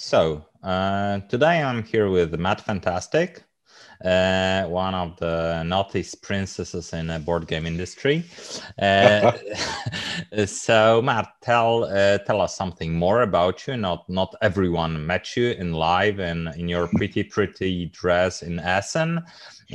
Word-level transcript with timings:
So 0.00 0.46
uh, 0.62 1.20
today 1.28 1.62
I'm 1.62 1.84
here 1.84 2.08
with 2.08 2.34
Matt 2.40 2.62
Fantastic, 2.62 3.44
uh, 4.02 4.64
one 4.64 4.94
of 4.94 5.18
the 5.18 5.62
naughtiest 5.62 6.22
princesses 6.22 6.94
in 6.94 7.08
the 7.08 7.18
board 7.18 7.46
game 7.46 7.66
industry. 7.66 8.24
Uh, 8.80 9.32
so 10.46 11.02
Matt, 11.02 11.28
tell 11.42 11.84
uh, 11.84 12.16
tell 12.16 12.40
us 12.40 12.56
something 12.56 12.94
more 12.94 13.20
about 13.20 13.66
you. 13.66 13.76
Not 13.76 14.08
not 14.08 14.34
everyone 14.40 15.06
met 15.06 15.36
you 15.36 15.50
in 15.50 15.74
live 15.74 16.18
and 16.18 16.48
in 16.56 16.66
your 16.66 16.88
pretty 16.88 17.22
pretty 17.22 17.90
dress 17.92 18.42
in 18.42 18.58
Essen, 18.58 19.22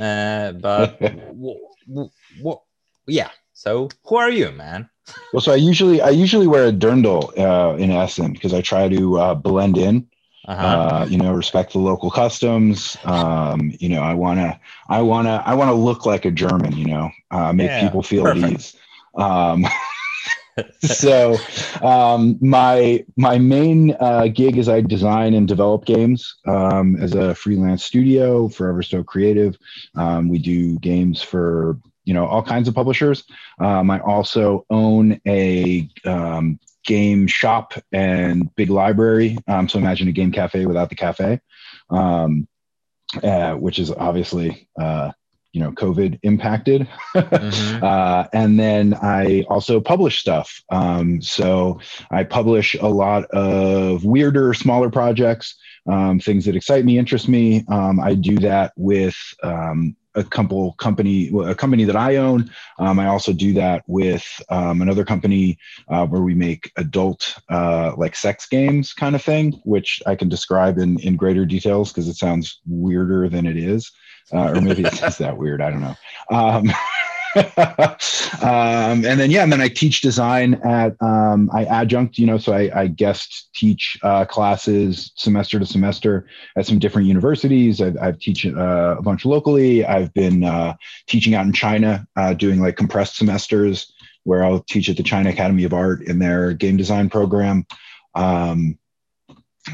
uh, 0.00 0.52
but 0.52 1.00
yeah. 3.06 3.30
So 3.52 3.88
who 4.04 4.16
are 4.16 4.30
you, 4.30 4.50
man? 4.50 4.90
well, 5.32 5.40
so 5.40 5.52
I 5.52 5.56
usually 5.56 6.02
I 6.02 6.10
usually 6.10 6.48
wear 6.48 6.66
a 6.66 6.72
dirndl 6.72 7.30
uh, 7.38 7.76
in 7.76 7.92
Essen 7.92 8.32
because 8.32 8.52
I 8.52 8.60
try 8.60 8.88
to 8.88 9.18
uh, 9.18 9.34
blend 9.36 9.78
in. 9.78 10.08
Uh-huh. 10.46 10.66
Uh, 10.66 11.06
you 11.08 11.18
know, 11.18 11.32
respect 11.32 11.72
the 11.72 11.78
local 11.78 12.10
customs. 12.10 12.96
Um, 13.04 13.72
you 13.80 13.88
know, 13.88 14.02
I 14.02 14.14
wanna, 14.14 14.60
I 14.88 15.02
wanna, 15.02 15.42
I 15.44 15.54
wanna 15.54 15.74
look 15.74 16.06
like 16.06 16.24
a 16.24 16.30
German. 16.30 16.72
You 16.76 16.86
know, 16.86 17.10
uh, 17.30 17.52
make 17.52 17.68
yeah, 17.68 17.80
people 17.80 18.02
feel 18.02 18.24
perfect. 18.24 18.44
at 18.44 18.52
ease. 18.52 18.76
Um, 19.16 19.66
so, 20.82 21.36
um, 21.82 22.38
my 22.40 23.04
my 23.16 23.38
main 23.38 23.96
uh, 24.00 24.28
gig 24.28 24.56
is 24.56 24.68
I 24.68 24.80
design 24.80 25.34
and 25.34 25.46
develop 25.46 25.84
games 25.84 26.36
um, 26.46 26.96
as 26.96 27.14
a 27.14 27.34
freelance 27.34 27.84
studio 27.84 28.48
for 28.48 28.72
Everstoke 28.72 29.06
Creative. 29.06 29.56
Um, 29.94 30.28
we 30.28 30.38
do 30.38 30.78
games 30.78 31.22
for 31.22 31.78
you 32.04 32.14
know 32.14 32.26
all 32.26 32.42
kinds 32.42 32.68
of 32.68 32.74
publishers. 32.74 33.24
Um, 33.58 33.90
I 33.90 34.00
also 34.00 34.64
own 34.70 35.20
a 35.26 35.88
um, 36.04 36.58
game 36.86 37.26
shop 37.26 37.74
and 37.92 38.54
big 38.56 38.70
library. 38.70 39.36
Um, 39.46 39.68
so 39.68 39.78
imagine 39.78 40.08
a 40.08 40.12
game 40.12 40.32
cafe 40.32 40.66
without 40.66 40.88
the 40.88 40.94
cafe, 40.94 41.40
um, 41.90 42.48
uh, 43.22 43.54
which 43.54 43.78
is 43.78 43.90
obviously 43.90 44.68
uh, 44.80 45.12
you 45.52 45.60
know 45.60 45.72
COVID 45.72 46.20
impacted. 46.22 46.88
mm-hmm. 47.14 47.84
uh, 47.84 48.24
and 48.32 48.58
then 48.58 48.94
I 48.94 49.44
also 49.48 49.80
publish 49.80 50.18
stuff. 50.18 50.62
Um, 50.70 51.20
so 51.20 51.80
I 52.10 52.24
publish 52.24 52.74
a 52.74 52.88
lot 52.88 53.24
of 53.26 54.04
weirder, 54.04 54.54
smaller 54.54 54.90
projects, 54.90 55.56
um, 55.88 56.20
things 56.20 56.44
that 56.44 56.56
excite 56.56 56.84
me, 56.84 56.98
interest 56.98 57.28
me. 57.28 57.64
Um, 57.68 58.00
I 58.00 58.14
do 58.14 58.36
that 58.40 58.72
with 58.76 59.16
um, 59.42 59.96
a 60.16 60.24
couple 60.24 60.72
company 60.74 61.30
a 61.44 61.54
company 61.54 61.84
that 61.84 61.96
I 61.96 62.16
own. 62.16 62.50
Um, 62.78 62.98
I 62.98 63.06
also 63.06 63.32
do 63.32 63.52
that 63.54 63.84
with 63.86 64.24
um, 64.48 64.82
another 64.82 65.04
company 65.04 65.58
uh, 65.88 66.06
where 66.06 66.22
we 66.22 66.34
make 66.34 66.72
adult 66.76 67.38
uh, 67.48 67.92
like 67.96 68.16
sex 68.16 68.46
games 68.48 68.92
kind 68.92 69.14
of 69.14 69.22
thing, 69.22 69.60
which 69.64 70.02
I 70.06 70.16
can 70.16 70.28
describe 70.28 70.78
in 70.78 70.98
in 71.00 71.16
greater 71.16 71.44
details 71.44 71.92
because 71.92 72.08
it 72.08 72.16
sounds 72.16 72.60
weirder 72.66 73.28
than 73.28 73.46
it 73.46 73.56
is, 73.56 73.92
uh, 74.32 74.52
or 74.52 74.60
maybe 74.60 74.84
it's 74.84 75.18
that 75.18 75.36
weird. 75.36 75.60
I 75.60 75.70
don't 75.70 75.82
know. 75.82 75.96
Um, 76.30 76.72
um, 78.42 79.04
and 79.04 79.20
then 79.20 79.30
yeah, 79.30 79.42
and 79.42 79.52
then 79.52 79.60
I 79.60 79.68
teach 79.68 80.00
design 80.00 80.54
at 80.64 80.96
um, 81.02 81.50
I 81.52 81.64
adjunct, 81.64 82.16
you 82.16 82.26
know, 82.26 82.38
so 82.38 82.52
I, 82.52 82.70
I 82.74 82.86
guest 82.86 83.50
teach 83.54 83.98
uh, 84.02 84.24
classes 84.24 85.12
semester 85.16 85.58
to 85.58 85.66
semester 85.66 86.26
at 86.56 86.66
some 86.66 86.78
different 86.78 87.08
universities. 87.08 87.82
I've, 87.82 87.98
I've 87.98 88.18
teach 88.18 88.46
uh, 88.46 88.96
a 88.98 89.02
bunch 89.02 89.26
locally. 89.26 89.84
I've 89.84 90.14
been 90.14 90.44
uh, 90.44 90.76
teaching 91.06 91.34
out 91.34 91.44
in 91.44 91.52
China, 91.52 92.06
uh, 92.16 92.32
doing 92.32 92.60
like 92.60 92.76
compressed 92.76 93.16
semesters 93.16 93.92
where 94.24 94.42
I'll 94.42 94.60
teach 94.60 94.88
at 94.88 94.96
the 94.96 95.02
China 95.02 95.28
Academy 95.28 95.64
of 95.64 95.74
Art 95.74 96.02
in 96.02 96.18
their 96.18 96.54
game 96.54 96.78
design 96.78 97.10
program. 97.10 97.66
Um, 98.14 98.78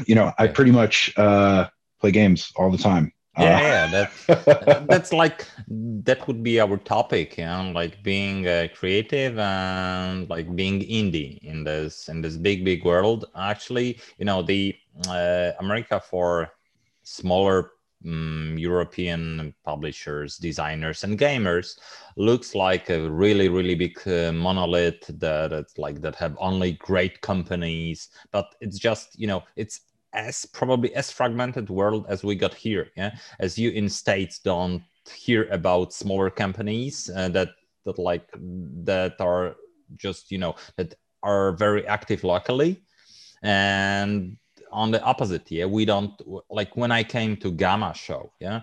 you 0.05 0.15
know, 0.15 0.33
I 0.37 0.47
pretty 0.47 0.71
much 0.71 1.13
uh, 1.17 1.69
play 2.01 2.11
games 2.11 2.51
all 2.57 2.71
the 2.71 2.77
time 2.77 3.12
yeah, 3.37 3.57
uh, 3.57 3.61
yeah 3.61 3.87
that's 3.87 4.25
that's 4.87 5.13
like 5.13 5.47
that 5.67 6.25
would 6.27 6.43
be 6.43 6.59
our 6.59 6.77
topic 6.77 7.37
you 7.37 7.45
know 7.45 7.71
like 7.73 8.01
being 8.03 8.47
uh, 8.47 8.67
creative 8.75 9.37
and 9.39 10.29
like 10.29 10.55
being 10.55 10.81
indie 10.81 11.39
in 11.39 11.63
this 11.63 12.09
in 12.09 12.21
this 12.21 12.37
big 12.37 12.63
big 12.63 12.83
world. 12.85 13.25
Actually 13.35 13.99
you 14.17 14.25
know 14.25 14.41
the 14.41 14.75
uh, 15.07 15.51
america 15.59 15.99
for 15.99 16.51
smaller 17.03 17.71
um, 18.05 18.55
european 18.57 19.53
publishers 19.65 20.37
designers 20.37 21.03
and 21.03 21.17
gamers 21.17 21.79
looks 22.17 22.53
like 22.53 22.89
a 22.89 23.09
really 23.09 23.49
really 23.49 23.75
big 23.75 23.97
uh, 24.07 24.31
monolith 24.31 25.07
that 25.19 25.51
it's 25.51 25.77
like 25.77 26.01
that 26.01 26.15
have 26.15 26.35
only 26.39 26.73
great 26.73 27.19
companies 27.21 28.09
but 28.31 28.53
it's 28.61 28.77
just 28.77 29.17
you 29.17 29.25
know 29.25 29.41
it's 29.55 29.81
as 30.13 30.45
probably 30.45 30.93
as 30.95 31.11
fragmented 31.11 31.69
world 31.69 32.05
as 32.09 32.23
we 32.23 32.35
got 32.35 32.53
here 32.53 32.87
yeah? 32.95 33.15
As 33.39 33.57
you 33.57 33.71
in 33.71 33.89
states 33.89 34.39
don't 34.39 34.83
hear 35.13 35.47
about 35.51 35.93
smaller 35.93 36.29
companies 36.29 37.09
uh, 37.15 37.29
that 37.29 37.49
that 37.85 37.99
like 37.99 38.29
that 38.83 39.19
are 39.19 39.55
just 39.97 40.31
you 40.31 40.37
know 40.37 40.55
that 40.77 40.95
are 41.21 41.53
very 41.53 41.85
active 41.87 42.23
locally. 42.23 42.83
And 43.43 44.37
on 44.73 44.91
the 44.91 45.01
opposite 45.03 45.49
yeah 45.51 45.65
we 45.65 45.85
don't 45.85 46.19
like 46.49 46.75
when 46.75 46.91
i 46.91 47.03
came 47.03 47.37
to 47.37 47.51
GAMA 47.51 47.93
show 47.93 48.33
yeah 48.39 48.61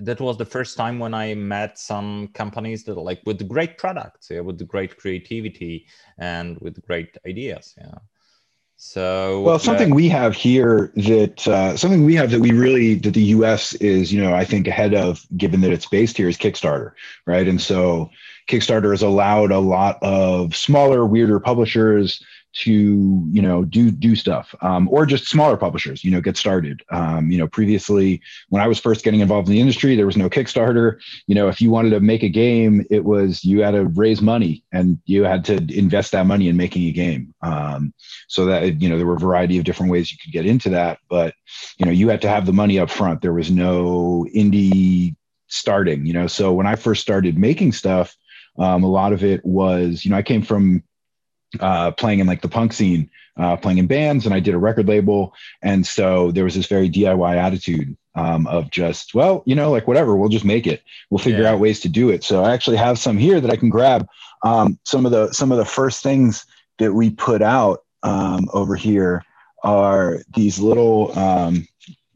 that 0.00 0.20
was 0.20 0.38
the 0.38 0.44
first 0.44 0.76
time 0.76 0.98
when 0.98 1.12
i 1.12 1.34
met 1.34 1.78
some 1.78 2.28
companies 2.28 2.82
that 2.84 2.94
like 2.94 3.20
with 3.26 3.46
great 3.46 3.76
products 3.76 4.28
yeah 4.30 4.40
with 4.40 4.66
great 4.66 4.96
creativity 4.96 5.86
and 6.18 6.58
with 6.60 6.82
great 6.86 7.16
ideas 7.26 7.74
yeah 7.76 7.98
so 8.76 9.40
well, 9.42 9.58
something 9.58 9.92
uh, 9.92 9.94
we 9.94 10.08
have 10.08 10.34
here 10.34 10.92
that 10.96 11.46
uh, 11.46 11.76
something 11.76 12.04
we 12.04 12.14
have 12.16 12.30
that 12.30 12.40
we 12.40 12.52
really 12.52 12.94
that 12.96 13.14
the 13.14 13.22
U.S. 13.22 13.74
is 13.74 14.12
you 14.12 14.20
know 14.20 14.34
I 14.34 14.44
think 14.44 14.66
ahead 14.66 14.94
of 14.94 15.24
given 15.36 15.60
that 15.62 15.72
it's 15.72 15.86
based 15.86 16.16
here 16.16 16.28
is 16.28 16.36
Kickstarter, 16.36 16.92
right? 17.26 17.46
And 17.46 17.60
so 17.60 18.10
Kickstarter 18.48 18.90
has 18.90 19.02
allowed 19.02 19.52
a 19.52 19.58
lot 19.58 19.98
of 20.02 20.54
smaller, 20.54 21.06
weirder 21.06 21.40
publishers 21.40 22.22
to 22.54 23.26
you 23.30 23.42
know 23.42 23.64
do 23.64 23.90
do 23.90 24.14
stuff 24.14 24.54
um, 24.62 24.88
or 24.90 25.04
just 25.06 25.26
smaller 25.26 25.56
publishers 25.56 26.04
you 26.04 26.10
know 26.10 26.20
get 26.20 26.36
started. 26.36 26.82
Um, 26.90 27.30
you 27.30 27.38
know 27.38 27.48
previously 27.48 28.20
when 28.48 28.62
i 28.62 28.68
was 28.68 28.78
first 28.78 29.04
getting 29.04 29.20
involved 29.20 29.48
in 29.48 29.54
the 29.54 29.60
industry 29.60 29.96
there 29.96 30.06
was 30.06 30.16
no 30.16 30.30
kickstarter. 30.30 30.98
You 31.26 31.34
know 31.34 31.48
if 31.48 31.60
you 31.60 31.70
wanted 31.70 31.90
to 31.90 32.00
make 32.00 32.22
a 32.22 32.28
game 32.28 32.84
it 32.90 33.04
was 33.04 33.44
you 33.44 33.62
had 33.62 33.72
to 33.72 33.86
raise 33.86 34.22
money 34.22 34.62
and 34.72 34.98
you 35.04 35.24
had 35.24 35.44
to 35.46 35.56
invest 35.76 36.12
that 36.12 36.26
money 36.26 36.48
in 36.48 36.56
making 36.56 36.86
a 36.86 36.92
game. 36.92 37.34
Um, 37.42 37.92
so 38.28 38.46
that 38.46 38.80
you 38.80 38.88
know 38.88 38.96
there 38.96 39.06
were 39.06 39.16
a 39.16 39.18
variety 39.18 39.58
of 39.58 39.64
different 39.64 39.90
ways 39.90 40.12
you 40.12 40.18
could 40.22 40.32
get 40.32 40.46
into 40.46 40.70
that 40.70 40.98
but 41.08 41.34
you 41.78 41.86
know 41.86 41.92
you 41.92 42.08
had 42.08 42.22
to 42.22 42.28
have 42.28 42.46
the 42.46 42.52
money 42.52 42.78
up 42.78 42.90
front. 42.90 43.20
There 43.20 43.32
was 43.32 43.50
no 43.50 44.26
indie 44.34 45.16
starting 45.48 46.06
you 46.06 46.12
know. 46.12 46.28
So 46.28 46.52
when 46.52 46.66
i 46.66 46.76
first 46.76 47.02
started 47.02 47.36
making 47.36 47.72
stuff 47.72 48.16
um, 48.56 48.84
a 48.84 48.88
lot 48.88 49.12
of 49.12 49.24
it 49.24 49.44
was 49.44 50.04
you 50.04 50.12
know 50.12 50.16
i 50.16 50.22
came 50.22 50.42
from 50.42 50.84
uh, 51.60 51.90
playing 51.92 52.20
in 52.20 52.26
like 52.26 52.42
the 52.42 52.48
punk 52.48 52.72
scene, 52.72 53.10
uh, 53.36 53.56
playing 53.56 53.78
in 53.78 53.86
bands, 53.86 54.26
and 54.26 54.34
I 54.34 54.40
did 54.40 54.54
a 54.54 54.58
record 54.58 54.88
label. 54.88 55.34
And 55.62 55.86
so 55.86 56.30
there 56.30 56.44
was 56.44 56.54
this 56.54 56.66
very 56.66 56.88
DIY 56.88 57.36
attitude 57.36 57.96
um, 58.14 58.46
of 58.46 58.70
just, 58.70 59.14
well, 59.14 59.42
you 59.46 59.54
know, 59.54 59.70
like 59.70 59.88
whatever, 59.88 60.16
we'll 60.16 60.28
just 60.28 60.44
make 60.44 60.66
it. 60.66 60.82
We'll 61.10 61.18
figure 61.18 61.42
yeah. 61.42 61.52
out 61.52 61.60
ways 61.60 61.80
to 61.80 61.88
do 61.88 62.10
it. 62.10 62.22
So 62.24 62.44
I 62.44 62.52
actually 62.52 62.76
have 62.76 62.98
some 62.98 63.18
here 63.18 63.40
that 63.40 63.50
I 63.50 63.56
can 63.56 63.70
grab. 63.70 64.06
Um, 64.42 64.78
some 64.84 65.06
of 65.06 65.12
the 65.12 65.32
some 65.32 65.52
of 65.52 65.58
the 65.58 65.64
first 65.64 66.02
things 66.02 66.46
that 66.78 66.92
we 66.92 67.10
put 67.10 67.42
out 67.42 67.84
um, 68.02 68.48
over 68.52 68.76
here 68.76 69.24
are 69.62 70.20
these 70.34 70.58
little 70.58 71.18
um, 71.18 71.66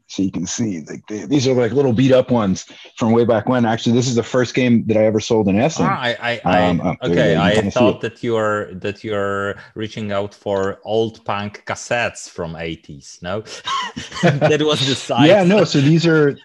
so 0.09 0.23
you 0.23 0.31
can 0.31 0.47
see 0.47 0.81
like 0.81 1.05
they, 1.07 1.25
these 1.25 1.47
are 1.47 1.53
like 1.53 1.71
little 1.71 1.93
beat 1.93 2.11
up 2.11 2.31
ones 2.31 2.65
from 2.97 3.11
way 3.11 3.25
back 3.25 3.47
when. 3.47 3.63
Actually, 3.63 3.95
this 3.95 4.07
is 4.07 4.15
the 4.15 4.23
first 4.23 4.55
game 4.55 4.83
that 4.87 4.97
I 4.97 5.05
ever 5.05 5.19
sold 5.19 5.47
in 5.47 5.59
Essen. 5.59 5.85
Ah, 5.87 6.01
I, 6.01 6.41
I, 6.43 6.67
um, 6.67 6.81
I 6.81 6.97
oh, 7.01 7.11
okay. 7.11 7.37
I 7.37 7.69
thought 7.69 8.01
that 8.01 8.23
you 8.23 8.35
are 8.35 8.69
that 8.73 9.03
you 9.03 9.13
are 9.13 9.55
reaching 9.75 10.11
out 10.11 10.33
for 10.33 10.79
old 10.83 11.23
punk 11.25 11.63
cassettes 11.67 12.27
from 12.27 12.53
80s. 12.53 13.21
No, 13.21 13.41
that 14.49 14.61
was 14.63 14.85
the 14.85 14.95
size. 14.95 15.27
Yeah, 15.29 15.43
no. 15.43 15.63
So 15.63 15.79
these 15.79 16.07
are 16.07 16.35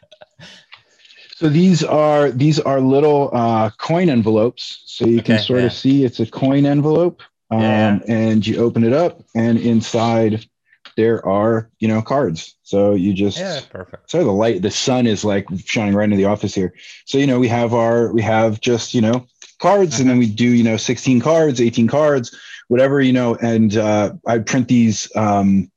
so 1.34 1.48
these 1.48 1.82
are 1.82 2.30
these 2.30 2.60
are 2.60 2.82
little 2.82 3.30
uh, 3.32 3.70
coin 3.78 4.10
envelopes. 4.10 4.82
So 4.84 5.06
you 5.06 5.22
can 5.22 5.38
sort 5.38 5.60
yeah. 5.60 5.66
of 5.66 5.72
see 5.72 6.04
it's 6.04 6.20
a 6.20 6.26
coin 6.26 6.66
envelope, 6.66 7.22
um, 7.50 7.60
yeah. 7.60 7.98
and 8.08 8.46
you 8.46 8.58
open 8.58 8.84
it 8.84 8.92
up, 8.92 9.22
and 9.34 9.58
inside 9.58 10.46
there 10.96 11.24
are 11.26 11.70
you 11.78 11.88
know 11.88 12.02
cards. 12.02 12.56
So 12.62 12.94
you 12.94 13.12
just 13.12 13.38
yeah 13.38 13.60
perfect. 13.70 14.10
So 14.10 14.24
the 14.24 14.32
light 14.32 14.62
the 14.62 14.70
sun 14.70 15.06
is 15.06 15.24
like 15.24 15.46
shining 15.64 15.94
right 15.94 16.04
into 16.04 16.16
the 16.16 16.26
office 16.26 16.54
here. 16.54 16.74
So 17.06 17.18
you 17.18 17.26
know 17.26 17.38
we 17.38 17.48
have 17.48 17.74
our 17.74 18.12
we 18.12 18.22
have 18.22 18.60
just 18.60 18.94
you 18.94 19.00
know 19.00 19.26
cards 19.60 20.00
and 20.00 20.10
then 20.10 20.18
we 20.18 20.28
do 20.28 20.48
you 20.48 20.64
know 20.64 20.76
16 20.76 21.20
cards 21.20 21.60
18 21.60 21.86
cards 21.86 22.36
whatever 22.68 23.00
you 23.00 23.12
know 23.12 23.36
and 23.36 23.76
uh, 23.76 24.12
i 24.26 24.36
print 24.38 24.66
these 24.68 25.08
um, 25.16 25.70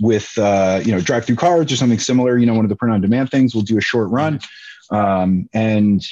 with 0.00 0.36
uh, 0.38 0.80
you 0.84 0.92
know 0.92 0.98
DriveThruCards 0.98 1.72
or 1.72 1.76
something 1.76 1.98
similar 1.98 2.38
you 2.38 2.46
know 2.46 2.54
one 2.54 2.64
of 2.64 2.68
the 2.68 2.76
print 2.76 2.94
on 2.94 3.00
demand 3.00 3.30
things. 3.30 3.54
We'll 3.54 3.64
do 3.64 3.78
a 3.78 3.82
short 3.82 4.10
run 4.10 4.40
um, 4.90 5.48
and 5.52 6.04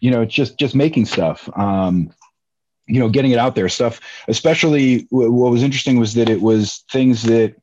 you 0.00 0.10
know 0.10 0.24
just 0.24 0.58
just 0.58 0.74
making 0.74 1.06
stuff 1.06 1.48
um, 1.56 2.12
you 2.86 2.98
know 2.98 3.08
getting 3.08 3.32
it 3.32 3.38
out 3.38 3.54
there. 3.54 3.68
Stuff 3.68 4.00
especially 4.28 5.02
w- 5.10 5.32
what 5.32 5.50
was 5.50 5.62
interesting 5.62 5.98
was 5.98 6.14
that 6.14 6.28
it 6.28 6.40
was 6.40 6.84
things 6.90 7.22
that 7.24 7.54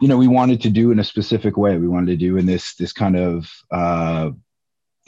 you 0.00 0.08
know 0.08 0.16
we 0.16 0.28
wanted 0.28 0.60
to 0.62 0.70
do 0.70 0.90
in 0.90 0.98
a 0.98 1.04
specific 1.04 1.56
way. 1.56 1.76
We 1.76 1.88
wanted 1.88 2.06
to 2.06 2.16
do 2.16 2.36
in 2.36 2.46
this 2.46 2.74
this 2.74 2.92
kind 2.92 3.16
of 3.16 3.50
uh, 3.70 4.30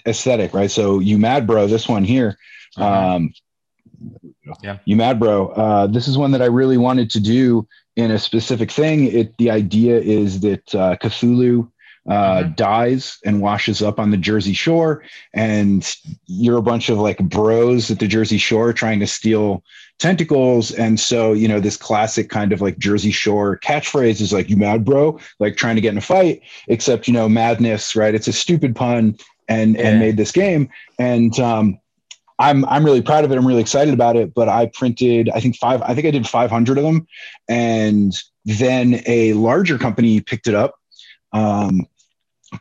aesthetic, 0.06 0.54
right? 0.54 0.70
So 0.70 0.98
you 1.00 1.18
mad 1.18 1.46
bro, 1.46 1.66
this 1.66 1.88
one 1.88 2.04
here. 2.04 2.38
Mm-hmm. 2.76 2.82
Um, 2.82 3.32
yeah. 4.62 4.78
You 4.84 4.96
mad 4.96 5.18
bro. 5.18 5.48
Uh, 5.48 5.86
this 5.86 6.08
is 6.08 6.18
one 6.18 6.32
that 6.32 6.42
I 6.42 6.46
really 6.46 6.76
wanted 6.76 7.10
to 7.10 7.20
do 7.20 7.66
in 7.96 8.10
a 8.10 8.18
specific 8.18 8.70
thing. 8.70 9.06
It 9.06 9.36
the 9.38 9.50
idea 9.50 9.98
is 9.98 10.40
that 10.40 10.74
uh, 10.74 10.96
Cthulhu 10.96 11.70
uh, 12.08 12.42
mm-hmm. 12.42 12.52
dies 12.52 13.18
and 13.24 13.40
washes 13.40 13.82
up 13.82 13.98
on 13.98 14.10
the 14.10 14.16
Jersey 14.16 14.52
Shore, 14.52 15.02
and 15.34 15.96
you're 16.26 16.58
a 16.58 16.62
bunch 16.62 16.88
of 16.88 16.98
like 16.98 17.18
bros 17.18 17.90
at 17.90 17.98
the 17.98 18.06
Jersey 18.06 18.38
Shore 18.38 18.72
trying 18.72 19.00
to 19.00 19.06
steal 19.06 19.64
tentacles. 19.98 20.72
And 20.72 21.00
so, 21.00 21.32
you 21.32 21.48
know, 21.48 21.58
this 21.58 21.76
classic 21.76 22.28
kind 22.28 22.52
of 22.52 22.60
like 22.60 22.78
Jersey 22.78 23.10
Shore 23.10 23.58
catchphrase 23.58 24.20
is 24.20 24.32
like, 24.32 24.48
"You 24.48 24.56
mad, 24.56 24.84
bro?" 24.84 25.18
Like 25.40 25.56
trying 25.56 25.76
to 25.76 25.80
get 25.80 25.92
in 25.92 25.98
a 25.98 26.02
fight, 26.02 26.42
except 26.68 27.08
you 27.08 27.14
know, 27.14 27.28
madness, 27.28 27.96
right? 27.96 28.14
It's 28.14 28.28
a 28.28 28.32
stupid 28.32 28.76
pun, 28.76 29.16
and 29.48 29.74
yeah. 29.74 29.88
and 29.88 30.00
made 30.00 30.16
this 30.16 30.32
game, 30.32 30.68
and 30.98 31.38
um, 31.40 31.78
I'm 32.38 32.64
I'm 32.66 32.84
really 32.84 33.02
proud 33.02 33.24
of 33.24 33.32
it. 33.32 33.38
I'm 33.38 33.46
really 33.46 33.60
excited 33.60 33.94
about 33.94 34.16
it. 34.16 34.34
But 34.34 34.48
I 34.48 34.66
printed, 34.66 35.30
I 35.34 35.40
think 35.40 35.56
five, 35.56 35.82
I 35.82 35.94
think 35.94 36.06
I 36.06 36.10
did 36.10 36.28
500 36.28 36.78
of 36.78 36.84
them, 36.84 37.06
and 37.48 38.14
then 38.44 39.02
a 39.06 39.32
larger 39.32 39.78
company 39.78 40.20
picked 40.20 40.46
it 40.46 40.54
up. 40.54 40.74
Um, 41.32 41.86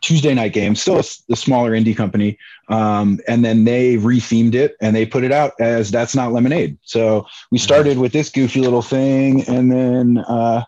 Tuesday 0.02 0.34
Knight 0.34 0.54
Game, 0.54 0.76
still 0.76 0.98
a, 0.98 1.04
a 1.32 1.36
smaller 1.36 1.72
indie 1.72 1.96
company, 1.96 2.38
um, 2.70 3.20
and 3.28 3.46
then 3.46 3.66
they 3.66 3.98
rethemed 3.98 4.56
it 4.56 4.76
and 4.82 4.96
they 4.96 5.06
put 5.06 5.24
it 5.24 5.32
out 5.32 5.54
as 5.60 5.92
"That's 5.92 6.16
Not 6.16 6.34
Lemonade." 6.34 6.78
So 6.84 7.28
we 7.52 7.58
started 7.58 7.98
with 7.98 8.12
this 8.12 8.30
goofy 8.30 8.62
little 8.62 8.82
thing, 8.82 9.48
and 9.48 9.72
then 9.72 10.18
uh, 10.18 10.66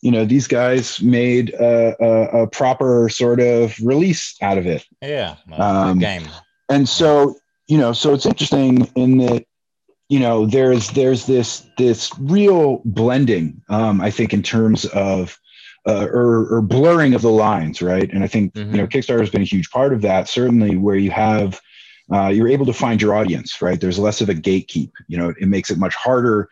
you 0.00 0.10
know 0.10 0.24
these 0.24 0.46
guys 0.46 1.00
made 1.00 1.50
a, 1.54 1.96
a, 2.00 2.42
a, 2.42 2.46
proper 2.46 3.08
sort 3.08 3.40
of 3.40 3.74
release 3.82 4.36
out 4.40 4.58
of 4.58 4.66
it. 4.66 4.84
Yeah, 5.00 5.36
um, 5.52 5.98
game. 5.98 6.28
And 6.68 6.88
so 6.88 7.36
you 7.68 7.78
know, 7.78 7.92
so 7.92 8.14
it's 8.14 8.26
interesting 8.26 8.88
in 8.94 9.18
that 9.18 9.46
you 10.08 10.20
know 10.20 10.46
there's 10.46 10.90
there's 10.90 11.26
this 11.26 11.66
this 11.78 12.12
real 12.18 12.82
blending, 12.84 13.62
um, 13.68 14.00
I 14.00 14.10
think, 14.10 14.32
in 14.34 14.42
terms 14.42 14.84
of 14.86 15.38
uh, 15.86 16.06
or, 16.12 16.46
or, 16.54 16.62
blurring 16.62 17.12
of 17.12 17.22
the 17.22 17.30
lines, 17.30 17.82
right? 17.82 18.08
And 18.12 18.22
I 18.22 18.28
think 18.28 18.54
mm-hmm. 18.54 18.70
you 18.70 18.80
know 18.80 18.86
Kickstarter 18.86 19.20
has 19.20 19.30
been 19.30 19.42
a 19.42 19.46
huge 19.46 19.70
part 19.70 19.92
of 19.92 20.02
that. 20.02 20.28
Certainly, 20.28 20.76
where 20.76 20.96
you 20.96 21.10
have 21.10 21.60
uh, 22.12 22.28
you're 22.28 22.48
able 22.48 22.66
to 22.66 22.72
find 22.72 23.02
your 23.02 23.14
audience, 23.14 23.60
right? 23.60 23.80
There's 23.80 23.98
less 23.98 24.20
of 24.20 24.28
a 24.28 24.34
gatekeep. 24.34 24.92
You 25.08 25.18
know, 25.18 25.34
it 25.40 25.48
makes 25.48 25.70
it 25.70 25.78
much 25.78 25.94
harder 25.94 26.48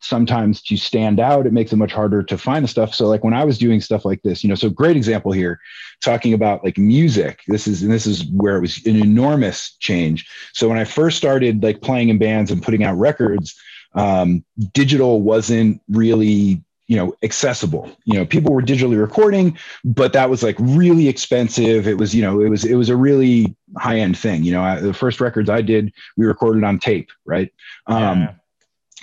sometimes 0.00 0.62
to 0.62 0.76
stand 0.76 1.18
out 1.18 1.46
it 1.46 1.52
makes 1.52 1.72
it 1.72 1.76
much 1.76 1.92
harder 1.92 2.22
to 2.22 2.38
find 2.38 2.62
the 2.62 2.68
stuff 2.68 2.94
so 2.94 3.08
like 3.08 3.24
when 3.24 3.34
i 3.34 3.42
was 3.42 3.58
doing 3.58 3.80
stuff 3.80 4.04
like 4.04 4.22
this 4.22 4.44
you 4.44 4.48
know 4.48 4.54
so 4.54 4.70
great 4.70 4.96
example 4.96 5.32
here 5.32 5.58
talking 6.04 6.32
about 6.32 6.62
like 6.62 6.78
music 6.78 7.40
this 7.48 7.66
is 7.66 7.82
and 7.82 7.90
this 7.90 8.06
is 8.06 8.24
where 8.26 8.56
it 8.56 8.60
was 8.60 8.84
an 8.86 8.94
enormous 8.94 9.76
change 9.80 10.28
so 10.52 10.68
when 10.68 10.78
i 10.78 10.84
first 10.84 11.16
started 11.16 11.62
like 11.64 11.82
playing 11.82 12.10
in 12.10 12.18
bands 12.18 12.50
and 12.50 12.62
putting 12.62 12.84
out 12.84 12.96
records 12.96 13.56
um, 13.94 14.44
digital 14.74 15.22
wasn't 15.22 15.80
really 15.88 16.62
you 16.88 16.96
know 16.96 17.14
accessible 17.22 17.90
you 18.04 18.14
know 18.14 18.26
people 18.26 18.52
were 18.52 18.62
digitally 18.62 18.98
recording 18.98 19.56
but 19.84 20.12
that 20.12 20.28
was 20.28 20.42
like 20.42 20.56
really 20.58 21.06
expensive 21.06 21.86
it 21.86 21.98
was 21.98 22.14
you 22.14 22.22
know 22.22 22.40
it 22.40 22.48
was 22.48 22.64
it 22.64 22.74
was 22.74 22.88
a 22.88 22.96
really 22.96 23.54
high 23.76 23.98
end 23.98 24.18
thing 24.18 24.42
you 24.42 24.50
know 24.50 24.62
I, 24.62 24.80
the 24.80 24.94
first 24.94 25.20
records 25.20 25.48
i 25.48 25.60
did 25.60 25.92
we 26.16 26.26
recorded 26.26 26.64
on 26.64 26.78
tape 26.78 27.10
right 27.24 27.52
um, 27.86 28.20
yeah 28.22 28.34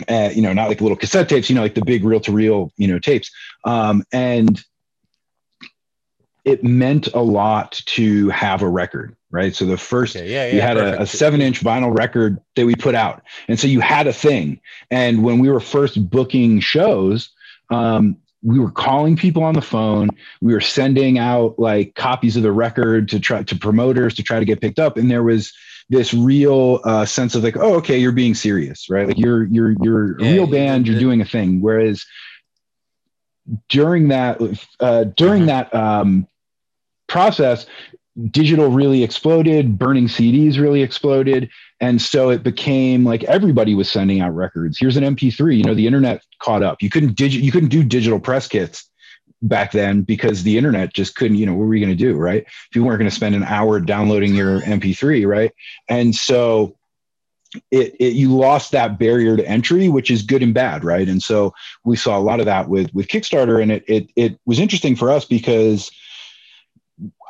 uh, 0.10 0.30
you 0.34 0.42
know, 0.42 0.54
not 0.54 0.68
like 0.68 0.82
little 0.82 0.98
cassette 0.98 1.30
tapes, 1.30 1.50
you 1.50 1.56
know, 1.56 1.62
like 1.62 1.76
the 1.76 1.86
big 1.86 2.04
reel 2.04 2.20
to 2.20 2.32
reel, 2.32 2.72
you 2.78 2.88
know, 2.88 3.00
tapes. 3.00 3.32
Um, 3.64 4.04
and 4.12 4.62
it 6.44 6.64
meant 6.64 7.08
a 7.14 7.22
lot 7.22 7.81
to 7.86 8.30
have 8.30 8.62
a 8.62 8.70
record, 8.70 9.16
right? 9.31 9.56
So 9.56 9.66
the 9.66 9.78
first, 9.78 10.16
okay, 10.16 10.31
yeah, 10.31 10.46
yeah, 10.46 10.54
you 10.54 10.62
had 10.62 10.78
a, 10.78 11.02
a, 11.02 11.08
seven 11.08 11.42
inch 11.42 11.62
vinyl 11.62 11.98
record 11.98 12.40
that 12.56 12.66
we 12.66 12.76
put 12.76 12.94
out. 12.94 13.24
And 13.48 13.60
so 13.60 13.68
you 13.68 13.80
had 13.80 14.06
a 14.06 14.14
thing. 14.14 14.62
And 14.92 15.24
when 15.24 15.40
we 15.40 15.50
were 15.50 15.60
first 15.60 16.10
booking 16.10 16.60
shows, 16.60 17.30
um, 17.70 18.18
we 18.44 18.60
were 18.60 18.72
calling 18.72 19.16
people 19.16 19.44
on 19.44 19.56
the 19.56 19.62
phone. 19.62 20.10
We 20.42 20.54
were 20.54 20.62
sending 20.62 21.18
out 21.18 21.58
like 21.58 21.96
copies 21.96 22.36
of 22.36 22.44
the 22.44 22.52
record 22.52 23.10
to 23.10 23.20
try 23.20 23.44
to 23.44 23.56
promoters 23.56 24.14
to 24.16 24.24
try 24.24 24.40
to 24.40 24.46
get 24.46 24.62
picked 24.62 24.80
up. 24.80 24.98
And 24.98 25.10
there 25.10 25.24
was, 25.24 25.52
this 25.90 26.14
real 26.14 26.80
uh, 26.84 27.06
sense 27.06 27.36
of 27.36 27.44
like, 27.44 27.58
oh, 27.58 27.76
okay, 27.76 27.98
you're 27.98 28.12
being 28.12 28.34
serious, 28.34 28.90
right? 28.90 29.08
Like 29.08 29.20
you're 29.20 29.44
you're 29.46 29.76
you're 29.82 30.20
yeah, 30.20 30.30
a 30.30 30.34
real 30.34 30.48
band, 30.48 30.88
you're 30.88 31.00
doing 31.00 31.22
a 31.22 31.26
thing. 31.26 31.62
Whereas 31.62 32.06
during 33.70 34.08
that 34.10 34.42
uh, 34.80 35.06
during 35.16 35.50
uh-huh. 35.50 35.70
that 35.72 35.76
um, 35.76 36.28
process, 37.08 37.68
digital 38.32 38.70
really 38.70 39.04
exploded, 39.04 39.78
burning 39.78 40.08
CDs 40.08 40.60
really 40.60 40.82
exploded, 40.82 41.50
and 41.80 42.02
so 42.02 42.30
it 42.30 42.44
became 42.44 43.04
like 43.04 43.24
everybody 43.26 43.76
was 43.76 43.90
sending 43.90 44.22
out 44.22 44.36
records. 44.36 44.78
Here's 44.80 44.98
an 44.98 45.04
MP3. 45.04 45.58
You 45.58 45.64
know, 45.64 45.74
the 45.74 45.88
internet 45.88 46.24
caught 46.40 46.64
up. 46.64 46.82
You 46.82 46.90
couldn't 46.90 47.16
digi- 47.16 47.42
you 47.42 47.52
couldn't 47.52 47.70
do 47.70 47.84
digital 47.84 48.20
press 48.20 48.48
kits 48.48 48.90
back 49.42 49.72
then 49.72 50.02
because 50.02 50.44
the 50.44 50.58
internet 50.58 50.94
just 50.94 51.16
couldn't, 51.16 51.38
you 51.38 51.46
know, 51.46 51.54
what 51.54 51.68
were 51.68 51.76
you 51.76 51.86
going 51.86 51.96
to 51.96 52.04
do? 52.04 52.16
Right. 52.16 52.44
If 52.44 52.70
you 52.76 52.84
weren't 52.84 53.00
going 53.00 53.10
to 53.10 53.16
spend 53.16 53.36
an 53.36 53.44
hour 53.44 53.80
downloading 53.80 54.34
your 54.34 54.62
MP3, 54.62 55.28
right. 55.28 55.52
And 55.90 56.16
so 56.16 56.78
it, 57.72 57.96
it, 58.00 58.14
you 58.14 58.36
lost 58.36 58.72
that 58.72 58.98
barrier 58.98 59.38
to 59.38 59.48
entry, 59.48 59.90
which 59.90 60.10
is 60.10 60.24
good 60.24 60.44
and 60.44 60.54
bad, 60.54 60.84
right? 60.84 61.08
And 61.08 61.22
so 61.22 61.54
we 61.84 61.96
saw 61.96 62.18
a 62.18 62.20
lot 62.20 62.40
of 62.40 62.46
that 62.46 62.70
with 62.70 62.94
with 62.94 63.08
Kickstarter, 63.08 63.62
and 63.62 63.72
it 63.72 63.84
it 63.88 64.10
it 64.16 64.40
was 64.46 64.60
interesting 64.60 64.96
for 64.96 65.12
us 65.12 65.26
because 65.26 65.92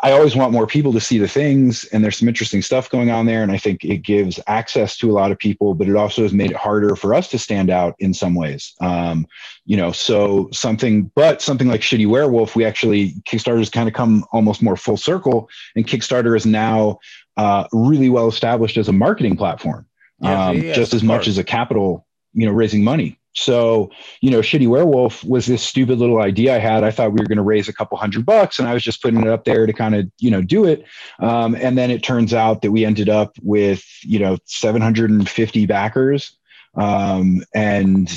I 0.05 0.11
always 0.11 0.35
want 0.35 0.51
more 0.51 0.67
people 0.67 0.93
to 0.93 0.99
see 0.99 1.17
the 1.17 1.27
things, 1.27 1.83
and 1.85 2.03
there's 2.03 2.17
some 2.17 2.27
interesting 2.27 2.61
stuff 2.61 2.91
going 2.91 3.09
on 3.09 3.25
there. 3.25 3.41
And 3.41 3.51
I 3.51 3.57
think 3.57 3.83
it 3.83 4.03
gives 4.03 4.39
access 4.45 4.97
to 4.97 5.09
a 5.09 5.13
lot 5.13 5.31
of 5.31 5.39
people, 5.39 5.73
but 5.73 5.89
it 5.89 5.95
also 5.95 6.21
has 6.21 6.31
made 6.31 6.51
it 6.51 6.57
harder 6.57 6.95
for 6.95 7.15
us 7.15 7.27
to 7.29 7.39
stand 7.39 7.71
out 7.71 7.95
in 7.97 8.13
some 8.13 8.35
ways. 8.35 8.75
Um, 8.81 9.25
you 9.65 9.75
know, 9.75 9.91
so 9.91 10.47
something, 10.51 11.11
but 11.15 11.41
something 11.41 11.67
like 11.67 11.81
Shitty 11.81 12.07
Werewolf, 12.07 12.55
we 12.55 12.63
actually 12.63 13.13
Kickstarter's 13.27 13.71
kind 13.71 13.87
of 13.87 13.95
come 13.95 14.23
almost 14.31 14.61
more 14.61 14.77
full 14.77 14.97
circle, 14.97 15.49
and 15.75 15.87
Kickstarter 15.87 16.37
is 16.37 16.45
now 16.45 16.99
uh, 17.35 17.67
really 17.73 18.09
well 18.09 18.27
established 18.27 18.77
as 18.77 18.87
a 18.87 18.93
marketing 18.93 19.35
platform, 19.35 19.87
yeah, 20.19 20.49
um, 20.49 20.61
just 20.61 20.93
as 20.93 21.01
much 21.01 21.27
as 21.27 21.39
a 21.39 21.43
capital, 21.43 22.05
you 22.33 22.45
know, 22.45 22.51
raising 22.51 22.83
money. 22.83 23.17
So, 23.35 23.91
you 24.21 24.31
know, 24.31 24.39
Shitty 24.39 24.67
Werewolf 24.67 25.23
was 25.23 25.45
this 25.45 25.61
stupid 25.61 25.99
little 25.99 26.21
idea 26.21 26.55
I 26.55 26.59
had. 26.59 26.83
I 26.83 26.91
thought 26.91 27.11
we 27.11 27.19
were 27.19 27.27
going 27.27 27.37
to 27.37 27.43
raise 27.43 27.67
a 27.67 27.73
couple 27.73 27.97
hundred 27.97 28.25
bucks 28.25 28.59
and 28.59 28.67
I 28.67 28.73
was 28.73 28.81
just 28.81 29.01
putting 29.01 29.21
it 29.21 29.27
up 29.27 29.43
there 29.43 29.65
to 29.65 29.73
kind 29.73 29.93
of, 29.93 30.09
you 30.19 30.31
know, 30.31 30.41
do 30.41 30.63
it. 30.63 30.85
Um, 31.19 31.53
and 31.55 31.77
then 31.77 31.91
it 31.91 32.01
turns 32.01 32.33
out 32.33 32.61
that 32.61 32.71
we 32.71 32.85
ended 32.85 33.09
up 33.09 33.35
with, 33.41 33.83
you 34.03 34.19
know, 34.19 34.37
750 34.45 35.65
backers. 35.65 36.37
Um, 36.75 37.43
and 37.53 38.09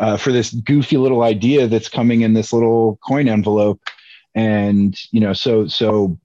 uh, 0.00 0.16
for 0.16 0.32
this 0.32 0.52
goofy 0.52 0.96
little 0.96 1.22
idea 1.22 1.68
that's 1.68 1.88
coming 1.88 2.22
in 2.22 2.34
this 2.34 2.52
little 2.52 2.98
coin 3.06 3.28
envelope. 3.28 3.80
And, 4.34 4.98
you 5.12 5.20
know, 5.20 5.32
so, 5.32 5.68
so 5.68 6.18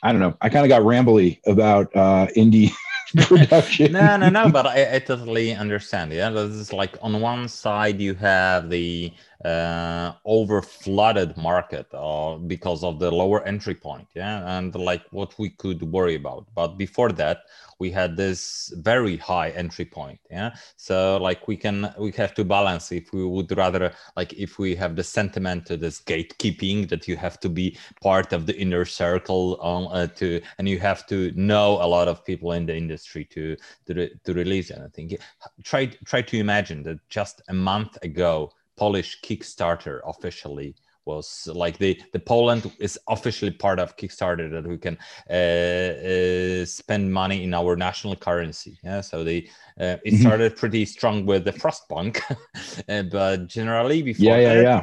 I 0.00 0.12
don't 0.12 0.20
know. 0.20 0.36
I 0.40 0.48
kind 0.48 0.64
of 0.64 0.68
got 0.68 0.82
rambly 0.82 1.40
about 1.44 1.94
uh, 1.96 2.28
indie 2.36 2.70
production. 3.16 3.92
no, 3.92 4.16
no, 4.16 4.28
no. 4.28 4.50
But 4.50 4.66
I, 4.66 4.96
I, 4.96 4.98
totally 4.98 5.54
understand. 5.54 6.12
Yeah, 6.12 6.30
this 6.30 6.54
is 6.54 6.72
like 6.72 6.96
on 7.00 7.20
one 7.20 7.48
side 7.48 8.00
you 8.00 8.14
have 8.14 8.70
the 8.70 9.12
uh, 9.44 10.12
over 10.24 10.62
flooded 10.62 11.36
market 11.36 11.86
uh, 11.94 12.36
because 12.36 12.84
of 12.84 12.98
the 12.98 13.10
lower 13.10 13.42
entry 13.44 13.74
point. 13.74 14.08
Yeah, 14.14 14.58
and 14.58 14.74
like 14.74 15.04
what 15.10 15.38
we 15.38 15.50
could 15.50 15.82
worry 15.82 16.16
about. 16.16 16.46
But 16.54 16.76
before 16.76 17.12
that, 17.12 17.44
we 17.78 17.90
had 17.90 18.16
this 18.16 18.72
very 18.78 19.16
high 19.16 19.50
entry 19.50 19.84
point 19.84 20.18
yeah? 20.30 20.54
So 20.76 21.16
like 21.18 21.46
we 21.48 21.56
can 21.56 21.92
we 21.98 22.10
have 22.12 22.34
to 22.34 22.44
balance 22.44 22.92
if 22.92 23.12
we 23.12 23.24
would 23.24 23.56
rather 23.56 23.92
like 24.16 24.32
if 24.34 24.58
we 24.58 24.74
have 24.76 24.96
the 24.96 25.04
sentiment 25.04 25.66
to 25.66 25.76
this 25.76 26.00
gatekeeping 26.00 26.88
that 26.88 27.08
you 27.08 27.16
have 27.16 27.40
to 27.40 27.48
be 27.48 27.76
part 28.02 28.32
of 28.32 28.46
the 28.46 28.56
inner 28.58 28.84
circle 28.84 29.56
on 29.60 29.86
uh, 29.96 30.06
to 30.16 30.40
and 30.58 30.68
you 30.68 30.78
have 30.78 31.06
to 31.06 31.32
know 31.32 31.72
a 31.82 31.86
lot 31.86 32.08
of 32.08 32.24
people 32.24 32.52
in 32.52 32.66
the 32.66 32.76
industry 32.76 33.24
to 33.24 33.56
to, 33.86 34.08
to 34.24 34.32
release 34.34 34.70
anything. 34.70 35.16
Try 35.62 35.86
try 36.04 36.22
to 36.22 36.38
imagine 36.38 36.82
that 36.84 36.98
just 37.08 37.42
a 37.48 37.54
month 37.54 37.96
ago 38.02 38.52
polish 38.76 39.20
kickstarter 39.22 40.00
officially 40.06 40.74
was 41.08 41.48
like 41.52 41.78
the 41.78 42.00
the 42.12 42.20
Poland 42.20 42.70
is 42.78 42.98
officially 43.08 43.50
part 43.50 43.80
of 43.80 43.96
Kickstarter 43.96 44.48
that 44.52 44.66
we 44.66 44.78
can 44.78 44.96
uh, 45.28 46.62
uh, 46.62 46.64
spend 46.66 47.12
money 47.12 47.42
in 47.42 47.54
our 47.54 47.74
national 47.74 48.14
currency. 48.14 48.78
Yeah, 48.84 49.00
so 49.00 49.24
they 49.24 49.38
uh, 49.80 49.96
it 50.04 50.12
mm-hmm. 50.12 50.20
started 50.20 50.56
pretty 50.56 50.84
strong 50.84 51.26
with 51.26 51.44
the 51.44 51.52
Frostpunk, 51.52 52.20
uh, 52.88 53.02
but 53.04 53.48
generally 53.48 54.02
before 54.02 54.26
yeah 54.26 54.38
yeah 54.38 54.54
that, 54.54 54.62
yeah. 54.62 54.82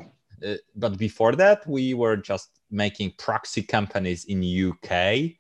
Uh, 0.50 0.58
but 0.76 0.98
before 0.98 1.34
that 1.36 1.66
we 1.66 1.94
were 1.94 2.18
just 2.18 2.50
making 2.70 3.14
proxy 3.18 3.62
companies 3.62 4.26
in 4.26 4.44
UK 4.44 5.38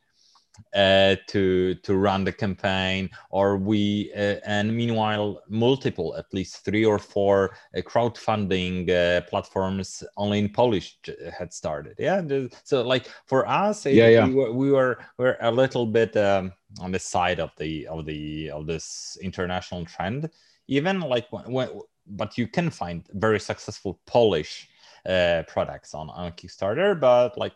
uh, 0.75 1.15
to 1.27 1.75
to 1.75 1.95
run 1.95 2.23
the 2.23 2.31
campaign 2.31 3.09
or 3.29 3.57
we 3.57 4.11
uh, 4.15 4.35
and 4.45 4.75
meanwhile 4.75 5.41
multiple 5.49 6.15
at 6.17 6.25
least 6.33 6.63
three 6.65 6.85
or 6.85 6.99
four 6.99 7.55
uh, 7.77 7.81
crowdfunding 7.81 8.89
uh, 8.89 9.21
platforms 9.21 10.03
only 10.17 10.39
in 10.39 10.49
polish 10.49 10.97
had 11.37 11.53
started 11.53 11.95
yeah 11.99 12.21
so 12.63 12.81
like 12.81 13.09
for 13.25 13.47
us 13.47 13.85
yeah, 13.85 14.09
yeah. 14.09 14.27
We, 14.27 14.33
were, 14.33 14.51
we 14.51 14.71
were 14.71 14.99
we're 15.17 15.37
a 15.41 15.51
little 15.51 15.85
bit 15.85 16.15
um, 16.17 16.53
on 16.79 16.91
the 16.91 16.99
side 16.99 17.39
of 17.39 17.51
the 17.57 17.87
of 17.87 18.05
the 18.05 18.49
of 18.49 18.67
this 18.67 19.17
international 19.21 19.85
trend 19.85 20.29
even 20.67 20.99
like 20.99 21.31
when, 21.31 21.51
when 21.51 21.69
but 22.07 22.37
you 22.37 22.47
can 22.47 22.69
find 22.69 23.03
very 23.13 23.39
successful 23.39 23.99
polish 24.05 24.67
uh, 25.07 25.43
products 25.47 25.93
on 25.93 26.09
on 26.09 26.31
kickstarter 26.33 26.99
but 26.99 27.37
like 27.37 27.53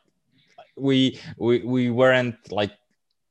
we 0.80 1.20
we 1.38 1.60
we 1.64 1.90
weren't 1.90 2.52
like 2.52 2.72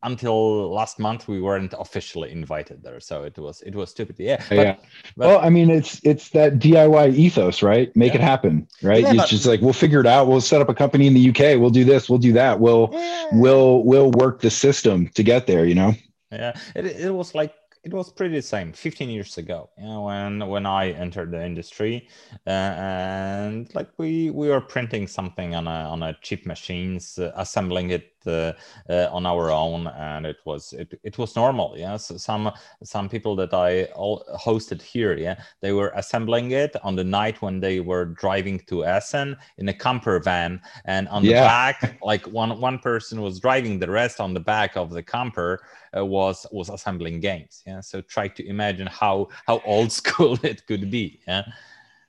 until 0.02 0.70
last 0.72 0.98
month 0.98 1.26
we 1.26 1.40
weren't 1.40 1.74
officially 1.78 2.30
invited 2.30 2.82
there. 2.82 3.00
So 3.00 3.24
it 3.24 3.36
was 3.38 3.62
it 3.62 3.74
was 3.74 3.90
stupid. 3.90 4.16
Yeah 4.18 4.42
but, 4.48 4.56
yeah. 4.56 4.76
but, 5.16 5.26
well 5.26 5.38
i 5.40 5.48
mean 5.48 5.70
it's 5.70 6.00
it's 6.04 6.30
that 6.30 6.58
diy 6.58 7.14
ethos 7.14 7.62
right? 7.62 7.94
Make 7.96 8.14
yeah. 8.14 8.20
it 8.20 8.22
happen 8.22 8.68
right? 8.82 9.02
Yeah, 9.02 9.10
it's 9.10 9.22
but, 9.22 9.28
just 9.28 9.46
like 9.46 9.60
we'll 9.60 9.72
figure 9.72 10.00
it 10.00 10.06
out. 10.06 10.28
We'll 10.28 10.40
set 10.40 10.60
up 10.60 10.68
a 10.68 10.74
company 10.74 11.06
in 11.06 11.14
the 11.14 11.30
uk 11.30 11.60
we'll 11.60 11.70
do 11.70 11.84
this. 11.84 12.08
We'll 12.08 12.18
do 12.18 12.32
that. 12.34 12.60
We'll 12.60 12.90
yeah. 12.92 13.26
we'll 13.32 13.82
we'll 13.84 14.10
work 14.12 14.40
the 14.40 14.50
system 14.50 15.08
to 15.08 15.22
get 15.22 15.46
there 15.46 15.64
you 15.64 15.74
know? 15.74 15.94
Yeah. 16.30 16.58
It, 16.74 16.86
it 16.86 17.14
was 17.14 17.34
like 17.34 17.54
it 17.84 17.94
was 17.94 18.10
pretty 18.10 18.34
the 18.36 18.42
same 18.42 18.72
15 18.72 19.08
years 19.08 19.38
ago 19.38 19.70
you 19.78 19.84
know, 19.84 20.02
when 20.02 20.46
when 20.46 20.66
i 20.66 20.90
entered 20.90 21.30
the 21.30 21.44
industry. 21.44 22.08
Uh, 22.46 22.50
and 22.50 23.74
like 23.74 23.88
we 23.98 24.30
we 24.30 24.48
were 24.48 24.60
printing 24.60 25.06
something 25.06 25.54
on 25.54 25.66
a 25.66 25.78
on 25.94 26.02
a 26.02 26.16
cheap 26.22 26.46
machines 26.46 27.18
uh, 27.18 27.32
assembling 27.36 27.90
it 27.90 28.12
on 28.28 29.26
our 29.26 29.50
own 29.50 29.86
and 29.88 30.26
it 30.26 30.36
was 30.44 30.72
it, 30.72 30.98
it 31.02 31.18
was 31.18 31.36
normal 31.36 31.74
yeah. 31.76 31.96
So 31.96 32.16
some 32.16 32.50
some 32.82 33.08
people 33.08 33.36
that 33.36 33.52
i 33.54 33.84
all 33.94 34.24
hosted 34.38 34.80
here 34.80 35.16
yeah 35.16 35.36
they 35.60 35.72
were 35.72 35.92
assembling 35.94 36.50
it 36.52 36.76
on 36.82 36.96
the 36.96 37.04
night 37.04 37.40
when 37.42 37.60
they 37.60 37.80
were 37.80 38.04
driving 38.04 38.58
to 38.68 38.84
essen 38.84 39.36
in 39.58 39.68
a 39.68 39.74
camper 39.74 40.18
van 40.20 40.60
and 40.84 41.08
on 41.08 41.22
the 41.22 41.30
yeah. 41.30 41.44
back 41.44 41.98
like 42.02 42.26
one 42.26 42.60
one 42.60 42.78
person 42.78 43.20
was 43.20 43.40
driving 43.40 43.78
the 43.78 43.90
rest 43.90 44.20
on 44.20 44.34
the 44.34 44.40
back 44.40 44.76
of 44.76 44.90
the 44.90 45.02
camper 45.02 45.60
uh, 45.96 46.04
was 46.04 46.46
was 46.52 46.68
assembling 46.68 47.20
games 47.20 47.62
yeah. 47.66 47.80
So 47.80 48.00
try 48.00 48.28
to 48.28 48.46
imagine 48.46 48.86
how 48.86 49.28
how 49.46 49.60
old 49.64 49.92
school 50.00 50.38
it 50.42 50.66
could 50.66 50.90
be 50.90 51.20
yeah. 51.26 51.44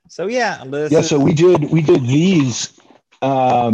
So 0.07 0.27
yeah 0.27 0.63
yeah 0.89 1.01
so 1.01 1.19
we 1.19 1.33
did 1.33 1.69
we 1.71 1.81
did 1.81 2.03
these 2.03 2.79
um 3.21 3.73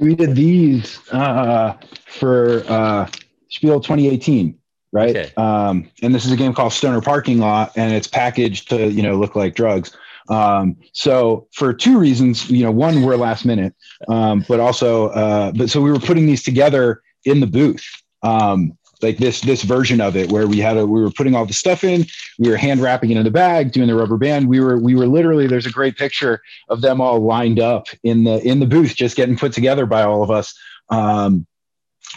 we 0.00 0.14
did 0.14 0.34
these 0.34 0.98
uh, 1.12 1.76
for 2.06 2.64
uh, 2.66 3.08
Spiel 3.48 3.80
2018, 3.80 4.58
right? 4.92 5.10
Okay. 5.10 5.32
Um, 5.36 5.88
and 6.02 6.14
this 6.14 6.24
is 6.24 6.32
a 6.32 6.36
game 6.36 6.54
called 6.54 6.72
Stoner 6.72 7.00
Parking 7.00 7.38
Lot, 7.38 7.72
and 7.76 7.92
it's 7.92 8.08
packaged 8.08 8.70
to 8.70 8.90
you 8.90 9.02
know 9.02 9.16
look 9.16 9.36
like 9.36 9.54
drugs. 9.54 9.96
Um, 10.28 10.76
so 10.92 11.48
for 11.52 11.72
two 11.72 11.98
reasons, 11.98 12.50
you 12.50 12.64
know, 12.64 12.70
one 12.70 13.02
we're 13.02 13.16
last 13.16 13.44
minute, 13.44 13.74
um, 14.08 14.44
but 14.48 14.60
also, 14.60 15.08
uh, 15.08 15.52
but 15.52 15.70
so 15.70 15.80
we 15.80 15.90
were 15.90 15.98
putting 15.98 16.26
these 16.26 16.42
together 16.42 17.02
in 17.24 17.40
the 17.40 17.46
booth. 17.46 17.84
Um, 18.22 18.76
like 19.02 19.18
this 19.18 19.40
this 19.40 19.62
version 19.62 20.00
of 20.00 20.16
it 20.16 20.30
where 20.30 20.46
we 20.46 20.58
had 20.58 20.76
a 20.76 20.86
we 20.86 21.00
were 21.00 21.10
putting 21.10 21.34
all 21.34 21.46
the 21.46 21.52
stuff 21.52 21.84
in 21.84 22.04
we 22.38 22.50
were 22.50 22.56
hand 22.56 22.80
wrapping 22.80 23.10
it 23.10 23.16
in 23.16 23.24
the 23.24 23.30
bag 23.30 23.72
doing 23.72 23.88
the 23.88 23.94
rubber 23.94 24.16
band. 24.16 24.48
We 24.48 24.60
were 24.60 24.78
we 24.78 24.94
were 24.94 25.06
literally 25.06 25.46
there's 25.46 25.66
a 25.66 25.70
great 25.70 25.96
picture 25.96 26.42
of 26.68 26.80
them 26.80 27.00
all 27.00 27.20
lined 27.20 27.60
up 27.60 27.86
in 28.02 28.24
the 28.24 28.40
in 28.46 28.60
the 28.60 28.66
booth 28.66 28.94
just 28.94 29.16
getting 29.16 29.36
put 29.36 29.52
together 29.52 29.86
by 29.86 30.02
all 30.02 30.22
of 30.22 30.30
us. 30.30 30.58
Um, 30.88 31.46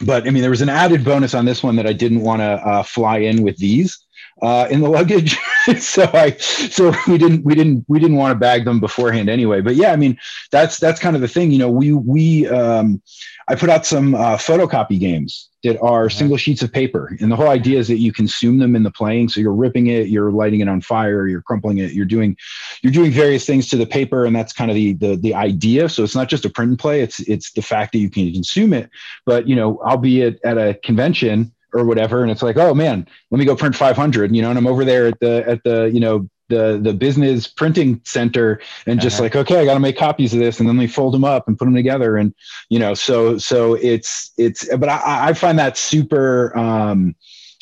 but 0.02 0.26
i 0.26 0.32
mean 0.32 0.42
there 0.42 0.50
was 0.50 0.62
an 0.62 0.70
added 0.70 1.04
bonus 1.04 1.34
on 1.34 1.46
this 1.46 1.62
one 1.62 1.76
that 1.76 1.86
i 1.86 1.94
didn't 1.94 2.22
want 2.22 2.40
to 2.40 2.46
uh, 2.46 2.84
fly 2.84 3.18
in 3.18 3.44
with 3.44 3.58
these 3.58 4.03
uh, 4.44 4.68
in 4.70 4.82
the 4.82 4.90
luggage. 4.90 5.38
so 5.80 6.10
I, 6.14 6.32
so 6.38 6.94
we 7.08 7.18
didn't, 7.18 7.46
we 7.46 7.56
didn't, 7.56 7.86
we 7.88 7.98
didn't 7.98 8.18
want 8.18 8.32
to 8.32 8.36
bag 8.36 8.66
them 8.66 8.82
beforehand 8.82 9.30
anyway. 9.30 9.62
But 9.62 9.76
yeah, 9.76 9.94
I 9.94 9.96
mean, 9.96 10.20
that's 10.52 10.78
that's 10.80 11.00
kind 11.00 11.16
of 11.16 11.22
the 11.22 11.28
thing. 11.30 11.52
You 11.52 11.60
know, 11.60 11.72
we 11.72 11.94
we 11.94 12.48
um, 12.50 13.02
I 13.48 13.56
put 13.56 13.70
out 13.70 13.86
some 13.86 14.16
uh, 14.16 14.36
photocopy 14.36 15.00
games 15.00 15.50
that 15.64 15.80
are 15.80 16.10
single 16.10 16.36
sheets 16.36 16.62
of 16.62 16.74
paper, 16.74 17.16
and 17.22 17.32
the 17.32 17.38
whole 17.38 17.48
idea 17.48 17.80
is 17.80 17.88
that 17.88 18.00
you 18.00 18.12
consume 18.12 18.58
them 18.58 18.76
in 18.76 18.84
the 18.84 18.92
playing. 18.92 19.30
So 19.30 19.40
you're 19.40 19.54
ripping 19.54 19.88
it, 19.88 20.08
you're 20.10 20.32
lighting 20.32 20.60
it 20.60 20.68
on 20.68 20.82
fire, 20.82 21.26
you're 21.26 21.42
crumpling 21.42 21.78
it, 21.78 21.94
you're 21.94 22.06
doing, 22.06 22.36
you're 22.82 22.92
doing 22.92 23.12
various 23.12 23.46
things 23.46 23.70
to 23.70 23.78
the 23.78 23.86
paper, 23.86 24.26
and 24.26 24.36
that's 24.36 24.52
kind 24.52 24.70
of 24.70 24.76
the 24.76 24.94
the 24.94 25.16
the 25.16 25.34
idea. 25.34 25.88
So 25.88 26.04
it's 26.04 26.16
not 26.16 26.28
just 26.28 26.44
a 26.44 26.50
print 26.50 26.72
and 26.72 26.80
play; 26.80 27.00
it's 27.00 27.22
it's 27.22 27.54
the 27.54 27.62
fact 27.62 27.94
that 27.94 28.00
you 28.00 28.10
can 28.10 28.34
consume 28.34 28.74
it. 28.74 28.90
But 29.26 29.48
you 29.48 29.56
know, 29.56 29.80
I'll 29.86 29.98
be 29.98 30.24
at, 30.24 30.44
at 30.44 30.58
a 30.58 30.74
convention 30.74 31.54
or 31.74 31.86
whatever 31.86 32.22
and 32.22 32.32
it's 32.32 32.42
like 32.42 32.58
oh 32.58 32.74
man 32.74 33.08
let 33.32 33.40
me 33.40 33.46
go 33.46 33.56
print 33.56 33.76
500 33.76 34.36
you 34.36 34.42
know 34.42 34.50
and 34.50 34.58
i'm 34.58 34.68
over 34.68 34.86
there 34.86 35.08
at 35.08 35.20
the 35.20 35.48
at 35.48 35.64
the 35.64 35.90
you 35.94 36.00
know 36.00 36.30
the 36.50 36.80
the 36.82 36.94
business 36.94 37.48
printing 37.48 38.02
center 38.04 38.62
and 38.86 39.00
just 39.00 39.16
uh-huh. 39.16 39.24
like 39.24 39.36
okay 39.36 39.60
i 39.60 39.66
got 39.66 39.74
to 39.74 39.80
make 39.80 39.98
copies 39.98 40.34
of 40.34 40.40
this 40.40 40.60
and 40.60 40.68
then 40.68 40.78
they 40.78 40.88
fold 40.88 41.14
them 41.14 41.24
up 41.24 41.48
and 41.48 41.58
put 41.58 41.66
them 41.66 41.74
together 41.74 42.18
and 42.18 42.34
you 42.70 42.78
know 42.78 42.94
so 42.94 43.38
so 43.38 43.76
it's 43.76 44.32
it's 44.38 44.68
but 44.78 44.90
i 44.90 45.30
i 45.30 45.34
find 45.34 45.58
that 45.58 45.78
super 45.78 46.56
um 46.58 47.16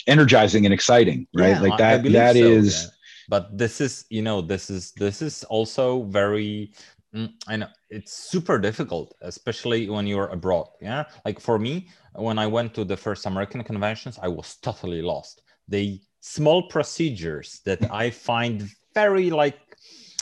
energizing 0.08 0.66
and 0.66 0.74
exciting 0.74 1.28
right 1.36 1.50
yeah, 1.50 1.62
like 1.62 1.78
that 1.78 2.04
that 2.04 2.36
so, 2.36 2.42
is. 2.42 2.84
yeah. 2.84 2.90
but 3.30 3.58
this 3.58 3.80
is 3.80 4.06
you 4.10 4.22
know 4.22 4.42
this 4.42 4.70
is 4.70 4.92
this 4.94 5.22
is 5.22 5.44
also 5.46 6.04
very 6.04 6.72
mm, 7.16 7.32
I 7.48 7.58
know 7.58 7.68
it's 7.90 8.14
super 8.14 8.58
difficult, 8.58 9.14
especially 9.22 9.90
when 9.90 10.08
you're 10.08 10.28
abroad. 10.28 10.68
Yeah, 10.82 11.06
like 11.26 11.40
for 11.40 11.60
me, 11.60 11.88
when 12.16 12.38
I 12.40 12.48
went 12.48 12.74
to 12.76 12.86
the 12.86 12.98
first 12.98 13.26
American 13.26 13.64
conventions, 13.64 14.20
I 14.22 14.28
was 14.28 14.56
totally 14.56 15.02
lost. 15.02 15.42
The 15.68 16.02
small 16.20 16.64
procedures 16.64 17.62
that 17.66 17.92
I 17.92 18.10
find 18.10 18.70
very 18.94 19.30
like 19.30 19.60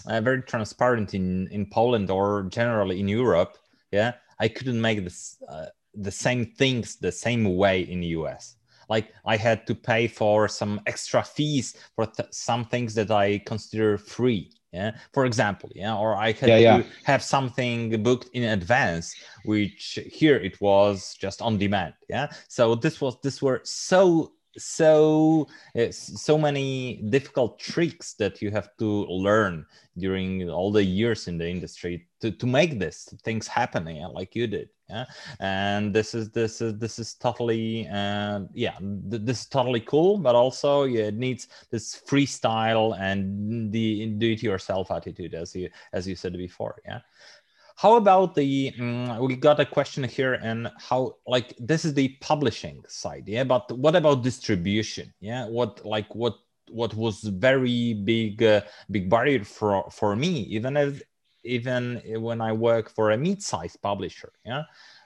uh, 0.07 0.21
very 0.21 0.41
transparent 0.41 1.13
in 1.13 1.47
in 1.51 1.65
Poland 1.69 2.09
or 2.09 2.43
generally 2.49 2.99
in 2.99 3.07
Europe, 3.07 3.57
yeah, 3.91 4.13
I 4.39 4.47
couldn't 4.47 4.81
make 4.81 5.03
this 5.03 5.37
uh, 5.49 5.67
the 5.93 6.11
same 6.11 6.45
things 6.45 6.95
the 6.97 7.11
same 7.11 7.55
way 7.55 7.81
in 7.81 8.01
the 8.01 8.07
US. 8.19 8.55
Like 8.87 9.13
I 9.25 9.37
had 9.37 9.67
to 9.67 9.75
pay 9.75 10.07
for 10.07 10.47
some 10.47 10.81
extra 10.87 11.23
fees 11.23 11.75
for 11.95 12.05
th- 12.05 12.29
some 12.31 12.65
things 12.65 12.95
that 12.95 13.11
I 13.11 13.39
consider 13.39 13.97
free 13.97 14.51
yeah 14.71 14.91
for 15.13 15.25
example 15.25 15.69
yeah 15.73 15.95
or 15.95 16.15
i 16.15 16.31
had 16.31 16.49
yeah, 16.49 16.77
to 16.77 16.85
have 17.03 17.23
something 17.23 18.01
booked 18.03 18.29
in 18.33 18.43
advance 18.43 19.15
which 19.45 19.99
here 20.11 20.37
it 20.37 20.59
was 20.61 21.15
just 21.19 21.41
on 21.41 21.57
demand 21.57 21.93
yeah. 22.09 22.27
So 22.47 22.75
this 22.75 22.99
was 22.99 23.17
this 23.21 23.41
were 23.41 23.61
so 23.63 24.33
so 24.57 25.47
uh, 25.77 25.91
so 25.91 26.37
many 26.37 27.03
difficult 27.09 27.59
tricks 27.59 28.13
that 28.13 28.41
you 28.41 28.51
have 28.51 28.69
to 28.77 29.05
learn 29.05 29.65
during 29.97 30.49
all 30.49 30.71
the 30.71 30.83
years 30.83 31.27
in 31.27 31.37
the 31.37 31.47
industry 31.47 32.07
to, 32.21 32.31
to 32.31 32.45
make 32.45 32.79
this 32.79 33.13
things 33.23 33.47
happen 33.47 33.87
yeah, 33.87 34.07
like 34.07 34.35
you 34.35 34.47
did 34.47 34.69
yeah? 34.89 35.05
And 35.39 35.93
this 35.93 36.13
is 36.15 36.31
this 36.31 36.61
is 36.61 36.77
this 36.77 36.99
is 36.99 37.13
totally 37.13 37.87
uh, 37.87 38.41
yeah 38.53 38.77
th- 38.79 39.21
this 39.23 39.41
is 39.41 39.45
totally 39.45 39.81
cool 39.81 40.17
but 40.17 40.35
also 40.35 40.83
yeah, 40.83 41.05
it 41.05 41.15
needs 41.15 41.47
this 41.69 42.01
freestyle 42.07 42.99
and 42.99 43.71
the 43.71 44.07
do 44.17 44.31
it 44.31 44.41
yourself 44.41 44.89
attitude 44.91 45.35
as 45.35 45.55
you 45.55 45.69
as 45.93 46.07
you 46.07 46.15
said 46.15 46.33
before 46.33 46.81
yeah 46.85 46.99
how 47.79 47.95
about 47.95 48.35
the 48.35 48.73
um, 48.77 49.17
we 49.19 49.37
got 49.37 49.57
a 49.61 49.65
question 49.65 50.03
here 50.03 50.33
and 50.33 50.69
how 50.77 51.15
like 51.25 51.55
this 51.57 51.85
is 51.85 51.93
the 51.93 52.09
publishing 52.19 52.83
side 52.89 53.23
yeah? 53.25 53.45
But 53.45 53.71
what 53.71 53.95
about 53.95 54.21
distribution 54.21 55.13
yeah? 55.21 55.47
What 55.47 55.85
like 55.85 56.13
what 56.13 56.35
what 56.69 56.93
was 56.93 57.21
very 57.21 57.93
big 57.93 58.43
uh, 58.43 58.61
big 58.91 59.09
barrier 59.09 59.45
for 59.45 59.89
for 59.91 60.17
me 60.17 60.41
even 60.55 60.75
if 60.75 61.01
even 61.45 62.01
when 62.17 62.41
i 62.41 62.51
work 62.51 62.89
for 62.89 63.11
a 63.11 63.17
mid-sized 63.17 63.81
publisher 63.81 64.33
yeah? 64.45 64.63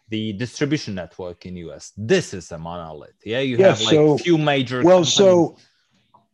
The 0.09 0.33
distribution 0.33 0.95
network 0.95 1.45
in 1.45 1.55
us 1.57 1.93
this 1.95 2.33
is 2.33 2.51
a 2.51 2.57
monolith 2.57 3.19
yeah? 3.23 3.41
You 3.41 3.57
yeah, 3.57 3.67
have 3.67 3.81
like 3.81 3.93
so, 3.93 4.17
few 4.17 4.39
major 4.39 4.81
well 4.81 5.05
companies. 5.05 5.13
so 5.13 5.57